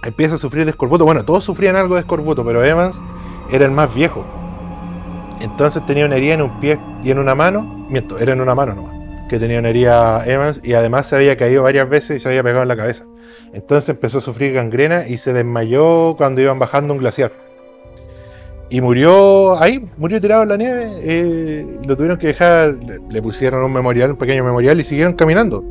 empieza 0.05 0.37
a 0.37 0.39
sufrir 0.39 0.65
de 0.65 0.71
escorbuto. 0.71 1.05
Bueno, 1.05 1.25
todos 1.25 1.45
sufrían 1.45 1.77
algo 1.77 1.95
de 1.95 2.01
escorbuto, 2.01 2.45
pero 2.45 2.65
Evans 2.65 3.01
era 3.51 3.65
el 3.65 3.73
más 3.73 3.95
viejo. 3.95 4.25
Entonces 5.41 5.85
tenía 5.87 6.05
una 6.05 6.17
herida 6.17 6.35
en 6.35 6.43
un 6.43 6.61
pie 6.61 6.79
y 7.03 7.11
en 7.11 7.19
una 7.19 7.35
mano. 7.35 7.63
Miento, 7.89 8.19
era 8.19 8.33
en 8.33 8.41
una 8.41 8.55
mano 8.55 8.75
nomás. 8.75 8.95
Que 9.29 9.39
tenía 9.39 9.59
una 9.59 9.69
herida 9.69 10.25
Evans 10.27 10.61
y 10.65 10.75
además 10.75 11.07
se 11.07 11.17
había 11.17 11.37
caído 11.37 11.63
varias 11.63 11.89
veces 11.89 12.17
y 12.17 12.21
se 12.21 12.29
había 12.29 12.43
pegado 12.43 12.63
en 12.63 12.69
la 12.69 12.77
cabeza. 12.77 13.05
Entonces 13.53 13.89
empezó 13.89 14.19
a 14.19 14.21
sufrir 14.21 14.53
gangrena 14.53 15.07
y 15.07 15.17
se 15.17 15.33
desmayó 15.33 16.15
cuando 16.17 16.41
iban 16.41 16.59
bajando 16.59 16.95
un 16.95 17.01
glaciar. 17.01 17.33
Y 18.71 18.83
murió 18.83 19.59
ahí, 19.59 19.89
murió 19.97 20.21
tirado 20.21 20.43
en 20.43 20.49
la 20.51 20.57
nieve. 20.57 20.91
Eh, 21.01 21.67
lo 21.87 21.97
tuvieron 21.97 22.19
que 22.19 22.29
dejar, 22.29 22.77
le, 23.11 23.23
pusieron 23.23 23.63
un 23.63 23.73
memorial, 23.73 24.11
un 24.11 24.17
pequeño 24.17 24.45
memorial 24.45 24.79
y 24.81 24.85
siguieron 24.85 25.15
caminando. 25.15 25.65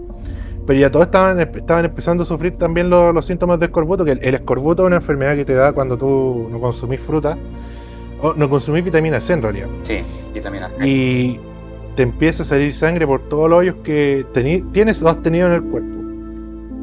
Pero 0.68 0.80
ya 0.80 0.92
todos 0.92 1.08
estaban, 1.08 1.40
estaban 1.40 1.86
empezando 1.86 2.22
a 2.24 2.26
sufrir 2.26 2.58
también 2.58 2.90
los, 2.90 3.26
síntomas 3.26 3.60
de 3.60 3.66
escorbuto, 3.66 4.06
que 4.06 4.12
el, 4.12 4.34
escorbuto 4.36 4.84
es 4.84 4.88
una 4.88 4.98
enfermedad 4.98 5.36
que 5.36 5.46
te 5.46 5.56
da 5.56 5.72
cuando 5.72 5.98
tú 5.98 6.48
no 6.52 6.60
consumís 6.60 7.00
fruta, 7.00 7.38
o 8.22 8.34
no 8.36 8.50
consumís 8.50 8.84
vitamina 8.84 9.20
C 9.20 9.34
en 9.34 9.42
realidad. 9.42 9.70
Sí, 9.84 10.00
vitamina 10.34 10.70
C. 10.70 10.88
Y 10.88 11.40
te 11.96 12.04
empieza 12.04 12.44
a 12.44 12.46
salir 12.46 12.76
sangre 12.76 13.08
por 13.08 13.22
todos 13.30 13.50
los 13.50 13.60
hoyos 13.60 13.76
que 13.84 14.24
tienes 14.72 15.02
o 15.02 15.10
has 15.10 15.24
tenido 15.24 15.48
en 15.48 15.54
el 15.54 15.64
cuerpo 15.64 15.98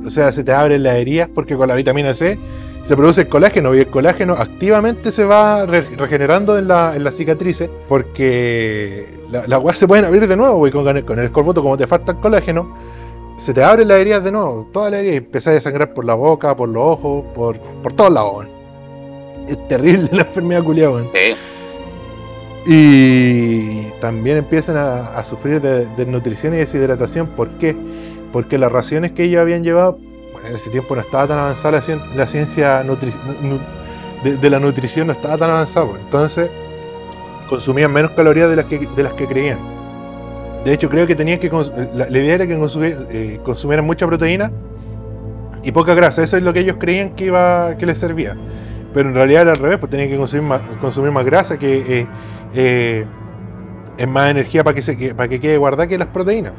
o 0.06 0.10
sea, 0.10 0.30
se 0.32 0.44
te 0.44 0.52
abren 0.52 0.82
las 0.82 0.96
heridas 0.96 1.28
porque 1.34 1.56
con 1.56 1.68
la 1.68 1.74
vitamina 1.74 2.12
C 2.14 2.38
se 2.82 2.96
produce 2.96 3.22
el 3.22 3.28
colágeno 3.28 3.74
y 3.74 3.80
el 3.80 3.86
colágeno 3.86 4.34
activamente 4.34 5.10
se 5.10 5.24
va 5.24 5.64
regenerando 5.64 6.58
en, 6.58 6.68
la, 6.68 6.94
en 6.94 7.04
las 7.04 7.16
cicatrices 7.16 7.70
porque 7.88 9.06
las 9.30 9.48
la 9.48 9.74
se 9.74 9.88
pueden 9.88 10.04
abrir 10.04 10.28
de 10.28 10.36
nuevo 10.36 10.66
y 10.66 10.70
con, 10.70 10.84
con 11.02 11.18
el 11.18 11.24
escorbuto 11.24 11.62
como 11.62 11.78
te 11.78 11.86
falta 11.86 12.12
el 12.12 12.18
colágeno 12.18 12.76
se 13.36 13.52
te 13.52 13.62
abren 13.62 13.88
las 13.88 13.98
heridas 13.98 14.24
de 14.24 14.32
nuevo, 14.32 14.68
todas 14.72 14.90
las 14.90 15.00
heridas 15.00 15.14
y 15.14 15.18
empezás 15.18 15.56
a 15.56 15.60
sangrar 15.60 15.94
por 15.94 16.04
la 16.04 16.14
boca, 16.14 16.54
por 16.56 16.68
los 16.68 16.82
ojos, 16.82 17.24
por, 17.34 17.58
por 17.82 17.92
todos 17.92 18.12
lados. 18.12 18.46
Es 19.48 19.68
terrible 19.68 20.08
la 20.12 20.22
enfermedad 20.22 20.62
culiada, 20.62 21.02
sí. 21.12 21.34
Y 22.66 23.90
también 24.00 24.38
empiezan 24.38 24.76
a, 24.78 25.22
sufrir 25.22 25.60
de 25.60 25.84
desnutrición 25.96 26.54
y 26.54 26.58
deshidratación. 26.58 27.26
¿Por 27.26 27.50
qué? 27.58 27.76
porque 28.34 28.58
las 28.58 28.72
raciones 28.72 29.12
que 29.12 29.22
ellos 29.22 29.40
habían 29.40 29.62
llevado, 29.62 29.96
en 30.44 30.56
ese 30.56 30.68
tiempo 30.68 30.96
no 30.96 31.02
estaba 31.02 31.28
tan 31.28 31.38
avanzada 31.38 31.80
la, 32.16 32.26
ciencia 32.26 32.82
de, 32.82 34.50
la 34.50 34.58
nutrición, 34.58 35.06
no 35.06 35.12
estaba 35.12 35.38
tan 35.38 35.50
avanzada, 35.50 35.86
entonces 36.00 36.50
consumían 37.48 37.92
menos 37.92 38.10
calorías 38.10 38.50
de 38.50 38.56
las 38.56 38.64
que, 38.64 38.88
de 38.88 39.02
las 39.04 39.12
que 39.12 39.28
creían. 39.28 39.60
De 40.64 40.72
hecho, 40.72 40.88
creo 40.88 41.06
que 41.06 41.14
tenían 41.14 41.38
que 41.38 41.50
la, 41.92 42.08
idea 42.08 42.36
era 42.36 42.46
que 42.46 42.54
eh, 42.54 43.40
consumieran 43.44 43.84
mucha 43.84 44.06
proteína 44.06 44.50
y 45.62 45.72
poca 45.72 45.94
grasa. 45.94 46.22
Eso 46.22 46.38
es 46.38 46.42
lo 46.42 46.54
que 46.54 46.60
ellos 46.60 46.76
creían 46.80 47.10
que 47.10 47.26
iba 47.26 47.76
que 47.76 47.84
les 47.84 47.98
servía. 47.98 48.34
Pero 48.94 49.10
en 49.10 49.14
realidad 49.14 49.42
era 49.42 49.52
al 49.52 49.58
revés, 49.58 49.78
pues 49.78 49.90
tenían 49.90 50.08
que 50.08 50.16
consumir 50.16 50.46
más, 50.46 50.62
consumir 50.80 51.10
más 51.10 51.26
grasa, 51.26 51.58
que 51.58 52.00
eh, 52.00 52.06
eh, 52.54 53.04
es 53.98 54.08
más 54.08 54.30
energía 54.30 54.64
para 54.64 54.74
que, 54.74 54.82
se, 54.82 55.14
para 55.14 55.28
que 55.28 55.38
quede 55.38 55.58
guardada 55.58 55.86
que 55.86 55.98
las 55.98 56.08
proteínas. 56.08 56.54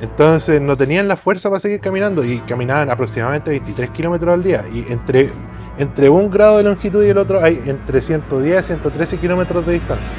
Entonces 0.00 0.60
no 0.60 0.76
tenían 0.76 1.08
la 1.08 1.16
fuerza 1.16 1.48
para 1.48 1.60
seguir 1.60 1.80
caminando 1.80 2.24
y 2.24 2.38
caminaban 2.40 2.90
aproximadamente 2.90 3.50
23 3.50 3.90
kilómetros 3.90 4.34
al 4.34 4.42
día. 4.44 4.64
Y 4.72 4.92
entre, 4.92 5.30
entre 5.78 6.08
un 6.10 6.30
grado 6.30 6.58
de 6.58 6.64
longitud 6.64 7.04
y 7.04 7.08
el 7.08 7.18
otro 7.18 7.42
hay 7.42 7.60
entre 7.66 8.00
110 8.00 8.60
y 8.60 8.64
113 8.64 9.18
kilómetros 9.18 9.66
de 9.66 9.72
distancia. 9.72 10.12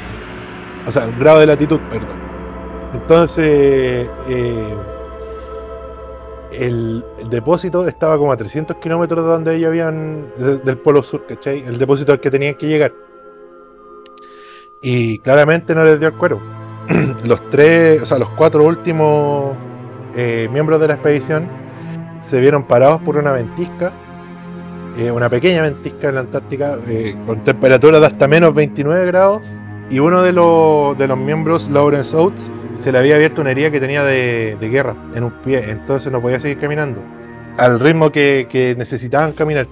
O 0.86 0.90
sea, 0.90 1.06
un 1.06 1.18
grado 1.18 1.40
de 1.40 1.46
latitud, 1.46 1.80
perdón. 1.88 2.35
Entonces, 2.94 4.10
eh, 4.28 4.74
el, 6.52 7.04
depósito 7.30 7.86
estaba 7.86 8.16
como 8.18 8.32
a 8.32 8.36
300 8.36 8.76
kilómetros 8.76 9.24
de 9.24 9.30
donde 9.30 9.56
ellos 9.56 9.68
habían, 9.68 10.32
del 10.36 10.78
polo 10.78 11.02
sur, 11.02 11.26
¿cachai? 11.26 11.62
El 11.66 11.78
depósito 11.78 12.12
al 12.12 12.20
que 12.20 12.30
tenían 12.30 12.54
que 12.54 12.66
llegar. 12.66 12.94
Y 14.80 15.18
claramente 15.18 15.74
no 15.74 15.84
les 15.84 15.98
dio 15.98 16.08
el 16.08 16.14
cuero 16.16 16.40
los 17.24 17.50
tres, 17.50 18.02
o 18.02 18.06
sea, 18.06 18.18
los 18.18 18.30
cuatro 18.30 18.62
últimos 18.64 19.56
eh, 20.14 20.48
miembros 20.52 20.80
de 20.80 20.88
la 20.88 20.94
expedición 20.94 21.48
se 22.20 22.40
vieron 22.40 22.64
parados 22.64 23.00
por 23.00 23.16
una 23.16 23.32
ventisca, 23.32 23.92
eh, 24.96 25.10
una 25.10 25.28
pequeña 25.28 25.62
ventisca 25.62 26.08
en 26.08 26.14
la 26.14 26.20
Antártica, 26.20 26.78
con 27.26 27.42
temperaturas 27.44 28.00
de 28.00 28.06
hasta 28.06 28.28
menos 28.28 28.54
29 28.54 29.06
grados, 29.06 29.42
y 29.88 29.98
uno 30.00 30.22
de 30.22 30.32
los, 30.32 30.98
de 30.98 31.06
los 31.06 31.16
miembros, 31.16 31.68
Lawrence 31.70 32.16
Oates, 32.16 32.50
se 32.74 32.92
le 32.92 32.98
había 32.98 33.14
abierto 33.14 33.40
una 33.40 33.52
herida 33.52 33.70
que 33.70 33.80
tenía 33.80 34.02
de, 34.02 34.56
guerra 34.60 34.96
en 35.14 35.24
un 35.24 35.32
pie, 35.42 35.70
entonces 35.70 36.10
no 36.10 36.20
podía 36.20 36.40
seguir 36.40 36.58
caminando 36.58 37.02
al 37.58 37.80
ritmo 37.80 38.10
que, 38.10 38.46
que 38.50 38.74
necesitaban 38.76 39.32
caminar. 39.32 39.66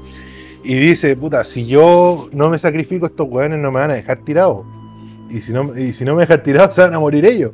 Y 0.62 0.76
dice, 0.76 1.14
puta, 1.16 1.44
si 1.44 1.66
yo 1.66 2.28
no 2.32 2.48
me 2.48 2.58
sacrifico, 2.58 3.06
estos 3.06 3.28
weones 3.28 3.58
no 3.58 3.70
me 3.70 3.80
van 3.80 3.90
a 3.90 3.94
dejar 3.94 4.18
tirado. 4.18 4.64
Y 5.28 5.40
si 5.40 5.52
no, 5.52 5.76
y 5.76 5.92
si 5.92 6.04
no 6.04 6.14
me 6.14 6.22
dejan 6.22 6.42
tirado, 6.42 6.70
se 6.72 6.80
van 6.80 6.94
a 6.94 7.00
morir 7.00 7.26
ellos. 7.26 7.52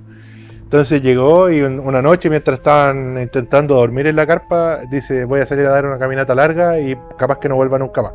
Entonces 0.63 1.03
llegó 1.03 1.51
y 1.51 1.63
una 1.63 2.01
noche, 2.01 2.31
mientras 2.31 2.59
estaban 2.59 3.19
intentando 3.21 3.75
dormir 3.75 4.07
en 4.07 4.15
la 4.15 4.25
carpa, 4.25 4.79
dice, 4.89 5.25
voy 5.25 5.41
a 5.41 5.47
salir 5.47 5.67
a 5.67 5.71
dar 5.71 5.85
una 5.85 5.99
caminata 5.99 6.33
larga 6.33 6.79
y 6.79 6.97
capaz 7.19 7.39
que 7.39 7.49
no 7.49 7.57
vuelva 7.57 7.77
nunca 7.81 8.03
más. 8.03 8.13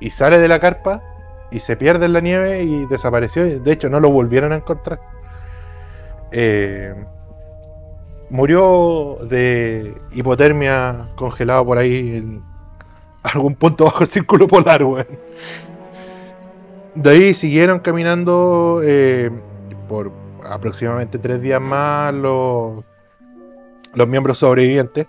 Y 0.00 0.10
sale 0.10 0.38
de 0.38 0.48
la 0.48 0.58
carpa 0.60 1.00
y 1.54 1.60
se 1.60 1.76
pierde 1.76 2.06
en 2.06 2.12
la 2.14 2.20
nieve 2.20 2.64
y 2.64 2.84
desapareció. 2.86 3.60
De 3.60 3.72
hecho, 3.72 3.88
no 3.88 4.00
lo 4.00 4.10
volvieron 4.10 4.52
a 4.52 4.56
encontrar. 4.56 4.98
Eh, 6.32 6.92
murió 8.28 9.18
de 9.22 9.94
hipotermia 10.10 11.06
congelado 11.14 11.64
por 11.64 11.78
ahí 11.78 12.16
en 12.16 12.42
algún 13.22 13.54
punto 13.54 13.84
bajo 13.84 14.02
el 14.02 14.10
círculo 14.10 14.48
polar. 14.48 14.84
De 16.96 17.10
ahí 17.10 17.34
siguieron 17.34 17.78
caminando 17.78 18.80
eh, 18.82 19.30
por 19.88 20.10
aproximadamente 20.44 21.20
tres 21.20 21.40
días 21.40 21.60
más 21.60 22.12
los, 22.12 22.82
los 23.94 24.08
miembros 24.08 24.38
sobrevivientes. 24.38 25.06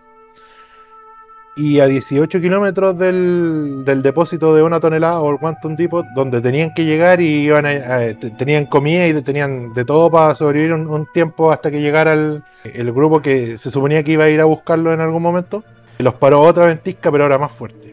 Y 1.58 1.80
a 1.80 1.88
18 1.88 2.42
kilómetros 2.42 2.98
del, 2.98 3.84
del, 3.86 4.04
depósito 4.04 4.54
de 4.54 4.62
una 4.62 4.82
tonelada 4.82 5.22
o 5.22 5.38
Quantum 5.38 5.78
Depot, 5.78 6.06
donde 6.14 6.42
tenían 6.42 6.74
que 6.74 6.84
llegar 6.84 7.22
y 7.22 7.46
iban 7.46 7.66
tenían 8.38 8.66
comida 8.66 9.08
y 9.08 9.22
tenían 9.22 9.72
de 9.74 9.86
todo 9.86 10.12
para 10.12 10.36
sobrevivir 10.36 10.74
un, 10.74 11.08
tiempo 11.14 11.52
hasta 11.52 11.72
que 11.72 11.80
llegara 11.80 12.14
el, 12.14 12.44
el, 12.66 12.92
grupo 12.92 13.22
que 13.22 13.58
se 13.58 13.72
suponía 13.72 14.04
que 14.04 14.12
iba 14.12 14.26
a 14.26 14.30
ir 14.30 14.42
a 14.42 14.46
buscarlo 14.46 14.92
en 14.92 15.00
algún 15.00 15.22
momento. 15.22 15.64
Los 15.98 16.16
paró 16.16 16.42
otra 16.42 16.66
ventisca, 16.66 17.10
pero 17.10 17.24
ahora 17.24 17.38
más 17.38 17.54
fuerte 17.54 17.86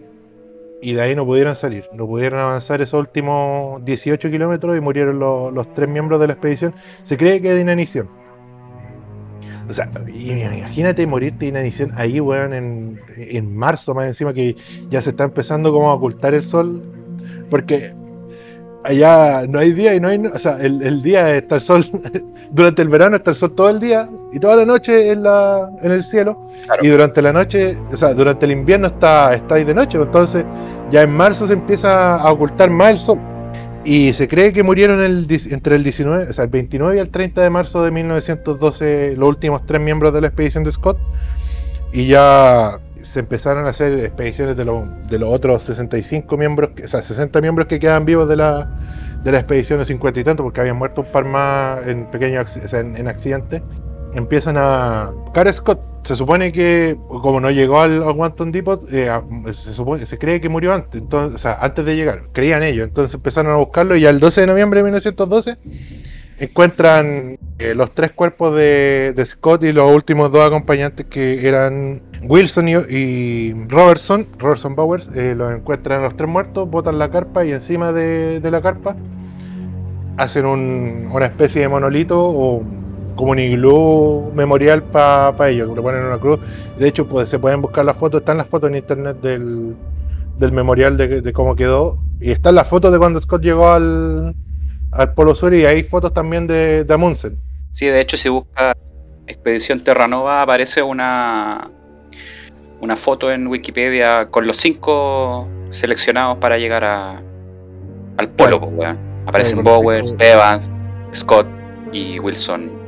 y 0.82 0.94
de 0.94 1.00
ahí 1.00 1.14
no 1.14 1.24
pudieron 1.24 1.54
salir, 1.54 1.88
no 1.92 2.06
pudieron 2.06 2.40
avanzar 2.40 2.82
esos 2.82 2.98
últimos 2.98 3.82
18 3.84 4.30
kilómetros 4.30 4.76
y 4.76 4.80
murieron 4.80 5.18
los, 5.20 5.72
tres 5.74 5.88
miembros 5.88 6.20
de 6.20 6.26
la 6.26 6.32
expedición. 6.32 6.74
Se 7.04 7.16
cree 7.16 7.40
que 7.40 7.54
de 7.54 7.60
inanición. 7.60 8.10
O 9.68 9.72
sea, 9.72 9.90
imagínate 10.06 11.06
morirte 11.06 11.40
de 11.40 11.46
inanición 11.46 11.92
ahí, 11.94 12.20
weón, 12.20 12.52
en, 12.52 13.00
en 13.16 13.56
marzo, 13.56 13.94
más 13.94 14.06
encima 14.06 14.32
que 14.32 14.56
ya 14.90 15.00
se 15.00 15.10
está 15.10 15.24
empezando 15.24 15.72
como 15.72 15.90
a 15.90 15.94
ocultar 15.94 16.34
el 16.34 16.42
sol. 16.42 16.82
Porque 17.48 17.90
allá 18.84 19.46
no 19.46 19.58
hay 19.58 19.72
día 19.72 19.94
y 19.94 20.00
no 20.00 20.08
hay. 20.08 20.18
O 20.18 20.38
sea, 20.38 20.58
el, 20.60 21.02
día 21.02 21.36
está 21.36 21.56
el 21.56 21.60
sol. 21.60 21.84
durante 22.50 22.82
el 22.82 22.88
verano 22.88 23.16
está 23.16 23.30
el 23.30 23.36
sol 23.36 23.52
todo 23.52 23.70
el 23.70 23.80
día 23.80 24.08
y 24.32 24.38
toda 24.38 24.56
la 24.56 24.66
noche 24.66 25.10
en, 25.10 25.22
la, 25.22 25.70
en 25.82 25.92
el 25.92 26.02
cielo. 26.02 26.40
Y 26.80 26.88
durante 26.88 27.22
la 27.22 27.32
noche, 27.32 27.76
o 27.92 27.96
sea, 27.96 28.14
durante 28.14 28.46
el 28.46 28.52
invierno 28.52 28.88
está, 28.88 29.34
está 29.34 29.56
ahí 29.56 29.64
de 29.64 29.74
noche. 29.74 29.98
Entonces, 29.98 30.44
ya 30.90 31.02
en 31.02 31.10
marzo 31.10 31.46
se 31.46 31.54
empieza 31.54 32.16
a 32.16 32.32
ocultar 32.32 32.70
más 32.70 32.90
el 32.90 32.98
sol. 32.98 33.31
Y 33.84 34.12
se 34.12 34.28
cree 34.28 34.52
que 34.52 34.62
murieron 34.62 35.00
entre 35.02 35.74
el 35.74 35.82
19, 35.82 36.30
o 36.30 36.32
sea, 36.32 36.44
el 36.44 36.50
29 36.50 36.96
y 36.96 36.98
el 37.00 37.10
30 37.10 37.42
de 37.42 37.50
marzo 37.50 37.82
de 37.82 37.90
1912 37.90 39.16
los 39.16 39.28
últimos 39.28 39.66
tres 39.66 39.80
miembros 39.80 40.12
de 40.14 40.20
la 40.20 40.28
expedición 40.28 40.62
de 40.62 40.70
Scott. 40.70 40.98
Y 41.92 42.06
ya 42.06 42.78
se 43.02 43.20
empezaron 43.20 43.66
a 43.66 43.70
hacer 43.70 43.98
expediciones 43.98 44.56
de, 44.56 44.64
de 44.64 45.18
los 45.18 45.28
otros 45.30 45.64
65 45.64 46.36
miembros, 46.36 46.70
o 46.82 46.88
sea, 46.88 47.02
60 47.02 47.40
miembros 47.40 47.66
que 47.66 47.80
quedan 47.80 48.04
vivos 48.04 48.28
de 48.28 48.36
la, 48.36 48.70
de 49.24 49.32
la 49.32 49.38
expedición 49.38 49.78
de 49.78 49.84
50 49.84 50.20
y 50.20 50.24
tanto, 50.24 50.42
porque 50.42 50.60
habían 50.60 50.76
muerto 50.76 51.02
un 51.02 51.08
par 51.08 51.24
más 51.24 51.86
en 51.86 52.06
pequeños 52.10 52.56
en, 52.72 53.08
accidentes. 53.08 53.62
Empiezan 54.14 54.56
a 54.58 55.10
buscar 55.24 55.52
Scott. 55.52 55.91
Se 56.02 56.16
supone 56.16 56.50
que, 56.50 56.96
como 57.08 57.40
no 57.40 57.50
llegó 57.50 57.80
al, 57.80 58.00
Wanton 58.02 58.50
Depot, 58.50 58.82
eh, 58.92 59.08
se, 59.52 59.72
supone, 59.72 60.04
se 60.04 60.18
cree 60.18 60.40
que 60.40 60.48
murió 60.48 60.72
antes, 60.72 61.00
entonces, 61.00 61.36
o 61.36 61.38
sea, 61.38 61.58
antes 61.60 61.84
de 61.84 61.94
llegar, 61.94 62.22
creían 62.32 62.62
ellos. 62.62 62.88
Entonces 62.88 63.14
empezaron 63.14 63.52
a 63.52 63.56
buscarlo 63.56 63.96
y 63.96 64.04
el 64.04 64.18
12 64.18 64.42
de 64.42 64.46
noviembre 64.48 64.80
de 64.80 64.84
1912 64.84 65.58
encuentran 66.42 67.38
eh, 67.60 67.74
los 67.74 67.94
tres 67.94 68.10
cuerpos 68.10 68.56
de, 68.56 69.14
Scott 69.24 69.62
y 69.62 69.72
los 69.72 69.94
últimos 69.94 70.32
dos 70.32 70.44
acompañantes 70.44 71.06
que 71.06 71.46
eran 71.46 72.02
Wilson 72.22 72.68
y, 72.68 73.52
Robertson, 73.68 74.26
Robertson 74.38 74.74
Bowers, 74.74 75.08
eh, 75.14 75.34
los 75.36 75.54
encuentran 75.54 76.02
los 76.02 76.16
tres 76.16 76.28
muertos, 76.28 76.68
botan 76.68 76.98
la 76.98 77.10
carpa 77.10 77.44
y 77.44 77.52
encima 77.52 77.92
de, 77.92 78.40
la 78.50 78.60
carpa 78.60 78.96
hacen 80.16 80.46
una 80.46 81.24
especie 81.24 81.62
de 81.62 81.68
monolito 81.68 82.20
o 82.20 82.64
como 83.16 83.32
un 83.32 83.38
iglú 83.38 84.30
memorial 84.34 84.82
para 84.82 85.48
ellos, 85.48 85.74
le 85.74 85.82
ponen 85.82 86.04
una 86.04 86.18
cruz. 86.18 86.40
De 86.78 86.88
hecho, 86.88 87.06
pues, 87.06 87.28
se 87.28 87.38
pueden 87.38 87.62
buscar 87.62 87.84
las 87.84 87.96
fotos, 87.96 88.20
están 88.20 88.38
las 88.38 88.46
fotos 88.46 88.70
en 88.70 88.76
internet 88.76 89.18
del, 89.20 89.76
memorial 90.52 90.96
de, 90.96 91.20
de, 91.20 91.32
cómo 91.32 91.54
quedó. 91.54 91.98
Y 92.20 92.30
están 92.30 92.54
las 92.54 92.68
fotos 92.68 92.92
de 92.92 92.98
cuando 92.98 93.20
Scott 93.20 93.42
llegó 93.42 93.70
al, 93.70 94.34
al 94.92 95.14
Polo 95.14 95.34
Sur 95.34 95.54
y 95.54 95.64
hay 95.64 95.82
fotos 95.82 96.12
también 96.12 96.46
de, 96.46 96.84
de 96.84 96.94
Amundsen. 96.94 97.36
Sí, 97.72 97.86
de 97.86 98.00
hecho 98.00 98.16
si 98.16 98.28
busca 98.28 98.76
Expedición 99.26 99.80
Terranova 99.80 100.42
aparece 100.42 100.82
una, 100.82 101.70
una 102.80 102.96
foto 102.96 103.30
en 103.30 103.46
Wikipedia 103.46 104.28
con 104.30 104.46
los 104.46 104.58
cinco 104.58 105.48
seleccionados 105.70 106.38
para 106.38 106.58
llegar 106.58 106.84
a, 106.84 107.22
al 108.18 108.28
Polo, 108.28 108.60
pues, 108.60 108.96
Aparecen 109.26 109.62
Bowers, 109.62 110.16
Evans, 110.18 110.68
Scott 111.14 111.46
y 111.92 112.18
Wilson 112.18 112.81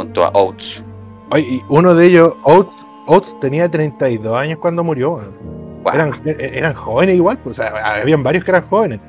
junto 0.00 0.24
a 0.24 0.30
Oates. 0.30 0.82
Oye, 1.30 1.46
y 1.48 1.62
uno 1.68 1.94
de 1.94 2.06
ellos, 2.06 2.34
Oates, 2.44 2.86
Oates 3.06 3.38
tenía 3.40 3.70
32 3.70 4.34
años 4.34 4.58
cuando 4.58 4.82
murió. 4.82 5.20
Eran, 5.92 6.20
eran 6.38 6.74
jóvenes 6.74 7.16
igual, 7.16 7.38
pues, 7.38 7.58
o 7.58 7.62
sea, 7.62 8.00
habían 8.00 8.22
varios 8.22 8.44
que 8.44 8.50
eran 8.50 8.62
jóvenes. 8.62 9.00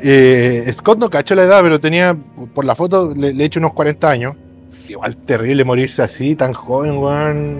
Eh, 0.00 0.68
Scott 0.72 0.98
no 0.98 1.08
cachó 1.08 1.34
la 1.34 1.44
edad, 1.44 1.60
pero 1.62 1.80
tenía, 1.80 2.16
por 2.54 2.64
la 2.64 2.74
foto, 2.74 3.12
le, 3.14 3.28
he 3.28 3.44
hecho 3.44 3.60
unos 3.60 3.72
40 3.72 4.10
años. 4.10 4.36
Igual 4.88 5.16
terrible 5.16 5.64
morirse 5.64 6.02
así, 6.02 6.34
tan 6.34 6.52
joven, 6.52 6.98
weón. 6.98 7.58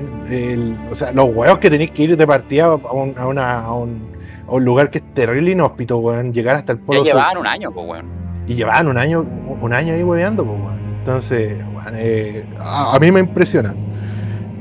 o 0.91 0.95
sea, 0.95 1.13
los 1.13 1.35
huevos 1.35 1.59
que 1.59 1.71
tenéis 1.71 1.93
que 1.93 2.03
ir 2.03 2.17
de 2.17 2.27
partida 2.27 2.65
a 2.67 2.75
un, 2.75 3.15
a 3.17 3.27
una, 3.27 3.61
a 3.61 3.73
un, 3.75 4.13
a 4.47 4.53
un 4.53 4.65
lugar 4.65 4.91
que 4.91 4.99
es 4.99 5.15
terrible 5.15 5.53
inhóspito, 5.53 5.99
weón. 5.99 6.35
Llegar 6.35 6.57
hasta 6.57 6.73
el 6.73 6.79
polo. 6.79 7.05
Ya 7.05 7.13
llevaban 7.13 7.39
un 7.39 7.47
año, 7.47 7.71
pues, 7.73 7.87
weón. 7.89 8.07
Y 8.49 8.55
llevaban 8.55 8.89
un 8.89 8.99
año, 8.99 9.25
un 9.61 9.73
año 9.73 9.95
ahí 9.95 10.03
hueveando, 10.03 10.45
pues, 10.45 10.59
weón. 10.59 10.82
Entonces, 11.03 11.59
weón, 11.75 11.95
eh, 11.97 12.47
a, 12.61 12.97
mí 13.01 13.11
me 13.11 13.19
impresiona. 13.19 13.75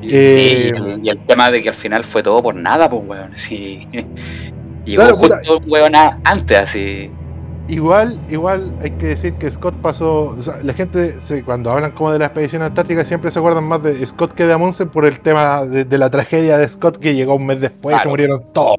Y, 0.01 0.09
eh, 0.11 0.73
y, 1.03 1.09
el, 1.09 1.19
tema 1.27 1.51
de 1.51 1.61
que 1.61 1.69
al 1.69 1.75
final 1.75 2.03
fue 2.03 2.23
todo 2.23 2.41
por 2.41 2.55
nada, 2.55 2.89
pues, 2.89 3.03
weón. 3.05 3.37
Sí. 3.37 3.87
Llegó 4.85 5.03
claro, 5.03 5.17
justo 5.17 5.57
un 5.59 5.71
weón 5.71 5.93
antes, 5.95 6.57
así. 6.57 7.11
Igual, 7.67 8.19
igual 8.27 8.75
hay 8.81 8.89
que 8.89 9.09
decir 9.09 9.35
que 9.35 9.51
Scott 9.51 9.75
pasó, 9.83 10.35
o 10.37 10.41
sea, 10.41 10.55
la 10.63 10.73
gente 10.73 11.11
se, 11.11 11.43
cuando 11.43 11.69
hablan 11.69 11.91
como 11.91 12.11
de 12.11 12.17
la 12.17 12.25
expedición 12.25 12.63
antártica 12.63 13.05
siempre 13.05 13.29
se 13.29 13.37
acuerdan 13.37 13.65
más 13.65 13.83
de 13.83 14.03
Scott 14.03 14.33
que 14.33 14.47
de 14.47 14.53
Amundsen 14.53 14.89
por 14.89 15.05
el 15.05 15.19
tema 15.19 15.63
de, 15.65 15.97
la 15.99 16.09
tragedia 16.09 16.57
de 16.57 16.67
Scott 16.67 16.97
que 16.97 17.13
llegó 17.13 17.35
un 17.35 17.45
mes 17.45 17.61
después 17.61 17.95
y 17.95 17.99
se 17.99 18.09
murieron 18.09 18.51
todos. 18.51 18.77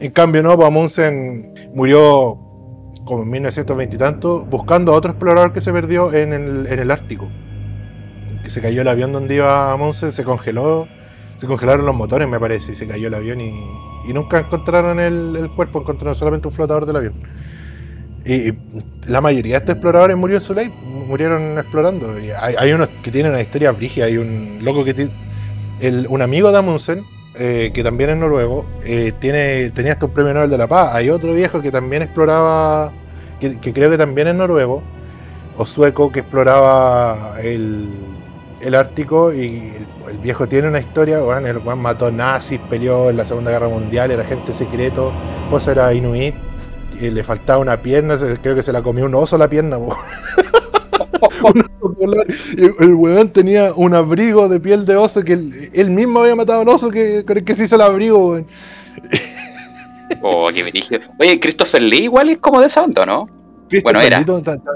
En 0.00 0.10
cambio 0.10 0.42
no, 0.42 0.56
pues 0.56 0.68
Amundsen 0.68 1.52
murió 1.74 2.51
como 3.12 3.24
en 3.24 3.30
1920 3.30 3.96
y 3.96 3.98
tanto 3.98 4.42
buscando 4.46 4.92
a 4.92 4.96
otro 4.96 5.10
explorador 5.10 5.52
que 5.52 5.60
se 5.60 5.70
perdió 5.70 6.14
en 6.14 6.32
el, 6.32 6.66
en 6.66 6.78
el 6.78 6.90
Ártico. 6.90 7.28
Que 8.42 8.48
se 8.48 8.62
cayó 8.62 8.80
el 8.80 8.88
avión 8.88 9.12
donde 9.12 9.34
iba 9.34 9.70
Amundsen, 9.70 10.12
se 10.12 10.24
congeló, 10.24 10.88
se 11.36 11.46
congelaron 11.46 11.84
los 11.84 11.94
motores 11.94 12.26
me 12.26 12.40
parece 12.40 12.72
y 12.72 12.74
se 12.74 12.86
cayó 12.86 13.08
el 13.08 13.14
avión 13.14 13.42
y, 13.42 13.50
y 14.08 14.14
nunca 14.14 14.38
encontraron 14.38 14.98
el, 14.98 15.50
cuerpo, 15.54 15.80
encontraron 15.80 16.14
solamente 16.14 16.48
un 16.48 16.54
flotador 16.54 16.86
del 16.86 16.96
avión. 16.96 17.12
Y 18.24 18.54
la 19.06 19.20
mayoría 19.20 19.56
de 19.56 19.58
estos 19.58 19.74
exploradores 19.74 20.16
murió 20.16 20.36
en 20.36 20.42
su 20.42 20.54
ley, 20.54 20.72
murieron 21.06 21.58
explorando. 21.58 22.14
Hay, 22.40 22.72
unos 22.72 22.88
que 23.02 23.10
tienen 23.10 23.32
una 23.32 23.42
historia 23.42 23.72
brígida, 23.72 24.06
hay 24.06 24.16
un 24.16 24.60
loco 24.62 24.84
que 24.84 24.94
tiene. 24.94 25.12
un 26.08 26.22
amigo 26.22 26.50
de 26.50 26.58
Amundsen, 26.58 27.04
eh, 27.34 27.70
que 27.72 27.82
también 27.82 28.10
es 28.10 28.16
noruego, 28.18 28.66
eh, 28.84 29.10
tiene, 29.18 29.70
tenía 29.70 29.92
hasta 29.92 30.04
un 30.04 30.12
premio 30.12 30.34
Nobel 30.34 30.50
de 30.50 30.58
la 30.58 30.68
Paz. 30.68 30.90
Hay 30.92 31.08
otro 31.08 31.32
viejo 31.32 31.62
que 31.62 31.70
también 31.70 32.02
exploraba, 32.02 32.92
que, 33.50 33.72
creo 33.72 33.90
que 33.90 33.98
también 33.98 34.28
es 34.28 34.34
noruego, 34.34 34.82
o 35.56 35.66
sueco, 35.66 36.10
que 36.10 36.20
exploraba 36.20 37.34
el, 37.42 37.90
el 38.60 38.74
Ártico. 38.74 39.32
Y 39.32 39.72
el, 40.08 40.18
viejo 40.18 40.46
tiene 40.46 40.68
una 40.68 40.80
historia, 40.80 41.18
el 41.38 41.58
Juan 41.58 41.80
mató 41.80 42.10
nazis, 42.12 42.60
peleó 42.70 43.10
en 43.10 43.16
la 43.16 43.24
Segunda 43.24 43.50
Guerra 43.50 43.68
Mundial, 43.68 44.10
era 44.10 44.22
agente 44.22 44.52
secreto, 44.52 45.12
pues 45.50 45.66
era 45.66 45.92
inuit 45.94 46.34
le 47.10 47.24
faltaba 47.24 47.58
una 47.58 47.80
pierna, 47.80 48.16
creo 48.42 48.54
que 48.54 48.62
se 48.62 48.72
la 48.72 48.82
comió 48.82 49.06
un 49.06 49.14
oso 49.14 49.36
la 49.38 49.48
pierna. 49.48 49.78
Y 52.56 52.64
el 52.64 52.94
weón 52.94 53.30
tenía 53.30 53.72
un 53.74 53.94
abrigo 53.94 54.48
de 54.48 54.60
piel 54.60 54.86
de 54.86 54.96
oso 54.96 55.22
que 55.22 55.32
él, 55.32 55.90
mismo 55.90 56.20
había 56.20 56.36
matado 56.36 56.62
un 56.62 56.68
oso 56.68 56.90
que, 56.90 57.24
que 57.24 57.54
se 57.54 57.64
hizo 57.64 57.76
el 57.76 57.82
abrigo. 57.82 58.40
Oh, 60.22 60.48
qué 60.54 60.62
brillo. 60.62 61.00
Oye, 61.18 61.40
Christopher 61.40 61.82
Lee 61.82 62.04
igual 62.04 62.28
es 62.30 62.38
como 62.38 62.60
de 62.60 62.66
esa 62.66 62.82
onda, 62.82 63.06
¿no? 63.06 63.26
Bueno, 63.82 64.00
era. 64.00 64.22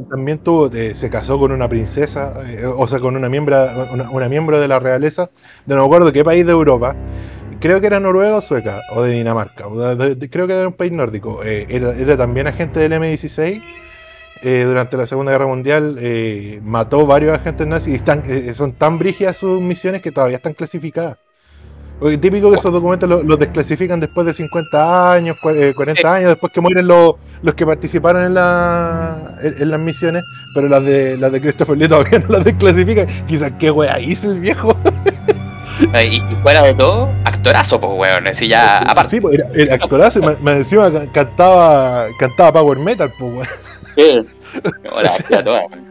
También 0.08 0.38
tuvo, 0.38 0.70
eh, 0.72 0.94
se 0.94 1.10
casó 1.10 1.38
con 1.38 1.52
una 1.52 1.68
princesa, 1.68 2.32
eh, 2.48 2.64
o 2.64 2.88
sea, 2.88 2.98
con 2.98 3.14
una 3.14 3.28
miembro, 3.28 3.56
una, 3.92 4.08
una 4.10 4.28
miembro 4.28 4.58
de 4.58 4.68
la 4.68 4.78
realeza, 4.78 5.28
de 5.66 5.74
no 5.74 5.82
me 5.82 5.86
acuerdo 5.86 6.12
qué 6.12 6.24
país 6.24 6.46
de 6.46 6.52
Europa. 6.52 6.96
Creo 7.60 7.80
que 7.80 7.86
era 7.88 8.00
Noruega 8.00 8.36
o 8.36 8.40
Sueca, 8.40 8.80
o 8.94 9.02
de 9.02 9.12
Dinamarca, 9.12 9.66
o 9.68 9.78
de- 9.94 10.14
de- 10.14 10.30
creo 10.30 10.46
que 10.46 10.54
era 10.54 10.66
un 10.68 10.74
país 10.74 10.92
nórdico. 10.92 11.42
Eh, 11.44 11.66
era, 11.68 11.94
era 11.94 12.16
también 12.16 12.46
agente 12.46 12.80
del 12.80 12.92
M16 12.94 13.62
eh, 14.42 14.64
durante 14.66 14.96
la 14.96 15.06
Segunda 15.06 15.32
Guerra 15.32 15.46
Mundial. 15.46 15.98
mató 16.62 17.06
varios 17.06 17.38
agentes 17.38 17.66
nazis 17.66 17.92
y 17.92 17.96
están, 17.96 18.22
eh, 18.26 18.52
son 18.54 18.72
tan 18.72 18.98
brígidas 18.98 19.36
sus 19.38 19.60
misiones 19.60 20.00
que 20.00 20.12
todavía 20.12 20.36
están 20.36 20.54
clasificadas. 20.54 21.18
Porque 21.98 22.18
típico 22.18 22.50
que 22.50 22.56
esos 22.56 22.72
documentos 22.72 23.08
lo- 23.08 23.22
los 23.22 23.38
desclasifican 23.38 24.00
después 24.00 24.26
de 24.26 24.34
50 24.34 25.12
años, 25.12 25.36
cua- 25.42 25.54
eh, 25.56 25.72
40 25.74 26.14
años, 26.14 26.28
después 26.28 26.52
que 26.52 26.60
mueren 26.60 26.86
los, 26.86 27.14
los 27.42 27.54
que 27.54 27.64
participaron 27.64 28.24
en, 28.24 28.34
la, 28.34 29.34
en, 29.42 29.62
en 29.62 29.70
las 29.70 29.80
misiones, 29.80 30.22
pero 30.54 30.68
las 30.68 30.84
de 30.84 31.16
las 31.16 31.32
de 31.32 31.40
Christopher 31.40 31.76
Lee 31.78 31.88
todavía 31.88 32.18
no 32.28 32.28
las 32.28 32.44
desclasifican. 32.44 33.06
Quizás 33.26 33.52
qué 33.58 33.70
wea 33.70 33.98
hizo 34.00 34.30
el 34.30 34.40
viejo. 34.40 34.76
Eh, 35.92 36.06
Y, 36.06 36.16
y 36.16 36.34
fuera 36.36 36.62
de 36.62 36.72
todo, 36.72 37.10
actorazo, 37.24 37.78
pues, 37.78 37.92
weón. 37.98 38.26
Así 38.28 38.48
ya, 38.48 38.78
aparte. 38.86 39.10
Sí, 39.10 39.20
pues, 39.20 39.34
era, 39.34 39.44
era 39.62 39.74
actorazo, 39.74 40.20
y 40.20 40.22
más 40.22 40.56
encima 40.56 40.90
ca- 40.90 41.06
cantaba, 41.12 42.06
cantaba 42.18 42.52
Power 42.54 42.78
Metal, 42.78 43.12
pues 43.18 43.32
weón. 43.34 43.46
Sí. 43.94 44.26
No, 44.90 45.02
la 45.02 45.08
hacía 45.08 45.44
toda, 45.44 45.66
weón. 45.66 45.84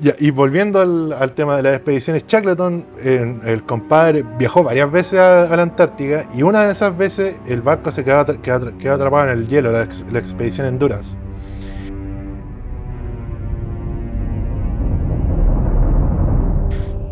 Y 0.00 0.30
volviendo 0.30 0.80
al, 0.80 1.32
tema 1.34 1.56
de 1.56 1.64
las 1.64 1.74
expediciones, 1.74 2.24
Shackleton, 2.28 2.86
eh, 3.02 3.36
el 3.44 3.64
compadre, 3.64 4.22
viajó 4.38 4.62
varias 4.62 4.90
veces 4.92 5.18
a, 5.18 5.56
la 5.56 5.62
Antártica 5.62 6.24
y 6.36 6.42
una 6.44 6.66
de 6.66 6.72
esas 6.72 6.96
veces 6.96 7.40
el 7.48 7.62
barco 7.62 7.90
se 7.90 8.04
quedó, 8.04 8.24
quedó 8.24 8.60
atra- 8.60 8.76
quedó 8.78 8.94
atrapado 8.94 9.24
en 9.32 9.38
el 9.38 9.48
hielo, 9.48 9.72
la, 9.72 9.82
ex- 9.82 10.04
la 10.12 10.20
expedición 10.20 10.68
Endurance. 10.68 11.16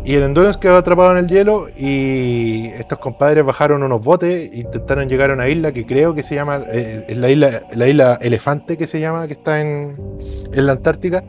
Y 0.05 0.15
el 0.15 0.23
Endurance 0.23 0.57
quedó 0.57 0.77
atrapado 0.77 1.11
en 1.11 1.17
el 1.17 1.27
hielo 1.27 1.65
y 1.75 2.67
estos 2.67 2.97
compadres 2.99 3.43
bajaron 3.43 3.83
unos 3.83 4.01
botes 4.01 4.53
e 4.53 4.59
intentaron 4.59 5.09
llegar 5.09 5.31
a 5.31 5.33
una 5.33 5.49
isla 5.49 5.73
que 5.73 5.85
creo 5.85 6.15
que 6.15 6.23
se 6.23 6.35
llama, 6.35 6.61
eh, 6.71 7.13
la 7.17 7.29
isla, 7.29 7.49
la 7.75 7.87
isla 7.89 8.17
Elefante 8.21 8.77
que 8.77 8.87
se 8.87 9.01
llama, 9.01 9.27
que 9.27 9.33
está 9.33 9.59
en, 9.59 9.97
en 10.53 10.65
la 10.65 10.71
Antártica. 10.71 11.25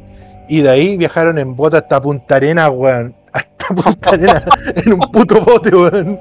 Y 0.48 0.62
de 0.62 0.70
ahí 0.70 0.96
viajaron 0.96 1.38
en 1.38 1.54
bote 1.54 1.76
hasta 1.76 2.00
Punta 2.00 2.36
Arenas, 2.36 2.70
weón. 2.72 3.14
Hasta 3.32 3.74
Punta 3.74 4.10
Arenas, 4.10 4.42
en 4.86 4.94
un 4.94 5.00
puto 5.12 5.40
bote, 5.42 5.74
weón. 5.76 6.18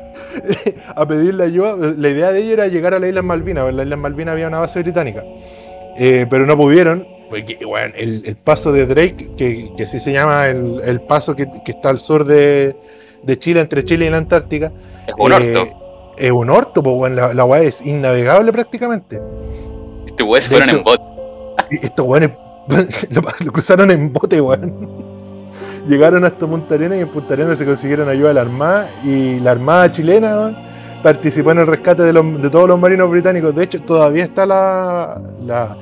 A 0.96 1.08
pedirle 1.08 1.46
ayuda. 1.46 1.76
La 1.98 2.10
idea 2.10 2.32
de 2.32 2.40
ellos 2.42 2.54
era 2.54 2.68
llegar 2.68 2.94
a 2.94 3.00
la 3.00 3.08
isla 3.08 3.22
Malvinas. 3.22 3.70
En 3.70 3.78
la 3.78 3.84
isla 3.84 3.96
Malvinas 3.98 4.34
había 4.34 4.48
una 4.48 4.60
base 4.60 4.82
británica. 4.82 5.24
Eh, 5.98 6.26
pero 6.30 6.46
no 6.46 6.56
pudieron. 6.58 7.08
Porque, 7.30 7.58
weón, 7.66 7.94
el, 7.96 8.24
el 8.26 8.36
paso 8.36 8.72
de 8.72 8.86
Drake, 8.86 9.32
que, 9.38 9.70
que 9.76 9.84
así 9.84 10.00
se 10.00 10.12
llama 10.14 10.48
el, 10.48 10.80
el 10.86 11.02
paso 11.02 11.36
que, 11.36 11.46
que 11.66 11.72
está 11.72 11.90
al 11.90 12.00
sur 12.00 12.24
de, 12.26 12.76
de 13.24 13.40
Chile, 13.40 13.62
entre 13.62 13.84
Chile 13.84 14.06
y 14.06 14.10
la 14.10 14.18
Antártica. 14.18 14.72
Es 15.08 15.14
un 15.18 15.32
eh, 15.32 15.36
orto. 15.36 16.14
Es 16.18 16.32
un 16.32 16.50
orto, 16.50 16.84
pues, 16.84 16.96
weón. 16.98 17.16
La, 17.16 17.34
la 17.34 17.46
weá 17.46 17.62
es 17.62 17.86
innavegable 17.86 18.52
prácticamente. 18.52 19.22
Estos 20.06 20.28
weones 20.28 20.48
fueron 20.50 20.70
hecho- 20.70 20.78
en 20.80 20.84
bot. 20.84 21.02
Estos 21.72 22.06
weones 22.06 22.32
lo, 23.12 23.22
lo 23.46 23.52
cruzaron 23.52 23.92
en 23.92 24.12
bote, 24.14 24.42
weón. 24.42 24.74
Llegaron 25.88 26.26
hasta 26.26 26.46
Punta 26.46 26.76
Arenas 26.76 26.98
y 26.98 27.02
en 27.02 27.08
Punta 27.10 27.34
Arenas 27.34 27.58
se 27.58 27.66
consiguieron 27.66 28.10
ayuda 28.10 28.30
de 28.30 28.34
la 28.34 28.42
Armada 28.42 28.90
y 29.04 29.40
la 29.40 29.52
Armada 29.52 29.92
chilena 29.92 30.36
weón, 30.38 30.56
participó 31.02 31.52
en 31.52 31.60
el 31.60 31.68
rescate 31.68 32.04
de, 32.04 32.12
los- 32.14 32.42
de 32.42 32.50
todos 32.50 32.68
los 32.68 32.80
marinos 32.80 33.10
británicos. 33.10 33.56
De 33.56 33.64
hecho, 33.64 33.82
todavía 33.82 34.26
está 34.26 34.46
la, 34.46 35.22
la, 35.46 35.78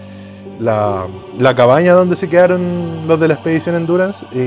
la, 0.59 1.07
la 1.39 1.55
cabaña 1.55 1.93
donde 1.93 2.15
se 2.15 2.29
quedaron 2.29 3.07
los 3.07 3.19
de 3.19 3.27
la 3.29 3.33
expedición 3.33 3.75
Endurance. 3.75 4.25
Y, 4.31 4.37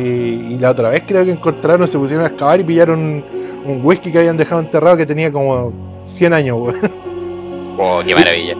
y 0.55 0.59
la 0.59 0.70
otra 0.70 0.91
vez 0.91 1.03
creo 1.07 1.24
que 1.24 1.32
encontraron, 1.32 1.89
se 1.89 1.99
pusieron 1.99 2.24
a 2.24 2.28
excavar 2.28 2.61
y 2.61 2.64
pillaron 2.64 3.24
un, 3.64 3.80
whisky 3.84 4.12
que 4.12 4.18
habían 4.20 4.36
dejado 4.36 4.61
enterrado 4.61 4.97
que 4.97 5.07
tenía 5.07 5.32
como 5.32 5.72
100 6.05 6.32
años, 6.32 6.57
weón. 6.61 6.93
Oh, 7.76 8.01
qué 8.07 8.14
maravilla. 8.14 8.55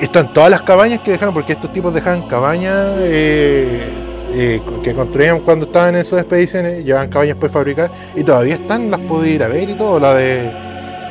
Están 0.00 0.32
todas 0.32 0.50
las 0.50 0.62
cabañas 0.62 1.00
que 1.00 1.12
dejaron, 1.12 1.34
porque 1.34 1.52
estos 1.52 1.72
tipos 1.72 1.92
dejaban 1.92 2.22
cabañas 2.28 2.96
eh, 3.00 3.88
eh, 4.32 4.60
que 4.84 4.94
construían 4.94 5.40
cuando 5.40 5.66
estaban 5.66 5.96
en 5.96 6.04
sus 6.04 6.18
expediciones, 6.18 6.84
llevaban 6.84 7.08
cabañas 7.08 7.36
prefabricadas 7.36 7.90
y 8.14 8.22
todavía 8.22 8.54
están, 8.54 8.90
las 8.90 9.00
pude 9.00 9.30
ir 9.30 9.42
a 9.42 9.48
ver 9.48 9.68
y 9.68 9.74
todo. 9.74 9.98
La 9.98 10.14
de 10.14 10.50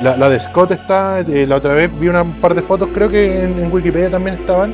la, 0.02 0.30
de 0.30 0.40
Scott 0.40 0.72
está, 0.72 1.20
eh, 1.22 1.46
la 1.46 1.58
otra 1.58 1.74
vez 1.74 1.90
vi 2.00 2.08
una, 2.08 2.22
un 2.22 2.40
par 2.40 2.56
de 2.56 2.62
fotos, 2.62 2.88
creo 2.94 3.10
que 3.10 3.44
en, 3.44 3.70
Wikipedia 3.72 4.10
también 4.10 4.38
estaban. 4.38 4.74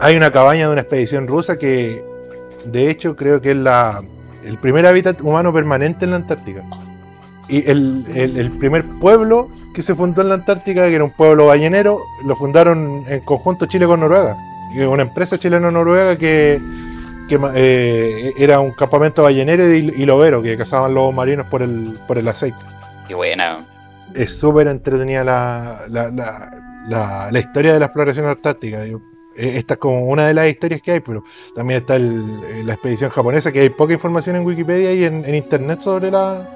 Hay 0.00 0.16
una 0.16 0.32
cabaña 0.32 0.66
de 0.66 0.72
una 0.72 0.80
expedición 0.80 1.28
rusa 1.28 1.56
que, 1.56 2.04
de 2.64 2.90
hecho, 2.90 3.14
creo 3.14 3.40
que 3.40 3.52
es 3.52 3.56
la, 3.56 4.02
el 4.44 4.58
primer 4.58 4.84
hábitat 4.86 5.20
humano 5.22 5.52
permanente 5.52 6.06
en 6.06 6.10
la 6.10 6.16
Antártica. 6.16 6.64
Y 7.48 7.70
el- 7.70 8.04
el 8.16 8.50
primer 8.58 8.84
pueblo 9.00 9.48
que 9.74 9.82
se 9.82 9.94
fundó 9.94 10.22
en 10.22 10.28
la 10.28 10.34
Antártica, 10.36 10.86
que 10.88 10.94
era 10.94 11.04
un 11.04 11.10
pueblo 11.10 11.46
ballenero, 11.46 11.98
lo 12.24 12.36
fundaron 12.36 13.04
en 13.08 13.20
conjunto 13.20 13.66
Chile 13.66 13.86
con 13.86 14.00
Noruega. 14.00 14.36
Una 14.88 15.02
empresa 15.02 15.38
chileno-noruega 15.38 16.16
que, 16.16 16.58
que 17.28 17.38
eh, 17.54 18.32
era 18.38 18.60
un 18.60 18.72
campamento 18.72 19.22
ballenero 19.22 19.70
y, 19.70 19.92
y 19.96 20.06
lobero, 20.06 20.42
que 20.42 20.56
cazaban 20.56 20.94
lobos 20.94 21.14
marinos 21.14 21.46
por 21.48 21.62
el, 21.62 21.98
por 22.08 22.16
el 22.18 22.26
aceite. 22.28 22.56
Qué 23.06 23.14
buena. 23.14 23.58
Es 24.14 24.38
súper 24.38 24.68
entretenida 24.68 25.24
la, 25.24 25.78
la, 25.88 26.10
la, 26.10 26.50
la- 26.88 27.28
la 27.30 27.38
historia 27.38 27.72
de 27.74 27.80
la 27.80 27.86
exploración 27.86 28.26
antártica. 28.26 28.84
Yo- 28.86 29.00
eh, 29.36 29.54
Esta 29.56 29.74
es 29.74 29.78
como 29.80 30.06
una 30.06 30.26
de 30.26 30.34
las 30.34 30.48
historias 30.48 30.80
que 30.82 30.92
hay, 30.92 31.00
pero 31.00 31.22
también 31.54 31.80
está 31.80 31.96
el- 31.96 32.40
eh, 32.54 32.62
la 32.64 32.72
expedición 32.74 33.10
japonesa, 33.10 33.52
que 33.52 33.60
hay 33.60 33.70
poca 33.70 33.92
información 33.92 34.36
en 34.36 34.44
Wikipedia 34.46 34.92
y 34.94 35.04
en, 35.04 35.24
en 35.26 35.34
internet 35.34 35.80
sobre 35.80 36.10
la, 36.10 36.48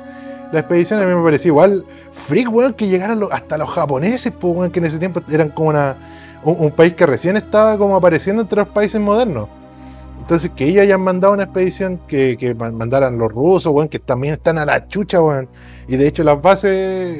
la 0.52 0.60
expedición. 0.60 1.00
A 1.00 1.06
mí 1.06 1.14
me 1.14 1.22
pareció 1.22 1.50
igual 1.50 1.84
freak, 2.12 2.52
weón, 2.52 2.74
que 2.74 2.86
llegaran 2.88 3.20
los- 3.20 3.32
hasta 3.32 3.58
los 3.58 3.68
japoneses, 3.70 4.32
pues, 4.38 4.54
weón, 4.56 4.70
que 4.70 4.78
en 4.80 4.86
ese 4.86 4.98
tiempo 4.98 5.20
eran 5.30 5.50
como 5.50 5.70
una, 5.70 5.96
un, 6.44 6.70
país 6.70 6.94
que 6.94 7.06
recién 7.06 7.36
estaba 7.36 7.76
como 7.78 7.96
apareciendo 7.96 8.42
entre 8.42 8.56
los 8.58 8.68
países 8.68 9.00
modernos. 9.00 9.48
Entonces, 10.20 10.50
que 10.56 10.64
ellos 10.64 10.82
hayan 10.82 11.02
mandado 11.02 11.34
una 11.34 11.44
expedición 11.44 12.00
que, 12.08 12.36
que 12.36 12.52
man- 12.54 12.74
mandaran 12.76 13.16
los 13.16 13.32
rusos, 13.32 13.72
weón, 13.72 13.88
que 13.88 14.00
también 14.00 14.34
están 14.34 14.58
a 14.58 14.64
la 14.64 14.88
chucha, 14.88 15.22
weón. 15.22 15.48
Y 15.86 15.96
de 15.96 16.08
hecho 16.08 16.24
las 16.24 16.42
bases, 16.42 16.72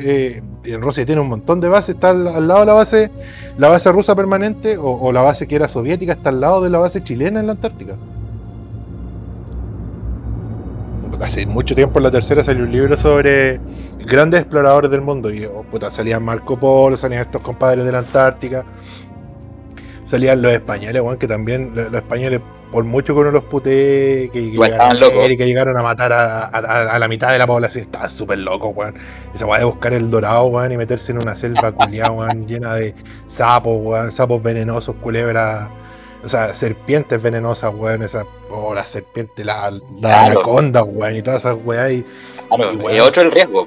eh, 0.04 0.42
en 0.64 0.82
Rusia 0.82 1.06
tiene 1.06 1.20
un 1.20 1.28
montón 1.28 1.60
de 1.60 1.68
bases, 1.68 1.94
está 1.94 2.10
al, 2.10 2.26
al 2.26 2.48
lado 2.48 2.60
de 2.60 2.66
la 2.66 2.72
base, 2.72 3.10
la 3.58 3.68
base 3.68 3.92
rusa 3.92 4.16
permanente, 4.16 4.76
o, 4.76 4.90
o 4.90 5.12
la 5.12 5.22
base 5.22 5.46
que 5.46 5.54
era 5.54 5.68
soviética, 5.68 6.12
está 6.14 6.30
al 6.30 6.40
lado 6.40 6.60
de 6.62 6.70
la 6.70 6.78
base 6.80 7.00
chilena 7.02 7.38
en 7.38 7.46
la 7.46 7.52
Antártica. 7.52 7.94
Hace 11.20 11.46
mucho 11.46 11.74
tiempo 11.74 11.98
en 11.98 12.04
la 12.04 12.10
tercera 12.10 12.44
salió 12.44 12.64
un 12.64 12.72
libro 12.72 12.96
sobre 12.96 13.58
grandes 14.06 14.40
exploradores 14.42 14.90
del 14.90 15.00
mundo. 15.00 15.30
Y 15.32 15.44
oh, 15.46 15.62
puta, 15.62 15.90
salían 15.90 16.22
Marco 16.22 16.58
Polo, 16.58 16.96
salían 16.96 17.22
estos 17.22 17.40
compadres 17.40 17.84
de 17.84 17.92
la 17.92 17.98
Antártica, 17.98 18.64
salían 20.04 20.42
los 20.42 20.52
españoles, 20.52 21.02
weón, 21.02 21.18
que 21.18 21.26
también 21.26 21.72
lo- 21.74 21.84
los 21.84 21.94
españoles, 21.94 22.40
por 22.70 22.84
mucho 22.84 23.14
que 23.14 23.20
uno 23.20 23.30
los 23.30 23.44
putee, 23.44 24.28
que, 24.32 24.52
que 24.52 24.58
llegaron, 24.68 24.90
a 25.06 25.06
América, 25.20 25.44
llegaron 25.44 25.76
a 25.78 25.82
matar 25.82 26.12
a, 26.12 26.44
a- 26.44 26.92
a 26.92 26.98
la 26.98 27.08
mitad 27.08 27.32
de 27.32 27.38
la 27.38 27.46
población, 27.46 27.84
estaban 27.84 28.10
súper 28.10 28.38
locos, 28.38 28.72
weón. 28.74 28.94
Esa 29.34 29.46
weá 29.46 29.58
de 29.60 29.64
buscar 29.64 29.94
el 29.94 30.10
dorado, 30.10 30.44
weón, 30.46 30.70
y 30.72 30.76
meterse 30.76 31.12
en 31.12 31.18
una 31.22 31.34
selva 31.34 31.72
culiada, 31.72 32.10
weón, 32.12 32.46
llena 32.46 32.74
de 32.74 32.94
sapos, 33.26 33.78
weón, 33.80 34.10
sapos 34.12 34.42
venenosos, 34.42 34.94
culebras. 34.96 35.68
O 36.26 36.28
sea, 36.28 36.54
serpientes 36.54 37.22
venenosas, 37.22 37.72
weón, 37.74 38.02
esa, 38.02 38.24
o 38.50 38.74
la 38.74 38.84
serpiente, 38.84 39.44
la, 39.44 39.70
la 39.70 39.78
Claro. 40.00 40.32
anaconda, 40.32 40.82
weón, 40.82 41.16
y 41.16 41.22
todas 41.22 41.44
esas 41.44 41.56
weas. 41.64 41.92
Y, 41.92 42.04
Claro, 42.54 42.90
Y, 42.94 43.00
otro 43.00 43.22
el 43.22 43.30
riesgo. 43.30 43.66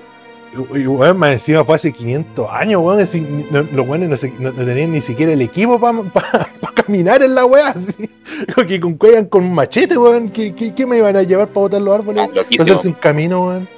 y, 0.75 0.79
y, 0.81 0.87
weón, 0.87 1.17
más 1.17 1.31
encima 1.33 1.63
fue 1.63 1.75
hace 1.77 1.91
500 1.93 2.47
años, 2.51 2.81
weón. 2.83 2.99
así, 2.99 3.21
no- 3.49 3.63
los 3.63 3.87
weones 3.87 4.09
no, 4.09 4.15
se- 4.17 4.31
no- 4.39 4.51
no 4.51 4.65
tenían 4.65 4.91
ni 4.91 4.99
siquiera 5.01 5.31
el 5.31 5.41
equipo 5.41 5.79
para 5.79 6.03
caminar 6.75 7.23
en 7.23 7.33
la 7.33 7.45
wea, 7.45 7.69
así. 7.69 8.09
Que 8.67 8.79
con 8.79 8.93
cuellan 8.95 9.25
con 9.25 9.43
un 9.45 9.53
machete, 9.55 9.97
weón. 9.97 10.29
¿Qué, 10.29 10.53
qué, 10.53 10.75
qué 10.75 10.85
me 10.85 10.97
iban 10.97 11.15
a 11.15 11.23
llevar 11.23 11.47
para 11.47 11.61
botar 11.61 11.81
los 11.81 11.95
árboles? 11.95 12.23
Ah, 12.23 12.27
Para 12.27 12.41
loquísimo. 12.41 12.63
hacerse 12.63 12.87
un 12.89 12.93
camino, 12.95 13.47
weón. 13.47 13.69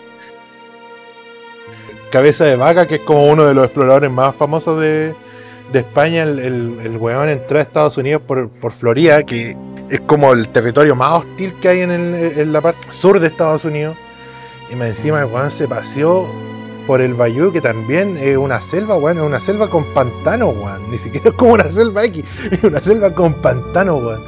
Cabeza 2.12 2.46
de 2.46 2.56
vaca, 2.58 2.88
que 2.88 2.96
es 2.96 3.02
como 3.02 3.26
uno 3.28 3.46
de 3.46 3.54
los 3.54 3.66
exploradores 3.66 4.12
más 4.12 4.36
famosos 4.36 4.82
de, 4.82 5.16
de 5.72 5.80
España, 5.80 6.24
el, 6.24 6.40
el, 6.40 6.80
el 6.84 6.98
weón 6.98 7.30
entró 7.30 7.58
a 7.60 7.62
Estados 7.62 7.98
Unidos 7.98 8.22
por, 8.28 8.50
por 8.50 8.72
Florida, 8.72 9.24
que 9.24 9.56
es 9.90 10.00
como 10.02 10.34
el 10.34 10.48
territorio 10.50 10.96
más 10.96 11.20
hostil 11.24 11.54
que 11.62 11.70
hay 11.70 11.80
en, 11.82 11.92
el- 11.92 12.16
en 12.40 12.54
la 12.54 12.62
parte 12.62 12.88
sur 12.92 13.20
de 13.20 13.28
Estados 13.28 13.66
Unidos. 13.66 13.96
Y 14.72 14.76
más 14.76 14.88
encima 14.90 15.20
el 15.22 15.26
weón 15.26 15.52
se 15.52 15.68
paseó 15.68 16.26
por 16.88 17.02
el 17.02 17.14
Bayou, 17.14 17.52
que 17.52 17.62
también 17.62 18.18
es 18.18 18.38
una 18.38 18.60
selva, 18.62 18.98
weón, 18.98 19.18
es 19.18 19.24
una 19.24 19.40
selva 19.40 19.70
con 19.70 19.84
pantano, 19.94 20.50
weón. 20.50 20.90
Ni 20.92 20.98
siquiera 20.98 21.30
es 21.30 21.36
como 21.36 21.54
una 21.54 21.70
selva 21.70 22.04
X, 22.06 22.24
es 22.52 22.64
una 22.64 22.82
selva 22.82 23.14
con 23.14 23.34
pantano, 23.36 23.98
weón. 23.98 24.22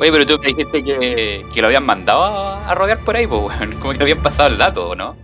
Oye, 0.00 0.10
pero 0.10 0.26
tú 0.26 0.38
me 0.40 0.48
dijiste 0.48 0.82
que, 0.82 1.44
que 1.54 1.60
lo 1.60 1.68
habían 1.68 1.86
mandado 1.86 2.24
a 2.24 2.74
rodear 2.74 2.98
por 3.04 3.16
ahí, 3.16 3.26
pues, 3.26 3.40
weón. 3.42 3.72
Como 3.80 3.92
que 3.92 3.98
le 3.98 4.02
habían 4.04 4.22
pasado 4.22 4.48
el 4.48 4.58
dato, 4.58 4.94
¿no? 4.96 5.14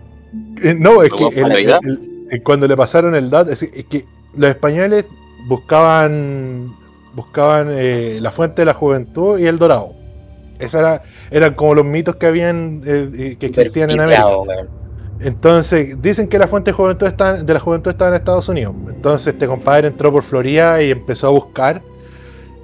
Eh, 0.63 0.75
no, 0.79 1.03
es 1.03 1.11
que 1.11 2.41
cuando 2.45 2.69
le 2.69 2.77
pasaron 2.77 3.15
el 3.17 3.31
dato, 3.31 3.51
es, 3.51 3.69
que 3.89 4.05
los 4.37 4.49
españoles 4.51 5.07
buscaban 5.47 6.75
buscaban 7.13 7.69
eh, 7.71 8.19
la 8.21 8.31
fuente 8.31 8.63
de 8.63 8.67
la 8.67 8.75
juventud 8.75 9.39
y 9.39 9.47
el 9.47 9.59
dorado. 9.59 9.95
Era, 10.59 11.03
eran 11.31 11.55
como 11.55 11.75
los 11.75 11.87
mitos 11.87 12.17
que 12.17 12.27
habían 12.27 12.83
que 12.83 13.37
existían 13.41 13.91
en 13.91 14.01
América. 14.01 14.27
Entonces, 15.21 16.01
dicen 16.01 16.29
que 16.29 16.39
la 16.39 16.49
fuente 16.49 16.71
de, 16.71 16.77
juventud 16.77 17.07
está, 17.07 17.43
de 17.43 17.55
la 17.55 17.61
juventud 17.61 17.91
estaba 17.91 18.11
en 18.11 18.17
Estados 18.17 18.49
Unidos. 18.49 18.75
Entonces, 18.89 19.35
este 19.35 19.47
compadre 19.47 19.89
entró 19.89 20.11
por 20.11 20.23
Florida 20.23 20.83
y 20.83 20.91
empezó 20.91 21.27
a 21.27 21.31
buscar. 21.31 21.83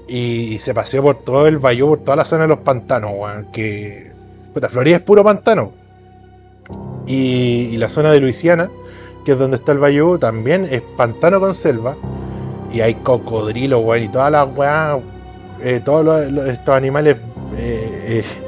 Y, 0.08 0.58
se 0.58 0.72
paseó 0.72 1.02
por 1.02 1.16
todo 1.16 1.46
el 1.48 1.58
Bayou, 1.58 1.88
por 1.90 1.98
toda 2.00 2.16
la 2.16 2.24
zona 2.24 2.42
de 2.42 2.48
los 2.48 2.58
pantanos, 2.60 3.10
weón. 3.14 3.46
Que. 3.52 4.10
Puta, 4.54 4.70
Florida 4.70 4.96
es 4.96 5.02
puro 5.02 5.22
pantano. 5.22 5.72
Y, 7.06 7.76
la 7.76 7.90
zona 7.90 8.10
de 8.10 8.20
Luisiana, 8.20 8.70
que 9.26 9.32
es 9.32 9.38
donde 9.38 9.56
está 9.58 9.72
el 9.72 9.78
Bayou, 9.78 10.18
también 10.18 10.66
es 10.70 10.80
pantano 10.96 11.40
con 11.40 11.54
selva. 11.54 11.94
Y 12.72 12.80
hay 12.80 12.94
cocodrilos, 12.94 13.82
weón. 13.84 14.04
Y 14.04 14.08
todas 14.08 14.32
las 14.32 14.48
weas. 14.54 14.98
Eh, 15.62 15.80
todos 15.84 16.28
estos 16.48 16.74
animales. 16.74 17.16
Eh, 17.56 18.24
eh, 18.24 18.46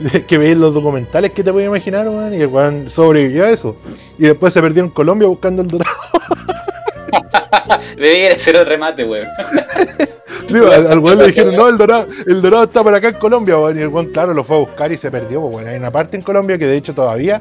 que 0.28 0.38
veis 0.38 0.56
los 0.56 0.74
documentales 0.74 1.30
que 1.30 1.44
te 1.44 1.52
puedes 1.52 1.68
imaginar, 1.68 2.08
weón, 2.08 2.34
y 2.34 2.40
el 2.40 2.46
weón 2.46 2.88
sobrevivió 2.88 3.44
a 3.44 3.50
eso. 3.50 3.76
Y 4.18 4.24
después 4.24 4.52
se 4.52 4.62
perdió 4.62 4.82
en 4.82 4.90
Colombia 4.90 5.28
buscando 5.28 5.62
el 5.62 5.68
dorado. 5.68 5.90
Debía 7.96 8.38
ser 8.38 8.56
el 8.56 8.66
remate, 8.66 9.04
weón. 9.04 9.26
Sí, 10.48 10.56
al, 10.56 10.98
weón 10.98 11.18
le 11.18 11.28
dijeron, 11.28 11.54
no, 11.56 11.68
el 11.68 11.78
dorado, 11.78 12.06
el 12.26 12.42
dorado 12.42 12.64
está 12.64 12.82
por 12.82 12.94
acá 12.94 13.08
en 13.08 13.16
Colombia, 13.16 13.58
weón. 13.58 13.78
Y 13.78 13.82
el 13.82 13.88
weón, 13.88 14.06
claro, 14.06 14.34
lo 14.34 14.44
fue 14.44 14.56
a 14.56 14.60
buscar 14.60 14.92
y 14.92 14.96
se 14.96 15.10
perdió, 15.10 15.40
weón. 15.40 15.68
Hay 15.68 15.76
una 15.76 15.90
parte 15.90 16.16
en 16.16 16.22
Colombia 16.22 16.58
que 16.58 16.66
de 16.66 16.76
hecho 16.76 16.94
todavía 16.94 17.40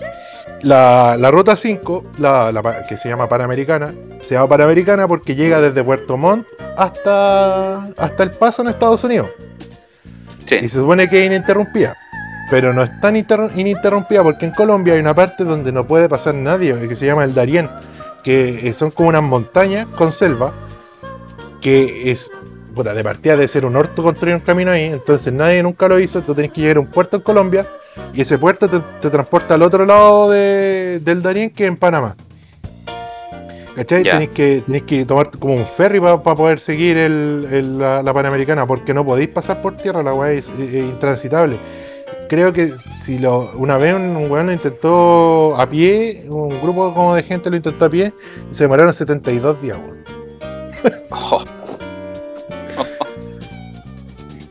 la, 0.62 1.16
la 1.18 1.32
ruta 1.32 1.55
5, 1.55 2.05
la, 2.18 2.86
que 2.88 2.97
se 2.97 3.10
llama 3.10 3.28
Panamericana, 3.30 3.93
se 4.22 4.36
llama 4.36 4.49
Panamericana 4.49 5.07
porque 5.07 5.36
llega 5.36 5.62
desde 5.62 5.84
Puerto 5.84 6.18
Montt 6.18 6.47
hasta, 6.78 7.84
hasta 7.97 8.24
El 8.24 8.32
Paso 8.32 8.62
en 8.62 8.70
Estados 8.70 9.03
Unidos. 9.03 9.30
Sí. 10.45 10.55
Y 10.55 10.70
se 10.70 10.80
supone 10.80 11.07
que 11.07 11.20
es 11.22 11.26
ininterrumpida 11.28 11.95
pero 12.49 12.74
no 12.74 12.84
es 12.84 12.99
tan 12.99 13.16
ininterrumpida 13.16 14.24
porque 14.24 14.45
en 14.45 14.51
Colombia 14.51 14.95
hay 14.95 14.99
una 14.99 15.14
parte 15.14 15.43
donde 15.43 15.72
no 15.72 15.86
puede 15.86 16.10
pasar 16.10 16.34
nadie, 16.34 16.76
que 16.88 16.95
se 16.95 17.05
llama 17.05 17.24
el 17.24 17.34
Darién, 17.34 17.70
que 18.24 18.68
eh, 18.68 18.74
son 18.74 18.91
como 18.91 19.10
unas 19.10 19.24
montañas 19.24 19.86
con 19.95 20.12
selva, 20.12 20.53
que 21.62 22.12
es, 22.12 22.32
puta, 22.74 22.93
de 22.93 23.03
partida 23.03 23.36
de 23.36 23.47
ser 23.47 23.65
un 23.65 23.76
orto 23.76 24.03
construir 24.03 24.36
un 24.36 24.41
camino 24.41 24.72
ahí, 24.72 24.86
entonces 24.86 25.34
nadie 25.34 25.61
nunca 25.63 25.88
lo 25.88 25.99
hizo, 25.99 26.22
tú 26.22 26.34
tenés 26.34 26.51
que 26.51 26.61
llegar 26.61 26.78
a 26.78 26.80
un 26.82 26.88
puerto 26.88 27.17
en 27.17 27.24
Colombia 27.24 27.65
y 28.13 28.22
ese 28.22 28.38
puerto 28.38 28.70
te, 28.70 29.09
transporta 29.09 29.55
al 29.55 29.61
otro 29.61 29.86
lado 29.86 30.30
del 30.30 31.22
Darién 31.22 31.49
que 31.49 31.65
en 31.65 31.78
Panamá. 31.78 32.15
¿Cachai? 33.76 34.03
Tenéis 34.03 34.30
que, 34.32 34.61
tenéis 34.65 34.84
que 34.84 35.05
tomar 35.05 35.30
como 35.38 35.55
un 35.55 35.65
ferry 35.65 35.99
para 35.99 36.22
poder 36.22 36.59
seguir 36.59 36.97
la, 36.97 38.13
Panamericana, 38.13 38.67
porque 38.67 38.93
no 38.93 39.05
podéis 39.05 39.30
pasar 39.30 39.61
por 39.61 39.78
tierra, 39.78 40.03
la 40.03 40.13
weá 40.13 40.32
es 40.32 40.49
intransitable 40.59 41.57
creo 42.30 42.53
que 42.53 42.72
si 42.93 43.17
lo 43.17 43.51
una 43.55 43.78
vez 43.78 43.93
un, 43.95 44.15
weón 44.32 44.45
lo 44.45 44.53
intentó 44.53 45.55
a 45.57 45.67
pie, 45.67 46.24
un 46.30 46.61
grupo 46.61 46.93
como 46.93 47.15
de 47.15 47.24
gente 47.24 47.49
lo 47.49 47.57
intentó 47.57 47.86
a 47.86 47.89
pie, 47.89 48.13
se 48.51 48.63
demoraron 48.63 48.93
72 48.93 49.61
días, 49.61 49.78
weón. 49.78 51.59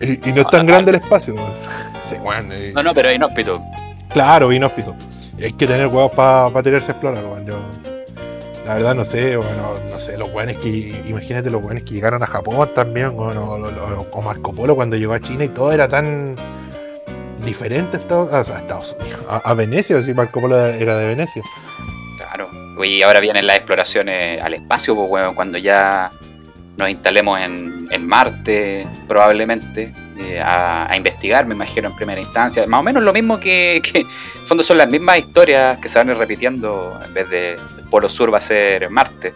y, 0.24 0.32
no 0.32 0.42
es 0.42 0.50
tan 0.50 0.66
grande 0.66 0.90
el 0.90 0.96
espacio, 0.96 1.34
weón. 1.34 2.52
Eh. 2.52 2.72
No, 2.74 2.82
no, 2.82 2.94
pero 2.94 3.12
inhóspito. 3.12 3.62
Claro, 4.10 4.52
inhóspito. 4.52 4.94
Hay 5.42 5.52
que 5.52 5.66
tener 5.66 5.86
huevos 5.86 6.12
para 6.12 6.50
pa 6.50 6.62
tirarse 6.62 6.90
a 6.90 6.94
explorar, 6.94 7.24
weón. 7.24 7.46
la 8.66 8.74
verdad 8.74 8.94
no 8.94 9.04
sé, 9.04 9.36
bueno, 9.36 9.74
no 9.90 10.00
sé, 10.00 10.18
los 10.18 10.32
weones 10.32 10.56
que, 10.58 11.02
imagínate 11.06 11.50
los 11.50 11.62
weones 11.62 11.84
que 11.84 11.94
llegaron 11.94 12.22
a 12.22 12.26
Japón 12.26 12.70
también, 12.74 13.14
o, 13.16 13.30
o 14.10 14.22
Marco 14.22 14.52
Polo 14.52 14.74
cuando 14.74 14.96
llegó 14.96 15.12
a 15.12 15.20
China 15.20 15.44
y 15.44 15.48
todo 15.48 15.72
era 15.72 15.88
tan 15.88 16.36
diferente 17.44 17.96
a 17.96 18.40
Estados, 18.40 18.96
Unidos, 19.00 19.24
a, 19.28 19.54
Venecia, 19.54 20.00
si 20.02 20.12
Marco 20.14 20.40
Polo 20.40 20.58
era 20.66 20.96
de 20.98 21.06
Venecia. 21.06 21.42
Claro, 22.18 22.48
y 22.84 23.02
ahora 23.02 23.20
vienen 23.20 23.46
las 23.46 23.56
exploraciones 23.56 24.40
al 24.42 24.54
espacio, 24.54 24.94
pues, 24.94 25.34
cuando 25.34 25.58
ya 25.58 26.10
nos 26.78 26.88
instalemos 26.88 27.40
en, 27.40 28.06
Marte, 28.06 28.86
probablemente, 29.08 29.92
eh, 30.18 30.40
a, 30.40 30.92
investigar, 30.96 31.46
me 31.46 31.54
imagino, 31.54 31.88
en 31.88 31.96
primera 31.96 32.20
instancia. 32.20 32.64
Más 32.66 32.80
o 32.80 32.82
menos 32.82 33.02
lo 33.02 33.12
mismo 33.12 33.38
que, 33.38 33.82
que, 33.82 34.00
en 34.00 34.46
fondo, 34.46 34.62
son 34.62 34.78
las 34.78 34.88
mismas 34.88 35.18
historias 35.18 35.78
que 35.78 35.88
se 35.88 35.98
van 35.98 36.16
repitiendo, 36.16 36.98
en 37.04 37.12
vez 37.12 37.28
de 37.28 37.52
el 37.52 37.84
Polo 37.90 38.08
Sur 38.08 38.32
va 38.32 38.38
a 38.38 38.42
ser 38.42 38.88
Marte. 38.90 39.34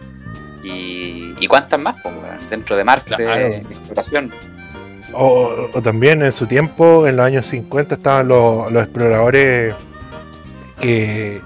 Y, 0.63 1.35
y 1.39 1.47
cuántas 1.47 1.79
más, 1.79 2.01
pues, 2.01 2.15
dentro 2.49 2.77
de 2.77 2.83
Marte, 2.85 3.13
exploración. 3.69 4.31
O, 5.13 5.49
también 5.83 6.23
en 6.23 6.31
su 6.31 6.47
tiempo, 6.47 7.05
en 7.05 7.17
los 7.17 7.25
años 7.25 7.45
50, 7.45 7.95
estaban 7.95 8.27
los, 8.27 8.73
exploradores 8.73 9.75
que, 10.79 11.41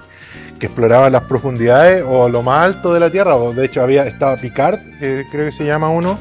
exploraban 0.66 1.12
las 1.12 1.24
profundidades 1.24 2.04
o 2.06 2.28
lo 2.28 2.42
más 2.42 2.64
alto 2.64 2.92
de 2.92 3.00
la 3.00 3.10
Tierra. 3.10 3.36
De 3.36 3.64
hecho, 3.64 3.82
había 3.82 4.06
estaba 4.06 4.36
Picard, 4.36 4.78
creo 4.98 5.46
que 5.46 5.52
se 5.52 5.64
llama 5.64 5.90
uno, 5.90 6.18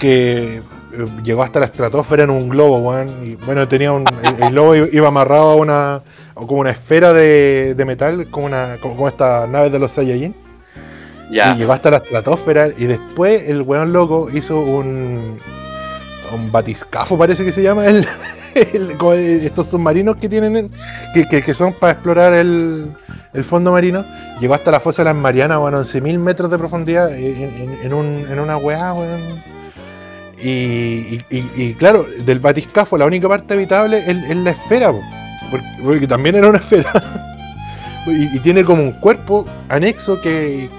que 0.00 0.62
eh, 0.92 1.06
llegó 1.22 1.42
hasta 1.42 1.60
la 1.60 1.66
estratosfera 1.66 2.24
en 2.24 2.30
un 2.30 2.48
globo, 2.48 2.94
y 3.22 3.34
bueno, 3.36 3.68
tenía 3.68 3.92
un, 3.92 4.04
el, 4.22 4.50
globo 4.50 4.74
iba 4.74 5.08
amarrado 5.08 5.50
a 5.50 5.54
una 5.56 6.02
como 6.34 6.60
una 6.60 6.70
esfera 6.70 7.12
de, 7.12 7.74
metal, 7.86 8.28
como 8.30 8.46
una 8.46 8.78
como, 8.80 9.08
estas 9.08 9.48
naves 9.48 9.72
de 9.72 9.78
los 9.78 9.92
Saiyajin. 9.92 10.34
Y 11.30 11.58
llegó 11.58 11.72
hasta 11.72 11.90
la 11.90 11.98
estratosfera 11.98 12.68
y 12.74 12.86
después 12.86 13.50
el 13.50 13.60
weón 13.60 13.92
loco 13.92 14.28
hizo 14.32 14.60
un, 14.60 15.38
un 16.32 16.52
batiscafo 16.52 17.16
parece 17.18 17.44
que 17.44 17.52
se 17.52 17.62
llama 17.62 17.86
el, 17.86 18.06
estos 19.44 19.68
submarinos 19.68 20.16
que 20.16 20.28
tienen 20.28 20.70
que, 21.14 21.54
son 21.54 21.72
para 21.74 21.92
explorar 21.92 22.34
el, 22.34 22.94
fondo 23.44 23.70
marino. 23.72 24.04
Llegó 24.40 24.54
hasta 24.54 24.72
la 24.72 24.80
fosa 24.80 25.02
de 25.02 25.06
las 25.06 25.14
Marianas 25.14 25.58
bueno 25.58 25.80
11.000 25.80 26.18
metros 26.18 26.50
de 26.50 26.58
profundidad 26.58 27.14
en, 27.14 27.92
una 27.92 28.56
weá 28.56 28.94
y, 30.40 31.74
claro 31.74 32.06
del 32.24 32.38
batiscafo 32.38 32.96
la 32.96 33.06
única 33.06 33.28
parte 33.28 33.54
habitable 33.54 33.98
es, 33.98 34.36
la 34.36 34.50
esfera 34.50 34.92
porque, 35.82 36.06
también 36.06 36.36
era 36.36 36.48
una 36.48 36.58
esfera. 36.58 36.90
Y, 38.06 38.38
tiene 38.38 38.64
como 38.64 38.82
un 38.82 38.92
cuerpo 38.92 39.44
anexo 39.68 40.18
que, 40.18 40.70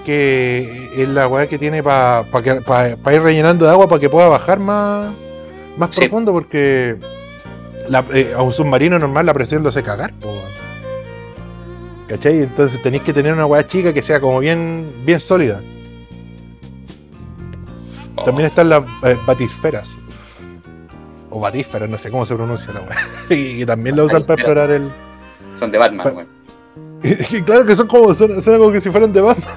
es 0.96 1.08
la 1.08 1.28
weá 1.28 1.46
que 1.46 1.58
tiene 1.58 1.80
para 1.80 2.24
ir 3.12 3.22
rellenando 3.22 3.66
de 3.66 3.70
agua 3.70 3.88
para 3.88 4.00
que 4.00 4.08
pueda 4.08 4.28
bajar 4.28 4.58
más 4.58 5.12
más 5.80 5.96
profundo 5.96 6.32
porque 6.32 6.98
eh, 8.12 8.34
a 8.36 8.42
un 8.42 8.52
submarino 8.52 8.98
normal 8.98 9.26
la 9.26 9.34
presión 9.34 9.62
lo 9.62 9.70
hace 9.70 9.82
cagar. 9.82 10.12
¿Cachai? 12.06 12.42
Entonces 12.42 12.80
tenéis 12.82 13.02
que 13.02 13.12
tener 13.12 13.32
una 13.32 13.46
weá 13.46 13.66
chica 13.66 13.92
que 13.92 14.02
sea 14.02 14.20
como 14.20 14.40
bien, 14.40 14.92
bien 15.04 15.18
sólida. 15.18 15.62
Oh. 18.16 18.24
También 18.24 18.46
están 18.48 18.68
las 18.68 18.84
eh, 19.04 19.16
batisferas. 19.26 19.98
O 21.30 21.40
batíferas, 21.40 21.88
no 21.88 21.96
sé 21.96 22.10
cómo 22.10 22.26
se 22.26 22.34
pronuncia 22.34 22.72
la 22.74 22.80
weá. 22.80 23.06
y, 23.30 23.64
también 23.64 23.96
lo 23.96 24.04
usan 24.04 24.22
para 24.24 24.34
explorar 24.34 24.70
el. 24.70 24.90
Son 25.56 25.70
de 25.70 25.78
Batman, 25.78 26.28
claro 27.46 27.64
que 27.64 27.74
son 27.74 27.86
como, 27.86 28.12
son, 28.12 28.42
como 28.42 28.70
que 28.70 28.80
si 28.80 28.90
fueran 28.90 29.12
de 29.12 29.22
Batman. 29.22 29.54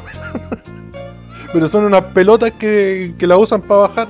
Pero 1.53 1.67
son 1.67 1.83
unas 1.83 2.03
pelotas 2.05 2.51
que, 2.51 3.13
que 3.17 3.27
la 3.27 3.37
usan 3.37 3.61
para 3.61 3.81
bajar 3.81 4.07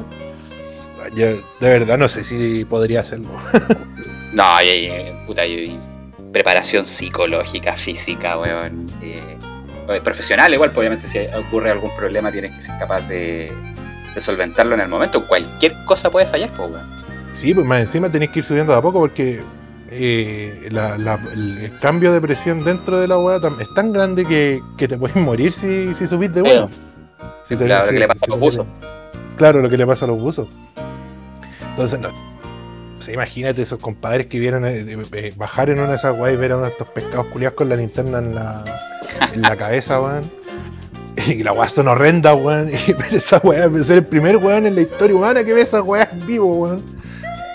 yo 1.15 1.27
de 1.27 1.69
verdad 1.69 1.97
no 1.97 2.09
sé 2.09 2.23
si 2.23 2.65
podría 2.65 3.01
hacerlo. 3.01 3.29
no, 4.33 4.43
hay, 4.43 5.13
puta, 5.25 5.43
preparación 6.31 6.85
psicológica, 6.85 7.77
física, 7.77 8.37
weón. 8.37 8.87
Eh, 9.01 9.37
profesional, 10.03 10.53
igual, 10.53 10.71
pues, 10.71 10.79
obviamente, 10.79 11.07
si 11.07 11.19
ocurre 11.37 11.71
algún 11.71 11.95
problema, 11.95 12.31
tienes 12.31 12.55
que 12.55 12.61
ser 12.61 12.77
capaz 12.79 13.01
de, 13.07 13.51
solventarlo 14.17 14.75
en 14.75 14.81
el 14.81 14.87
momento. 14.87 15.25
Cualquier 15.27 15.73
cosa 15.85 16.09
puede 16.09 16.25
fallar, 16.27 16.49
pues, 16.55 16.71
weón. 16.71 17.03
Sí, 17.33 17.53
pues 17.53 17.65
más 17.65 17.81
encima 17.81 18.09
tenés 18.09 18.29
que 18.29 18.39
ir 18.39 18.45
subiendo 18.45 18.73
de 18.73 18.79
a 18.79 18.81
poco 18.81 18.99
porque 18.99 19.41
eh, 19.89 20.69
el 20.69 21.71
cambio 21.79 22.11
de 22.11 22.21
presión 22.21 22.63
dentro 22.63 22.99
de 22.99 23.07
la 23.07 23.17
weá 23.17 23.39
es 23.59 23.73
tan 23.73 23.91
grande 23.91 24.25
que, 24.25 24.87
te 24.87 24.97
puedes 24.97 25.15
morir 25.15 25.51
si, 25.51 25.93
si 25.93 26.05
subís 26.05 26.33
de 26.33 26.41
uno. 26.43 26.69
claro, 27.47 27.85
lo 27.85 27.91
que 27.91 27.99
le 27.99 28.07
pasa 28.07 28.25
a 28.25 28.29
los 28.29 28.39
buzos. 28.39 28.67
Claro, 29.37 29.61
lo 29.61 29.69
que 29.69 29.77
le 29.77 29.87
pasa 29.87 30.05
a 30.05 30.07
los 30.07 30.19
buzos. 30.19 30.47
Entonces, 31.73 31.99
no. 31.99 32.09
imagínate 33.11 33.61
esos 33.61 33.79
compadres 33.79 34.27
que 34.27 34.39
vieron 34.39 34.65
eh, 34.65 34.85
eh, 35.13 35.33
bajar 35.35 35.69
en 35.69 35.79
una 35.79 35.89
de 35.89 35.95
esas 35.95 36.17
weas 36.17 36.33
y 36.33 36.37
ver 36.37 36.51
a 36.51 36.55
uno 36.57 36.65
de 36.65 36.71
estos 36.71 36.87
pescados 36.89 37.27
culiados 37.27 37.55
con 37.55 37.69
la 37.69 37.75
linterna 37.75 38.19
en 38.19 38.35
la, 38.35 38.63
en 39.33 39.41
la 39.41 39.55
cabeza, 39.55 39.99
weón. 40.01 40.31
Y 41.27 41.41
la 41.43 41.53
weá 41.53 41.69
son 41.69 41.87
horrenda, 41.87 42.33
weón. 42.35 42.69
Y 42.87 42.93
ver 42.93 43.13
esa 43.13 43.37
weá, 43.43 43.69
ser 43.83 43.97
el 43.97 44.05
primer 44.05 44.37
weón 44.37 44.65
en 44.65 44.75
la 44.75 44.81
historia 44.81 45.15
humana 45.15 45.43
que 45.43 45.53
ve 45.53 45.61
esas 45.61 45.81
weas 45.83 46.07
vivo, 46.25 46.53
weón. 46.55 46.83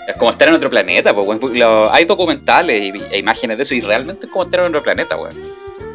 Es 0.07 0.17
como 0.17 0.31
estar 0.31 0.47
en 0.47 0.55
otro 0.55 0.69
planeta, 0.69 1.13
pues, 1.13 1.25
weón. 1.27 1.57
Lo- 1.57 1.93
hay 1.93 2.05
documentales 2.05 2.93
e 3.11 3.17
imágenes 3.17 3.57
de 3.57 3.63
eso 3.63 3.73
y 3.75 3.81
realmente 3.81 4.25
es 4.25 4.31
como 4.31 4.43
estar 4.43 4.59
en 4.61 4.67
otro 4.67 4.81
planeta, 4.83 5.15
weón. 5.17 5.33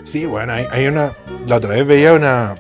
Sí, 0.05 0.25
bueno, 0.27 0.53
hay, 0.53 0.67
hay 0.71 0.87
una. 0.87 1.13
La 1.47 1.57
otra 1.57 1.71
vez 1.71 1.87
veía 1.87 2.13
una. 2.13 2.55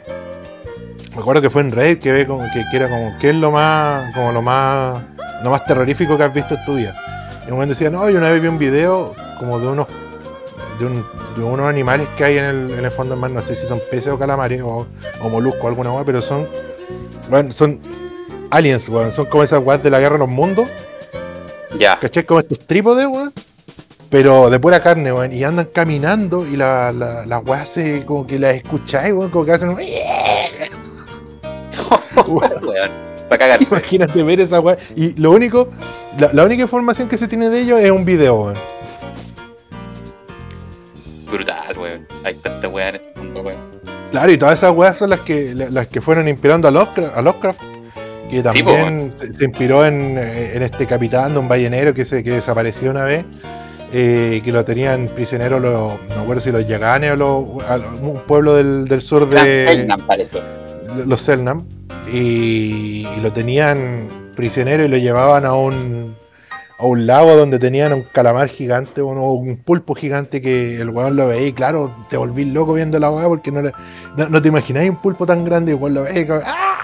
Me 1.14 1.20
acuerdo 1.20 1.40
que 1.42 1.50
fue 1.50 1.60
en 1.62 1.70
Reddit 1.70 2.00
que 2.02 2.10
ve 2.10 2.26
como 2.26 2.42
que, 2.52 2.64
que 2.70 2.76
era 2.76 2.88
como 2.88 3.16
qué 3.20 3.28
es 3.30 3.36
lo 3.36 3.50
más. 3.52 4.12
como 4.14 4.32
lo 4.32 4.42
más. 4.42 5.02
Lo 5.44 5.50
más 5.50 5.64
terrorífico 5.66 6.16
que 6.16 6.24
has 6.24 6.34
visto 6.34 6.54
en 6.54 6.64
tu 6.64 6.74
vida. 6.74 6.94
Y 7.42 7.48
un 7.50 7.52
momento 7.54 7.70
decía, 7.74 7.90
no, 7.90 8.08
yo 8.10 8.18
una 8.18 8.30
vez 8.30 8.40
vi 8.42 8.48
un 8.48 8.58
video 8.58 9.14
como 9.38 9.60
de 9.60 9.68
unos. 9.68 9.86
de, 10.80 10.86
un- 10.86 11.06
de 11.36 11.42
unos 11.42 11.66
animales 11.66 12.08
que 12.16 12.24
hay 12.24 12.38
en 12.38 12.44
el, 12.44 12.70
en 12.78 12.84
el 12.84 12.90
fondo 12.90 13.14
del 13.14 13.20
mar, 13.20 13.30
no 13.30 13.42
sé 13.42 13.54
si 13.54 13.66
son 13.66 13.80
peces 13.90 14.08
o 14.12 14.18
calamares 14.18 14.62
o, 14.62 14.86
o 15.22 15.28
moluscos, 15.28 15.66
alguna 15.66 15.92
weá, 15.92 16.04
pero 16.04 16.20
son. 16.22 16.48
Bueno, 17.28 17.50
son 17.52 17.80
aliens, 18.50 18.88
weón. 18.88 19.10
Son 19.12 19.26
como 19.26 19.42
esas 19.42 19.62
weas 19.62 19.82
de 19.82 19.90
la 19.90 19.98
guerra 20.00 20.14
de 20.14 20.20
los 20.20 20.28
mundos. 20.28 20.66
Ya. 21.78 21.98
¿Cachai? 21.98 22.24
Como 22.24 22.40
estos 22.40 22.58
trípodes, 22.60 23.06
weón. 23.06 23.32
Pero 24.10 24.48
de 24.48 24.60
pura 24.60 24.80
carne, 24.80 25.12
weón. 25.12 25.32
Y 25.32 25.42
andan 25.42 25.66
caminando 25.66 26.46
y 26.46 26.56
la, 26.56 26.92
la, 26.92 27.26
las 27.26 27.44
weas 27.44 27.68
se, 27.68 28.04
como 28.06 28.26
que 28.26 28.38
las 28.38 28.54
escucháis, 28.54 29.12
weón. 29.12 29.30
Como 29.30 29.44
que 29.44 29.52
hacen 29.52 29.68
un... 29.70 29.78
Weón. 32.26 32.90
Para. 33.28 33.56
Imagínate 33.62 34.22
ver 34.22 34.40
esa 34.40 34.60
wea. 34.60 34.76
Y 34.96 35.12
lo 35.20 35.30
único, 35.32 35.68
la, 36.18 36.32
la 36.32 36.44
única 36.44 36.62
información 36.62 37.08
que 37.08 37.16
se 37.16 37.26
tiene 37.28 37.48
de 37.50 37.60
ellos 37.60 37.80
es 37.80 37.90
un 37.90 38.04
video, 38.04 38.34
weón. 38.42 38.54
Brutal, 41.30 41.78
weón. 41.78 42.06
Hay 42.24 42.34
tanta 42.34 42.68
weá 42.68 42.90
en 42.90 42.94
este 42.96 43.20
mundo, 43.20 43.40
weón. 43.42 43.58
Claro, 44.10 44.30
y 44.32 44.38
todas 44.38 44.58
esas 44.58 44.72
weas 44.72 44.96
son 44.98 45.10
las 45.10 45.20
que, 45.20 45.54
la- 45.54 45.70
las 45.70 45.88
que 45.88 46.00
fueron 46.00 46.28
inspirando 46.28 46.68
a 46.68 46.70
Lovecraft, 46.70 47.16
a 47.16 47.22
Lovecraft, 47.22 47.62
que 48.30 48.42
también 48.42 49.12
se, 49.12 49.32
se 49.32 49.44
inspiró 49.44 49.84
en, 49.84 50.16
eh, 50.18 50.52
en 50.54 50.62
este 50.62 50.86
capitán 50.86 51.32
de 51.32 51.40
un 51.40 51.48
ballenero 51.48 51.92
que, 51.94 52.04
se, 52.04 52.22
que 52.22 52.30
desapareció 52.30 52.90
una 52.92 53.02
vez, 53.04 53.24
eh, 53.92 54.40
que 54.44 54.52
lo 54.52 54.64
tenían 54.64 55.08
prisionero, 55.08 55.58
los, 55.58 55.98
no 56.08 56.14
me 56.16 56.22
acuerdo 56.22 56.40
si 56.40 56.52
los 56.52 56.66
Yaganes 56.68 57.12
o 57.12 57.16
los, 57.16 57.44
un 58.00 58.22
pueblo 58.26 58.54
del, 58.54 58.86
del 58.86 59.00
sur 59.02 59.28
de 59.28 59.86
parece. 60.06 60.40
los 61.06 61.20
Selnam, 61.20 61.64
y, 62.12 63.06
lo 63.20 63.32
tenían 63.32 64.08
prisionero 64.36 64.84
y 64.84 64.88
lo 64.88 64.98
llevaban 64.98 65.46
a 65.46 65.54
un, 65.54 66.16
a 66.78 66.84
un 66.84 67.06
lago 67.06 67.36
donde 67.36 67.58
tenían 67.58 67.92
un 67.92 68.02
calamar 68.02 68.48
gigante 68.48 69.00
o 69.00 69.08
un 69.08 69.56
pulpo 69.56 69.94
gigante 69.94 70.42
que 70.42 70.80
el 70.80 70.90
weón 70.90 71.16
lo 71.16 71.28
veía 71.28 71.46
y 71.48 71.52
claro, 71.52 71.94
te 72.08 72.16
volví 72.16 72.44
loco 72.44 72.74
viendo 72.74 72.98
la 72.98 73.10
weá 73.10 73.28
porque 73.28 73.50
no, 73.50 73.62
no, 74.16 74.42
te 74.42 74.48
imagináis 74.48 74.90
un 74.90 74.96
pulpo 74.96 75.26
tan 75.26 75.44
grande 75.44 75.72
y 75.72 75.74
el 75.74 75.80
weón 75.80 75.94
lo 75.94 76.02
veía 76.02 76.20
y 76.20 76.26
¡ah! 76.44 76.74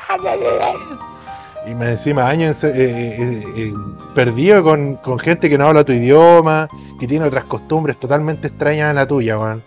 Y 1.66 1.74
más 1.74 1.88
encima 1.88 2.26
años 2.26 2.64
eh, 2.64 2.72
eh, 2.74 3.42
eh, 3.56 3.74
perdido 4.14 4.62
con, 4.62 4.96
con 4.96 5.18
gente 5.18 5.50
que 5.50 5.58
no 5.58 5.66
habla 5.66 5.84
tu 5.84 5.92
idioma, 5.92 6.68
que 6.98 7.06
tiene 7.06 7.26
otras 7.26 7.44
costumbres 7.44 8.00
totalmente 8.00 8.48
extrañas 8.48 8.90
a 8.90 8.94
la 8.94 9.06
tuya, 9.06 9.38
weón. 9.38 9.62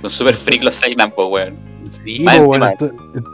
Son 0.00 0.10
super 0.10 0.34
freak 0.34 0.62
los 0.62 0.74
Selknam, 0.76 1.10
pues, 1.12 1.28
weón. 1.30 1.56
Sí, 1.86 2.24
pues, 2.24 2.46
bueno, 2.46 2.66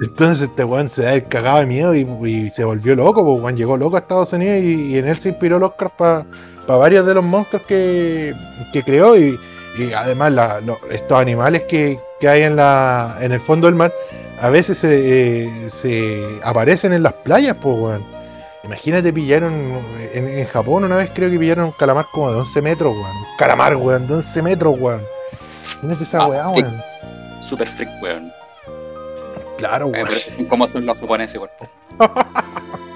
entonces 0.02 0.48
este 0.48 0.64
weón 0.64 0.88
se 0.88 1.02
da 1.02 1.14
el 1.14 1.28
cagado 1.28 1.58
de 1.60 1.66
miedo 1.66 1.94
y, 1.94 2.00
y 2.26 2.50
se 2.50 2.64
volvió 2.64 2.94
loco, 2.96 3.22
pues 3.24 3.42
weón 3.42 3.56
llegó 3.56 3.76
loco 3.76 3.96
a 3.96 4.00
Estados 4.00 4.32
Unidos 4.32 4.58
y, 4.62 4.94
y 4.94 4.98
en 4.98 5.06
él 5.06 5.16
se 5.18 5.30
inspiró 5.30 5.58
Lovecraft 5.58 5.94
para 5.96 6.24
varios 6.66 7.04
de 7.06 7.14
los 7.14 7.24
monstruos 7.24 7.62
que, 7.66 8.34
que 8.72 8.82
creó 8.82 9.16
y, 9.18 9.38
y 9.78 9.92
además 9.92 10.32
la- 10.32 10.60
lo- 10.62 10.80
estos 10.90 11.18
animales 11.20 11.62
que, 11.68 11.98
que 12.20 12.28
hay 12.28 12.42
en 12.42 12.56
la 12.56 13.18
en 13.20 13.32
el 13.32 13.40
fondo 13.40 13.66
del 13.66 13.74
mar 13.74 13.92
a 14.40 14.48
veces 14.48 14.78
se, 14.78 15.44
eh, 15.44 15.70
se 15.70 16.40
aparecen 16.42 16.92
en 16.94 17.02
las 17.02 17.12
playas, 17.12 17.56
pues 17.60 17.76
weón. 17.78 18.04
Imagínate, 18.64 19.12
pillaron 19.12 19.78
en, 20.14 20.28
en 20.28 20.46
Japón 20.46 20.84
una 20.84 20.96
vez 20.96 21.10
creo 21.14 21.30
que 21.30 21.38
pillaron 21.38 21.66
un 21.66 21.72
calamar 21.72 22.06
como 22.12 22.30
de 22.32 22.38
11 22.38 22.62
metros, 22.62 22.94
weón. 22.94 23.16
Un 23.16 23.36
calamar, 23.38 23.76
weón, 23.76 24.06
de 24.06 24.14
11 24.14 24.42
metros, 24.42 24.74
weón. 24.78 25.02
Imagínate 25.82 26.02
esa 26.04 26.22
Ah, 26.22 26.26
weá, 26.28 26.48
weón. 26.48 26.82
Super 27.40 27.68
freak, 27.68 27.90
weón. 28.02 28.32
Claro, 29.58 29.90
Eh, 29.94 30.04
weón. 30.04 30.46
como 30.48 30.66
son 30.68 30.84
los 30.86 30.98
japoneses, 30.98 31.40
weón. 31.40 31.50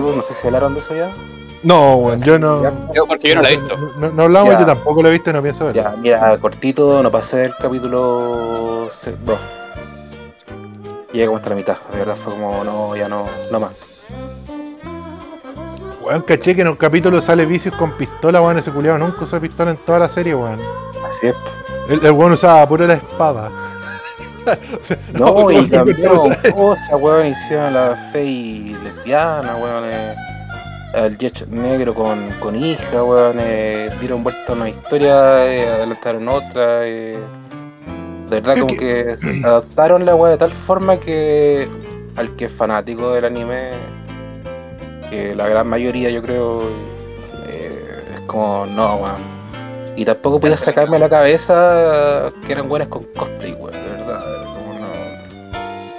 No 0.00 0.22
sé 0.22 0.34
si 0.34 0.46
hablaron 0.46 0.74
de 0.74 0.80
eso 0.80 0.94
ya. 0.94 1.12
No, 1.62 1.96
weón, 1.96 2.22
yo 2.22 2.38
no. 2.38 2.62
Yo, 2.92 3.06
porque 3.06 3.28
yo 3.30 3.36
no 3.36 3.42
la 3.42 3.48
he 3.50 3.56
visto. 3.58 3.76
No, 3.98 4.10
no 4.10 4.22
hablamos, 4.24 4.52
Ya. 4.52 4.60
yo 4.60 4.66
tampoco 4.66 5.02
lo 5.02 5.08
he 5.08 5.12
visto 5.12 5.30
y 5.30 5.32
no 5.32 5.42
pienso 5.42 5.64
verlo. 5.66 5.82
Ya, 5.82 5.90
mira, 5.96 6.38
cortito, 6.38 7.02
no 7.02 7.10
pasé 7.10 7.38
del 7.38 7.56
capítulo 7.56 8.88
2. 8.90 9.08
Llegué 11.12 11.26
como 11.26 11.36
hasta 11.38 11.50
la 11.50 11.56
mitad, 11.56 11.76
de 11.92 11.98
verdad 11.98 12.16
fue 12.16 12.32
como, 12.34 12.64
no, 12.64 12.94
ya 12.96 13.08
no, 13.08 13.24
no 13.50 13.60
más. 13.60 13.70
Weón, 16.02 16.20
caché 16.22 16.54
que 16.54 16.60
en 16.62 16.68
un 16.68 16.76
capítulo 16.76 17.20
sale 17.22 17.46
vicios 17.46 17.74
con 17.76 17.92
pistola, 17.92 18.42
weón, 18.42 18.58
ese 18.58 18.70
culiado 18.70 18.98
nunca 18.98 19.24
usó 19.24 19.40
pistola 19.40 19.70
en 19.70 19.78
toda 19.78 20.00
la 20.00 20.08
serie, 20.08 20.34
weón. 20.34 20.60
Así 21.06 21.28
es. 21.28 21.34
El, 21.88 22.04
el 22.04 22.12
weón 22.12 22.32
usaba 22.32 22.66
puro 22.68 22.86
la 22.86 22.94
espada. 22.94 23.50
No, 25.14 25.50
y 25.50 25.56
weón, 25.56 25.68
cambiaron 25.68 26.18
cosas, 26.54 27.00
weón, 27.00 27.26
hicieron 27.26 27.74
la 27.74 27.96
Fey 28.12 28.74
lesbiana, 28.82 29.56
weón, 29.56 29.84
eh, 29.86 30.14
el 30.94 31.18
Jet 31.18 31.46
negro 31.48 31.94
con, 31.94 32.28
con 32.40 32.54
hija, 32.56 33.02
weón, 33.02 33.36
eh, 33.40 33.90
dieron 34.00 34.22
vuelta 34.22 34.52
a 34.52 34.56
una 34.56 34.68
historia, 34.68 35.46
eh, 35.46 35.68
adelantaron 35.68 36.28
otra, 36.28 36.86
eh, 36.86 37.18
de 38.28 38.40
verdad 38.40 38.54
Creo 38.54 38.66
como 38.66 38.78
que- 38.78 39.04
que, 39.06 39.18
se 39.18 39.44
adaptaron 39.44 40.04
la 40.04 40.14
weá 40.14 40.32
de 40.32 40.38
tal 40.38 40.52
forma 40.52 40.98
que 40.98 41.68
al 42.16 42.34
que 42.36 42.44
es 42.44 42.52
fanático 42.52 43.12
del 43.12 43.24
anime, 43.24 43.70
que 45.10 45.34
la 45.34 45.48
gran 45.48 45.66
mayoría 45.68 46.10
yo 46.10 46.22
creo, 46.22 46.62
eh, 47.48 48.04
es 48.14 48.20
como, 48.26 48.66
no, 48.66 48.96
weón. 48.96 49.34
Y 49.96 50.04
tampoco 50.04 50.40
podía 50.40 50.56
sacarme 50.56 50.98
la 50.98 51.08
cabeza 51.08 52.32
que 52.46 52.52
eran 52.52 52.68
buenas 52.68 52.88
con 52.88 53.04
cosplay, 53.16 53.52
weón, 53.52 53.72
de 53.72 53.90
verdad. 53.90 54.24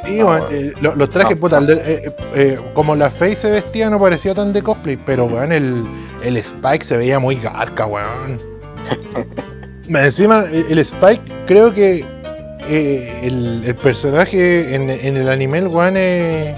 Sí, 0.05 0.19
eh, 0.51 0.73
lo- 0.81 0.95
los 0.95 1.09
trajes, 1.09 1.35
No, 1.35 1.41
puta, 1.41 1.59
no. 1.59 1.67
el 1.67 1.77
de- 1.79 1.93
eh, 1.93 2.15
eh, 2.35 2.59
como 2.73 2.95
la 2.95 3.09
Faye 3.09 3.35
se 3.35 3.49
vestía 3.51 3.89
no 3.89 3.99
parecía 3.99 4.33
tan 4.35 4.53
de 4.53 4.61
cosplay, 4.61 4.97
pero 4.97 5.25
weón, 5.25 5.51
el, 5.51 5.85
el 6.23 6.37
Spike 6.37 6.83
se 6.85 6.97
veía 6.97 7.19
muy 7.19 7.35
garca, 7.37 7.85
weón. 7.87 8.39
Encima, 9.89 10.43
el, 10.51 10.65
el 10.71 10.79
Spike, 10.79 11.21
creo 11.47 11.73
que 11.73 12.05
eh, 12.67 13.19
el, 13.23 13.63
el 13.65 13.75
personaje 13.75 14.73
en, 14.75 14.89
en 14.89 15.17
el 15.17 15.29
anime, 15.29 15.59
el 15.59 15.67
weón, 15.67 15.97
es, 15.97 16.55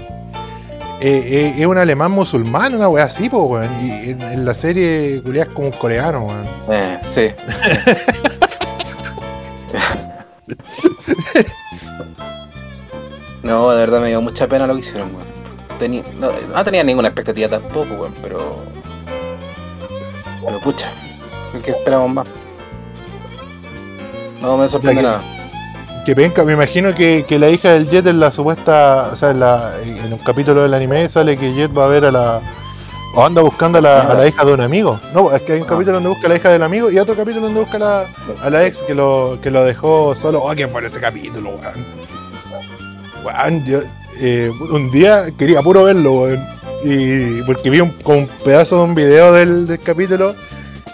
eh, 1.00 1.54
es 1.58 1.66
un 1.66 1.78
alemán 1.78 2.10
musulmán, 2.10 2.74
una 2.74 2.88
weá 2.88 3.04
así, 3.04 3.28
po, 3.30 3.44
weón. 3.44 3.70
Y 3.82 4.10
en, 4.10 4.20
en 4.22 4.44
la 4.44 4.54
serie, 4.54 5.20
culiá, 5.22 5.42
es 5.44 5.48
como 5.50 5.68
un 5.68 5.72
coreano, 5.74 6.26
weón. 6.26 6.46
Eh, 6.70 6.98
sí. 7.02 7.28
no, 13.42 13.70
de 13.70 13.76
verdad 13.78 14.00
me 14.00 14.08
dio 14.08 14.20
mucha 14.22 14.46
pena 14.46 14.66
lo 14.66 14.74
que 14.74 14.80
hicieron, 14.80 15.14
weón. 15.14 15.26
Tení- 15.78 16.04
no, 16.18 16.30
no 16.54 16.64
tenía 16.64 16.82
ninguna 16.82 17.08
expectativa 17.08 17.48
tampoco, 17.48 17.94
weón, 17.94 18.14
pero. 18.22 18.56
Pero 20.44 20.60
pucha, 20.60 20.90
¿qué 21.64 21.70
esperamos 21.72 22.10
más? 22.10 22.28
No 24.40 24.56
me 24.56 24.68
sorprende 24.68 25.00
que- 25.02 25.06
nada. 25.06 25.22
Que 26.06 26.14
venga, 26.14 26.42
me 26.42 26.54
imagino 26.54 26.94
que, 26.94 27.24
que 27.28 27.38
la 27.38 27.50
hija 27.50 27.72
del 27.72 27.86
Jet 27.90 28.06
en 28.06 28.18
la 28.18 28.32
supuesta, 28.32 29.10
o 29.12 29.16
sea, 29.16 29.30
en, 29.30 29.40
la, 29.40 29.72
en 29.84 30.10
un 30.12 30.18
capítulo 30.20 30.62
del 30.62 30.72
anime 30.72 31.06
sale 31.08 31.36
que 31.36 31.52
Jet 31.52 31.76
va 31.76 31.84
a 31.84 31.88
ver 31.88 32.06
a 32.06 32.10
la, 32.10 32.40
o 33.14 33.26
anda 33.26 33.42
buscando 33.42 33.76
a 33.78 33.82
la, 33.82 34.00
a 34.02 34.14
la 34.14 34.26
hija 34.26 34.42
de 34.42 34.54
un 34.54 34.62
amigo. 34.62 34.98
No, 35.12 35.30
es 35.32 35.42
que 35.42 35.52
hay 35.52 35.58
un 35.60 35.66
Ah. 35.66 35.70
capítulo 35.70 35.96
donde 35.96 36.08
busca 36.08 36.26
a 36.26 36.30
la 36.30 36.36
hija 36.36 36.48
del 36.48 36.62
amigo 36.62 36.90
y 36.90 36.98
otro 36.98 37.14
capítulo 37.14 37.44
donde 37.46 37.60
busca 37.60 37.76
a 37.76 37.80
la, 37.80 38.06
a 38.42 38.48
la 38.48 38.64
ex 38.64 38.80
que 38.82 38.94
lo, 38.94 39.38
que 39.42 39.50
lo 39.50 39.62
dejó 39.66 40.14
solo. 40.14 40.42
Oh, 40.42 40.54
qué 40.54 40.64
bueno 40.64 40.86
ese 40.88 40.98
capítulo, 40.98 41.50
weón. 41.50 42.07
Eh, 44.20 44.50
un 44.70 44.90
día 44.90 45.30
quería 45.36 45.62
puro 45.62 45.84
verlo. 45.84 46.28
Y 46.84 47.42
porque 47.42 47.70
vi 47.70 47.80
un, 47.80 47.90
como 48.02 48.18
un 48.18 48.28
pedazo 48.44 48.76
de 48.78 48.82
un 48.84 48.94
video 48.94 49.32
del, 49.32 49.80
capítulo 49.82 50.34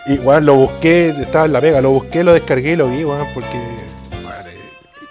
y 0.07 0.19
weón, 0.19 0.47
lo 0.47 0.55
busqué, 0.55 1.09
estaba 1.09 1.47
en 1.47 1.53
la 1.53 1.61
pega, 1.61 1.81
lo 1.81 1.91
busqué, 1.91 2.25
lo 2.25 2.33
descargué 2.33 2.73
y 2.73 2.77
lo 2.77 2.89
vi, 2.89 3.05
weón, 3.05 3.27
porque. 3.35 3.59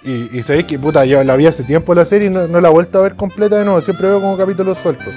y, 0.03 0.37
y 0.37 0.43
sabéis 0.43 0.65
que 0.65 0.79
puta, 0.79 1.05
yo 1.05 1.23
la 1.23 1.35
vi 1.35 1.47
hace 1.47 1.63
tiempo 1.63 1.93
la 1.95 2.05
serie 2.05 2.27
y 2.27 2.31
no, 2.31 2.47
no 2.47 2.59
la 2.59 2.69
he 2.69 2.71
vuelto 2.71 2.99
a 2.99 3.03
ver 3.03 3.15
completa 3.15 3.57
de 3.57 3.65
nuevo, 3.65 3.81
siempre 3.81 4.07
veo 4.07 4.19
como 4.19 4.37
capítulos 4.37 4.77
sueltos. 4.79 5.13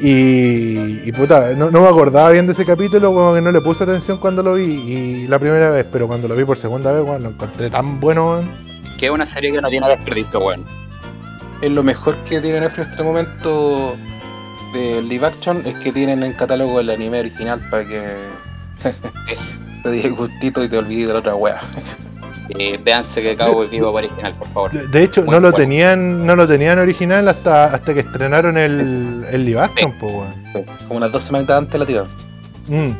Y, 0.00 1.08
y 1.08 1.12
puta, 1.12 1.54
no, 1.56 1.70
me 1.70 1.88
acordaba 1.88 2.30
bien 2.30 2.46
de 2.46 2.52
ese 2.52 2.64
capítulo, 2.64 3.10
weón, 3.10 3.34
que 3.34 3.40
no 3.40 3.50
le 3.50 3.60
puse 3.60 3.84
atención 3.84 4.18
cuando 4.18 4.42
lo 4.42 4.54
vi 4.54 4.64
y 4.64 5.28
la 5.28 5.38
primera 5.38 5.70
vez, 5.70 5.86
pero 5.90 6.06
cuando 6.06 6.28
lo 6.28 6.36
vi 6.36 6.44
por 6.44 6.56
segunda 6.56 6.92
vez, 6.92 7.04
weón, 7.04 7.22
lo 7.22 7.28
encontré 7.30 7.68
tan 7.68 7.98
bueno. 8.00 8.42
Que 8.98 9.06
es 9.06 9.12
una 9.12 9.26
serie 9.26 9.52
que 9.52 9.60
no 9.62 9.68
tiene 9.68 9.88
desperdicio, 9.88 10.40
weón. 10.40 10.64
Es 11.62 11.70
lo 11.70 11.82
mejor 11.82 12.16
que 12.24 12.40
tiene 12.40 12.60
Netflix 12.60 12.86
en 12.86 12.92
este 12.92 13.02
momento 13.02 13.96
de 14.74 15.02
live 15.02 15.26
action 15.26 15.62
es 15.64 15.78
que 15.78 15.90
tienen 15.92 16.22
en 16.22 16.34
catálogo 16.34 16.78
el 16.80 16.90
anime 16.90 17.20
original 17.20 17.60
para 17.70 17.84
que 17.84 18.04
te 19.82 19.90
diga 19.90 20.10
gustito 20.10 20.62
y 20.62 20.68
te 20.68 20.76
olvides 20.76 21.06
de 21.08 21.12
la 21.14 21.18
otra 21.20 21.34
wea. 21.34 21.60
Eh, 22.50 22.78
véanse 22.82 23.20
que 23.22 23.36
Cowboy 23.36 23.68
Vivo 23.68 23.90
original, 23.92 24.32
por 24.34 24.48
favor. 24.48 24.70
De, 24.72 24.88
de 24.88 25.04
hecho, 25.04 25.22
Muy 25.22 25.32
no 25.32 25.40
lo 25.40 25.50
bueno. 25.50 25.56
tenían, 25.56 26.26
no 26.26 26.34
lo 26.34 26.46
tenían 26.48 26.78
original 26.78 27.28
hasta, 27.28 27.66
hasta 27.66 27.92
que 27.92 28.00
estrenaron 28.00 28.56
el, 28.56 29.24
el 29.30 29.44
live 29.44 29.60
action, 29.60 29.92
po, 29.98 30.06
weón. 30.06 30.64
Como 30.86 30.96
unas 30.98 31.12
dos 31.12 31.24
semanas 31.24 31.50
antes 31.50 31.78
la 31.78 31.86
tiraron. 31.86 32.08
Mm. 32.68 32.92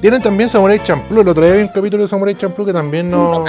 Tienen 0.00 0.22
también 0.22 0.48
Samurai 0.48 0.80
Champloo, 0.82 1.22
el 1.22 1.28
otro 1.28 1.44
día 1.44 1.54
vi 1.54 1.62
un 1.62 1.68
capítulo 1.68 2.02
de 2.04 2.08
Samurai 2.08 2.34
Champloo 2.36 2.66
que 2.66 2.72
también 2.72 3.10
no, 3.10 3.44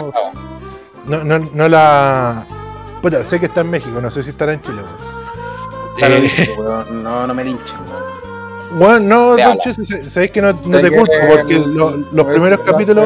no, 1.05 1.23
no, 1.23 1.39
no 1.53 1.69
la... 1.69 2.45
Puta, 3.01 3.23
sé 3.23 3.39
que 3.39 3.45
está 3.45 3.61
en 3.61 3.69
México, 3.69 4.01
no 4.01 4.09
sé 4.11 4.23
si 4.23 4.31
estará 4.31 4.53
en 4.53 4.61
Chile, 4.61 4.81
weón. 4.81 6.13
Eh. 6.23 6.55
No, 6.91 7.27
no 7.27 7.33
me 7.33 7.43
linchen, 7.43 7.77
weón. 7.87 8.79
Bueno, 8.79 8.99
no, 8.99 9.35
Te 9.35 9.43
Don. 9.43 9.57
Chese, 9.59 10.09
sabéis 10.09 10.31
que 10.31 10.41
no, 10.41 10.55
te 10.55 10.81
que 10.81 10.95
culpo, 10.95 11.13
porque 11.29 11.55
el- 11.55 11.73
lo- 11.73 11.97
los 11.97 12.25
primeros 12.25 12.59
capítulos 12.59 13.05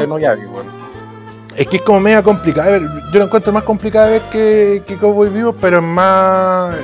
es 1.56 1.68
que 1.68 1.76
es 1.78 1.82
como 1.84 2.00
media 2.00 2.22
complicada. 2.24 2.72
de 2.72 2.80
ver. 2.80 2.90
Yo 3.12 3.20
lo 3.20 3.26
encuentro 3.26 3.54
más 3.54 3.64
complicada 3.64 4.08
de 4.08 4.12
ver 4.20 4.22
que, 4.32 4.84
que 4.88 4.98
Cowboy 4.98 5.30
Vivo, 5.30 5.54
pero 5.54 5.78
es 5.78 5.84
más. 5.84 6.76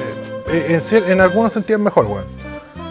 eh, 0.48 0.68
En, 0.70 0.80
cier- 0.82 1.10
en 1.10 1.20
algunos 1.22 1.52
sentidos 1.54 1.82
mejor, 1.82 2.06
weón. 2.06 2.24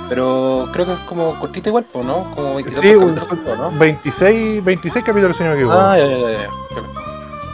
Pero 0.08 0.68
creo 0.72 0.86
que 0.86 0.92
es 0.92 0.98
como 1.00 1.38
cortita 1.38 1.68
igual, 1.68 1.84
¿no? 1.94 2.30
Como 2.34 2.54
22 2.54 2.80
Sí, 2.80 2.92
capítulos, 2.94 3.28
weón, 3.46 3.58
¿no? 3.58 3.78
26, 3.78 4.64
26 4.64 5.04
capítulos, 5.04 5.40
me 5.40 5.52
equivoco. 5.52 5.76
Ah, 5.78 5.98
ya, 5.98 6.06
ya, 6.06 6.30
ya. 6.30 6.48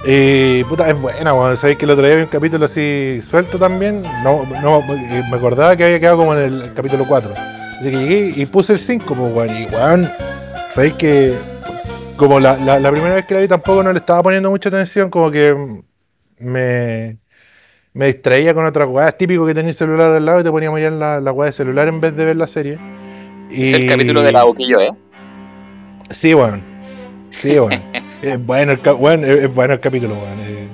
Eh, 0.07 0.65
puta, 0.69 0.89
es 0.89 1.01
buena, 1.01 1.35
weón. 1.35 1.57
Sabéis 1.57 1.79
que 1.79 1.85
el 1.85 1.91
otro 1.91 2.07
día 2.07 2.17
vi 2.17 2.23
un 2.23 2.29
capítulo 2.29 2.67
así 2.67 3.21
suelto 3.29 3.59
también. 3.59 4.03
No, 4.23 4.45
no 4.63 4.79
eh, 4.93 5.25
me 5.31 5.37
acordaba 5.37 5.75
que 5.77 5.85
había 5.85 5.99
quedado 6.01 6.19
como 6.19 6.35
en 6.35 6.41
el 6.41 6.75
capítulo 6.75 7.05
4. 7.07 7.33
Así 7.81 7.91
que 7.91 7.97
llegué 7.99 8.33
y 8.37 8.47
puse 8.47 8.75
el 8.75 8.79
5, 8.79 9.15
pues, 9.15 9.35
weón. 9.35 9.51
Y 9.57 9.67
weón, 9.75 10.09
sabéis 10.71 10.95
que 10.95 11.35
como 12.17 12.39
la, 12.39 12.57
la, 12.59 12.79
la 12.79 12.91
primera 12.91 13.15
vez 13.15 13.25
que 13.27 13.35
la 13.35 13.41
vi 13.41 13.49
tampoco 13.49 13.83
no 13.83 13.93
le 13.93 13.99
estaba 13.99 14.23
poniendo 14.23 14.51
mucha 14.51 14.69
atención, 14.69 15.11
como 15.11 15.31
que 15.31 15.83
me, 16.39 17.19
me 17.95 18.07
distraía 18.07 18.53
con 18.55 18.67
otras 18.67 18.89
weas. 18.89 19.17
Típico 19.17 19.47
que 19.47 19.55
tenías 19.55 19.77
el 19.81 19.87
celular 19.87 20.11
al 20.13 20.25
lado 20.25 20.41
y 20.41 20.45
te 20.45 20.51
ponía 20.51 20.69
a 20.69 20.73
mirar 20.73 20.93
la, 20.93 21.21
la 21.21 21.33
wea 21.33 21.47
de 21.47 21.53
celular 21.53 21.89
en 21.89 22.01
vez 22.01 22.15
de 22.17 22.25
ver 22.25 22.37
la 22.37 22.47
serie. 22.47 22.79
Y... 23.51 23.69
Es 23.69 23.75
el 23.75 23.89
capítulo 23.89 24.23
de 24.23 24.33
la 24.33 24.45
Boquillo, 24.45 24.81
¿eh? 24.81 24.91
Sí, 26.11 26.35
weón. 26.35 26.63
Sí, 27.31 27.59
weón. 27.59 27.81
es, 28.23 28.45
bueno 28.45 28.73
el, 28.73 28.81
weón, 28.99 29.25
es, 29.25 29.45
es 29.45 29.55
bueno 29.55 29.75
el 29.75 29.81
capítulo, 29.81 30.15
weón. 30.15 30.41
eh. 30.41 30.69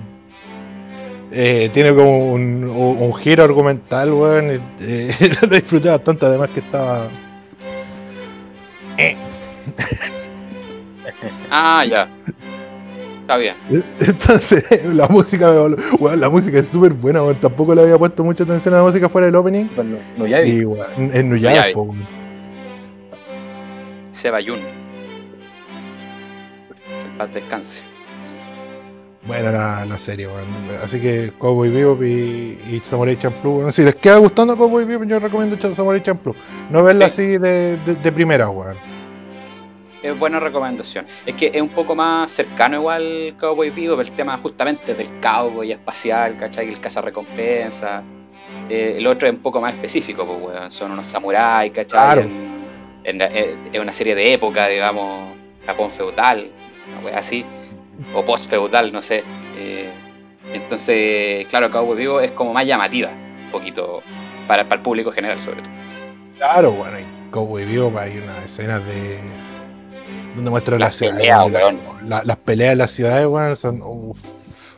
Eh, 1.33 1.71
tiene 1.73 1.91
como 1.95 2.33
un, 2.33 2.64
un- 2.64 2.97
un 3.03 3.14
giro 3.14 3.45
argumental, 3.45 4.12
weón. 4.12 4.51
eh, 4.51 4.61
eh, 4.81 5.31
lo 5.43 5.49
disfruté 5.49 5.89
bastante, 5.91 6.27
además 6.27 6.51
que 6.51 6.61
estaba. 6.61 7.07
Ah, 11.51 11.85
ya. 11.85 12.09
Está 13.31 13.37
bien. 13.37 13.55
Entonces, 14.01 14.64
la 14.95 15.07
música, 15.07 15.53
la 16.16 16.28
música 16.28 16.59
es 16.59 16.66
súper 16.66 16.93
buena, 16.93 17.22
weón. 17.22 17.37
Tampoco 17.37 17.74
le 17.76 17.83
había 17.83 17.97
puesto 17.97 18.24
mucha 18.24 18.43
atención 18.43 18.74
a 18.74 18.78
la 18.78 18.83
música 18.83 19.09
fuera 19.09 19.26
del 19.26 19.37
opening. 19.37 19.66
Bueno, 19.76 19.99
no, 20.16 20.26
ya 20.26 20.41
vi. 20.41 20.62
Y, 20.62 20.64
po, 20.64 20.72
weón. 21.83 22.07
Sebayun. 24.12 24.59
Que 26.89 27.09
en 27.09 27.18
paz 27.18 27.33
descanse. 27.33 27.85
Buena 29.22 29.53
la, 29.53 29.87
la 29.87 29.99
serie, 29.99 30.26
weón. 30.26 30.49
Así 30.83 31.01
que 31.01 31.33
Cowboy 31.39 31.70
Bebop 31.70 32.03
y, 32.03 32.59
y 32.68 32.81
Samurai 32.83 33.16
Champloo, 33.16 33.59
weón. 33.59 33.72
Si 33.72 33.85
les 33.85 33.95
queda 33.95 34.16
gustando 34.16 34.57
Cowboy 34.57 34.85
Bebop, 34.85 35.07
yo 35.07 35.20
recomiendo 35.20 35.57
Samurai 35.74 36.03
Champloo. 36.03 36.35
No 36.68 36.83
verla 36.83 37.09
Sí. 37.09 37.22
así 37.22 37.39
de, 37.39 37.76
de, 37.76 37.95
de 37.95 38.12
primera, 38.12 38.49
weón. 38.51 38.76
Es 40.03 40.18
buena 40.18 40.40
recomendación. 40.40 41.05
Es 41.26 41.34
que 41.34 41.51
es 41.53 41.61
un 41.61 41.68
poco 41.68 41.94
más 41.94 42.30
cercano 42.30 42.76
igual 42.76 43.34
Cowboy 43.38 43.70
Vivo, 43.70 43.96
pero 43.96 44.09
el 44.09 44.14
tema 44.14 44.38
justamente 44.38 44.94
del 44.94 45.09
cowboy 45.20 45.72
espacial, 45.72 46.36
¿cachai? 46.38 46.68
El 46.68 46.80
cazarrecompensa. 46.80 48.03
Eh, 48.68 48.94
el 48.96 49.07
otro 49.07 49.28
es 49.28 49.34
un 49.34 49.40
poco 49.40 49.61
más 49.61 49.74
específico, 49.74 50.24
pues, 50.24 50.38
weón. 50.57 50.70
Son 50.70 50.90
unos 50.90 51.07
samuráis, 51.07 51.72
¿cachai? 51.72 51.86
Claro. 52.01 52.20
En- 52.22 52.51
en- 53.05 53.20
eh, 53.22 53.57
es 53.72 53.80
una 53.80 53.92
serie 53.92 54.14
de 54.14 54.32
época, 54.32 54.68
digamos, 54.68 55.34
Japón 55.66 55.90
feudal, 55.90 56.48
una 57.03 57.18
así. 57.18 57.44
O 58.14 58.22
post-feudal, 58.24 58.90
no 58.92 59.03
sé. 59.03 59.22
Eh, 59.59 59.90
entonces, 60.55 61.46
claro, 61.48 61.70
Cowboy 61.70 61.96
Vivo 61.98 62.20
es 62.20 62.30
como 62.32 62.55
más 62.55 62.64
llamativa, 62.64 63.11
un 63.44 63.51
poquito, 63.53 64.03
para, 64.48 64.64
para 64.64 64.76
el 64.76 64.82
público 64.82 65.12
general 65.12 65.38
sobre 65.40 65.61
todo. 65.61 65.70
Claro, 66.38 66.70
bueno, 66.72 66.98
y 66.98 67.30
Cowboy 67.30 67.66
Bebop 67.66 67.96
hay 67.98 68.16
unas 68.18 68.44
escenas 68.46 68.82
de. 68.86 69.18
Donde 70.35 70.51
muestran 70.51 70.78
Las 70.81 70.89
las 70.91 70.97
ciudades. 70.97 71.20
peleas, 71.20 71.39
weón, 71.45 71.53
la- 71.53 71.91
weón. 71.91 72.09
la- 72.09 72.22
las 72.24 72.37
peleas 72.39 72.70
de 72.70 72.76
las 72.76 72.91
ciudades, 72.93 73.26
weón, 73.26 73.57
son. 73.57 73.83
Uf. 73.83 74.18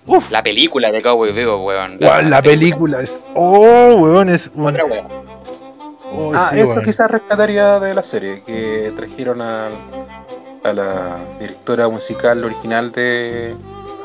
Uf. 0.06 0.30
La 0.32 0.42
película 0.42 0.90
de 0.90 1.00
Cowboy 1.02 1.32
Vivo, 1.32 1.64
weón. 1.64 1.98
Weón, 2.00 2.30
la 2.30 2.42
película 2.42 3.00
es. 3.00 3.24
Oh, 3.34 3.94
weón, 3.96 4.28
es. 4.28 4.50
Otra 4.56 4.84
weón. 4.84 5.06
oh, 6.12 6.32
Ah, 6.34 6.50
sí, 6.52 6.60
eso 6.60 6.80
quizás 6.82 7.10
rescataría 7.10 7.78
de 7.80 7.94
la 7.94 8.02
serie, 8.02 8.42
que 8.42 8.92
trajeron 8.96 9.40
a, 9.40 9.68
a 10.64 10.72
la 10.72 11.16
directora 11.40 11.88
musical 11.88 12.44
original 12.44 12.90
de... 12.92 13.54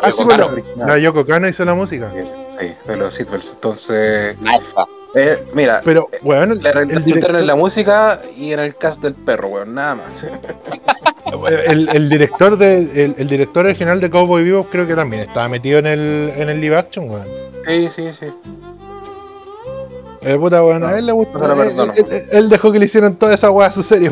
Ah, 0.01 0.11
sí, 0.11 0.23
bueno, 0.23 0.45
original. 0.45 0.87
la 0.87 0.97
Yoko 0.99 1.25
Kano 1.25 1.47
hizo 1.47 1.65
la 1.65 1.73
música. 1.73 2.11
Sí, 2.59 2.71
de 2.87 2.97
los 2.97 3.13
Seatbelts. 3.13 3.53
Entonces, 3.55 4.35
Alfa. 4.45 4.85
Eh, 5.17 5.43
mira, 5.53 5.81
Pero, 5.83 6.07
weón, 6.21 6.51
el, 6.51 6.61
la 6.63 6.71
el 6.71 7.03
director, 7.03 7.35
en 7.35 7.47
la 7.47 7.55
música 7.55 8.21
y 8.37 8.51
en 8.53 8.59
el 8.59 8.75
cast 8.75 9.01
del 9.01 9.13
perro, 9.15 9.47
weón, 9.49 9.73
nada 9.75 9.95
más. 9.95 10.23
el, 11.67 11.89
el 11.89 12.09
director 12.09 12.57
de, 12.57 13.05
el, 13.05 13.15
el 13.17 13.27
director 13.27 13.65
original 13.65 13.99
de 13.99 14.09
Cowboy 14.09 14.43
Vivo 14.43 14.65
creo 14.71 14.85
que 14.87 14.95
también 14.95 15.23
estaba 15.23 15.49
metido 15.49 15.79
en 15.79 15.87
el, 15.87 16.31
en 16.35 16.49
el 16.49 16.61
live 16.61 16.77
action, 16.77 17.09
weón. 17.09 17.27
Sí, 17.65 17.89
sí, 17.93 18.13
sí. 18.13 18.27
El 20.21 20.39
puta, 20.39 20.63
weón, 20.63 20.83
a 20.83 20.97
él 20.97 21.05
le 21.05 21.11
gustó. 21.13 21.39
No 21.39 21.63
él, 21.63 21.71
él- 21.97 22.21
él- 22.31 22.49
dejó 22.49 22.71
que 22.71 22.79
le 22.79 22.85
hicieran 22.85 23.15
toda 23.15 23.33
esa 23.33 23.49
weá 23.51 23.67
a 23.67 23.71
su 23.71 23.83
serie, 23.83 24.09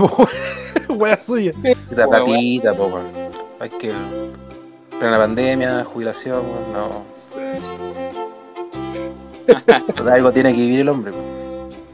weá 0.89 1.19
suya. 1.19 1.51
Sí, 1.61 1.95
la 1.95 2.07
platita, 2.07 2.73
po, 2.73 2.85
weón. 2.87 3.05
Hay 3.59 3.69
que... 3.69 3.91
Plena 4.99 5.17
pandemia, 5.17 5.83
jubilación, 5.83 6.37
weón, 6.45 6.73
no. 6.73 7.94
Algo 10.11 10.31
tiene 10.31 10.53
que 10.53 10.59
vivir 10.59 10.81
el 10.81 10.89
hombre. 10.89 11.11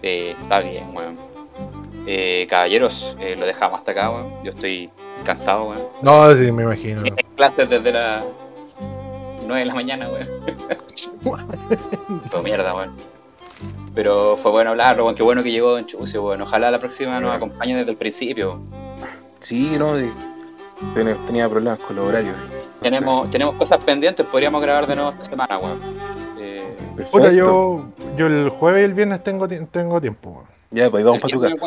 Eh, 0.02 0.36
está 0.41 0.60
bien, 0.60 0.95
weón. 0.95 1.18
Eh, 2.08 2.47
caballeros, 2.49 3.16
eh, 3.20 3.36
lo 3.38 3.45
dejamos 3.45 3.80
hasta 3.80 3.91
acá, 3.91 4.10
weón. 4.10 4.43
Yo 4.43 4.52
estoy 4.52 4.89
cansado, 5.24 5.70
weón. 5.70 5.82
No, 6.02 6.34
sí, 6.34 6.52
me 6.52 6.64
imagino. 6.64 7.06
En 7.06 7.16
clases 7.36 7.70
desde 7.70 7.91
las 7.91 8.24
9 9.45 9.60
de 9.60 9.66
la 9.66 9.74
mañana, 9.74 10.10
weón. 10.10 10.28
Todo 12.32 12.41
mierda, 12.41 12.74
weón. 12.74 12.91
Pero 13.93 14.38
fue 14.38 14.52
bueno 14.52 14.72
hablar, 14.72 14.99
weón. 15.02 15.16
Qué 15.16 15.24
bueno 15.24 15.43
que 15.43 15.52
llegó 15.52 15.72
Don 15.72 15.86
Chucio, 15.86 16.24
weón. 16.24 16.41
Ojalá 16.41 16.72
la 16.72 16.80
próxima 16.80 17.20
nos 17.20 17.36
acompañe 17.36 17.76
desde 17.76 17.91
el 17.91 17.97
principio. 17.97 18.60
Sí, 19.39 19.76
no, 19.78 19.95
tenía, 20.93 21.49
problemas 21.49 21.80
con 21.80 21.95
los 21.95 22.08
horarios. 22.08 22.36
Tenemos, 22.82 23.30
tenemos 23.30 23.56
cosas 23.56 23.80
pendientes, 23.84 24.26
podríamos 24.26 24.62
grabar 24.62 24.88
de 24.88 24.95
nuevo 24.95 25.12
esta 25.12 25.26
semana, 25.26 25.58
weón. 25.58 25.80
Puta, 26.92 27.24
Perfecto. 27.24 27.32
yo, 27.32 27.86
yo 28.18 28.28
el 28.28 28.50
jueves 28.50 28.82
y 28.82 28.86
el 28.86 28.94
viernes 28.94 29.24
tengo, 29.24 29.48
tengo 29.48 30.00
tiempo. 30.02 30.46
Ya, 30.72 30.89
pues 30.89 31.04
vamos 31.04 31.22
para 31.22 31.34
tu 31.34 31.42
casa. 31.42 31.58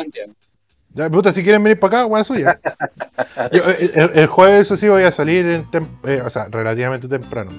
Ya, 0.93 1.09
puta, 1.09 1.33
si 1.33 1.43
quieren 1.43 1.61
venir 1.63 1.79
para 1.79 1.99
acá, 1.99 2.05
weá 2.05 2.23
suya. 2.23 2.59
Yo, 3.51 3.61
el, 4.13 4.27
jueves, 4.27 4.61
eso 4.61 4.77
sí, 4.77 4.87
voy 4.87 5.03
a 5.03 5.11
salir, 5.11 5.45
en 5.45 5.69
tem- 5.69 5.87
eh, 6.05 6.21
o 6.25 6.29
sea, 6.29 6.47
relativamente 6.49 7.07
temprano. 7.07 7.51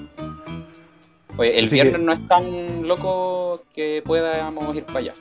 Oye, 1.36 1.58
el 1.58 1.66
Así 1.66 1.74
viernes 1.74 1.96
que- 1.96 2.02
no 2.02 2.12
es 2.12 2.24
tan 2.26 2.88
loco 2.88 3.62
que 3.74 4.02
podamos 4.06 4.74
ir 4.74 4.84
para 4.84 4.98
allá. 5.00 5.12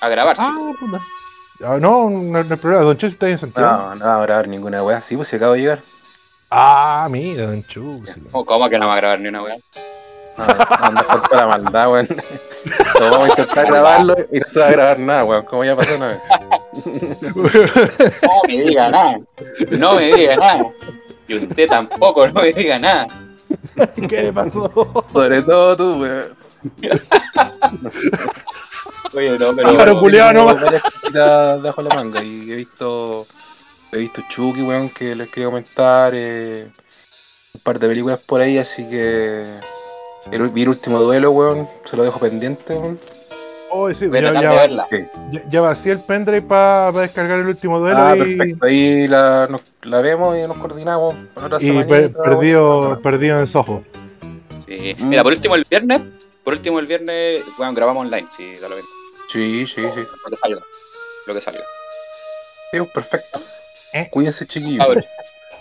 A 0.00 0.08
grabar, 0.08 0.36
sí. 0.36 0.42
Ah, 0.44 0.72
puta. 0.80 1.00
Ah, 1.64 1.78
no, 1.80 2.10
no, 2.10 2.42
no 2.44 2.50
hay 2.50 2.56
problema. 2.56 2.82
Don 2.84 2.96
Chus 2.96 3.10
está 3.10 3.26
ahí 3.26 3.32
en 3.32 3.38
Santiago. 3.38 3.70
No, 3.70 3.94
no 3.94 4.04
va 4.04 4.16
a 4.18 4.22
grabar 4.22 4.48
ninguna 4.48 4.82
weá. 4.82 5.00
Sí, 5.00 5.14
pues 5.16 5.28
se 5.28 5.36
acabo 5.36 5.52
de 5.54 5.60
llegar. 5.60 5.82
Ah, 6.50 7.06
mira, 7.10 7.46
Don 7.46 7.62
Chus. 7.64 8.18
¿Cómo, 8.32 8.44
cómo 8.46 8.68
que 8.68 8.78
no 8.78 8.86
va 8.88 8.94
a 8.94 8.96
grabar 8.96 9.20
ni 9.20 9.28
una 9.28 9.42
weá? 9.42 9.56
No, 10.38 10.44
anda 10.86 11.02
por 11.02 11.28
toda 11.28 11.40
la 11.42 11.46
maldad, 11.46 11.90
weón. 11.90 12.06
Todos 12.06 13.10
vamos 13.10 13.26
a 13.26 13.28
intentar 13.28 13.66
grabarlo 13.66 14.16
y 14.32 14.40
no 14.40 14.46
se 14.48 14.60
va 14.60 14.66
a 14.66 14.70
grabar 14.70 14.98
nada, 14.98 15.24
weón. 15.24 15.44
Como 15.44 15.64
ya 15.64 15.76
pasó 15.76 15.96
una 15.96 16.08
vez. 16.08 16.18
No 18.22 18.42
me 18.46 18.62
diga 18.62 18.90
nada. 18.90 19.20
No 19.70 19.94
me 19.94 20.12
diga 20.14 20.36
nada. 20.36 20.70
Y 21.26 21.36
usted 21.36 21.68
tampoco, 21.68 22.26
no 22.28 22.42
me 22.42 22.52
diga 22.52 22.78
nada. 22.78 23.06
¿Qué 24.08 24.22
le 24.22 24.32
pasó? 24.32 24.70
Sobre 25.10 25.42
todo 25.42 25.76
tú, 25.76 26.00
weón. 26.00 26.36
Oye, 29.14 29.38
no, 29.38 29.54
pero. 29.54 29.72
tengo 29.74 30.32
no. 30.32 30.54
varias 30.54 30.82
cositas 30.82 31.62
debajo 31.62 31.82
de 31.82 31.88
la 31.88 31.94
manga 31.94 32.22
y 32.22 32.52
he 32.52 32.56
visto 32.56 33.26
he 33.92 33.98
visto 33.98 34.22
Chucky, 34.28 34.62
weón, 34.62 34.90
que 34.90 35.14
les 35.14 35.30
quería 35.30 35.46
comentar, 35.46 36.12
eh, 36.14 36.68
un 37.54 37.60
par 37.60 37.78
de 37.78 37.88
películas 37.88 38.20
por 38.20 38.40
ahí, 38.40 38.58
así 38.58 38.86
que 38.88 39.44
el, 40.32 40.48
vi 40.50 40.62
el 40.62 40.68
último 40.70 41.00
duelo, 41.00 41.30
weón, 41.30 41.68
se 41.84 41.96
lo 41.96 42.02
dejo 42.04 42.18
pendiente, 42.18 42.74
weón. 42.74 42.98
Oh, 43.70 43.92
sí, 43.92 44.06
Voy 44.06 44.18
a 44.18 44.32
ya, 44.32 44.32
ya, 44.32 44.40
de 44.40 44.46
va- 44.48 44.54
verla. 44.62 44.88
ya, 45.30 45.42
ya 45.50 45.60
vacié 45.60 45.92
el 45.92 46.00
pendrive 46.00 46.40
para 46.40 46.90
descargar 46.92 47.38
el 47.40 47.48
último 47.48 47.78
duelo 47.78 47.98
Ah, 47.98 48.16
y, 48.16 48.18
perfecto, 48.18 48.64
ahí 48.66 49.06
la, 49.08 49.46
nos- 49.50 49.60
la 49.82 50.00
vemos 50.00 50.38
y 50.38 50.42
nos 50.46 50.56
coordinamos 50.56 51.14
para 51.34 51.58
y 51.60 51.82
per- 51.84 52.12
perdido, 52.14 52.98
perdido 53.02 53.38
en 53.40 53.46
Soho. 53.46 53.84
Sí. 54.66 54.94
Mm. 54.98 55.08
Mira, 55.10 55.22
por 55.22 55.32
último 55.32 55.54
el 55.54 55.66
viernes. 55.68 56.00
Por 56.44 56.54
último 56.54 56.78
el 56.78 56.86
viernes, 56.86 57.42
bueno, 57.58 57.74
grabamos 57.74 58.06
online, 58.06 58.26
si 58.34 58.56
da 58.56 58.70
lo 58.70 58.76
mismo. 58.76 58.88
Sí, 59.28 59.66
sí, 59.66 59.82
sí. 59.82 60.00
Lo 60.24 60.30
que 60.30 60.36
salga. 60.36 60.60
Lo 61.26 61.34
que 61.34 61.40
salga. 61.42 61.60
Sí, 62.70 62.78
pues, 62.78 62.88
perfecto. 62.90 63.40
¿Eh? 63.92 64.08
Cuídense, 64.10 64.46
chiquillos. 64.46 64.86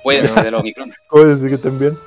Cuídense 0.02 0.42
del 0.44 0.56
Omicron. 0.56 0.94
Cuídense 1.10 1.50
que 1.50 1.56
estén 1.56 1.78
bien. 1.78 1.98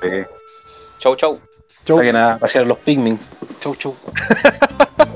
Chau, 0.97 1.15
chau. 1.15 1.39
Chau. 1.85 1.97
Saquen 1.97 2.15
a 2.15 2.37
pasear 2.37 2.65
los 2.67 2.77
Pikmin. 2.77 3.19
Chau, 3.59 3.75
chau. 3.75 3.95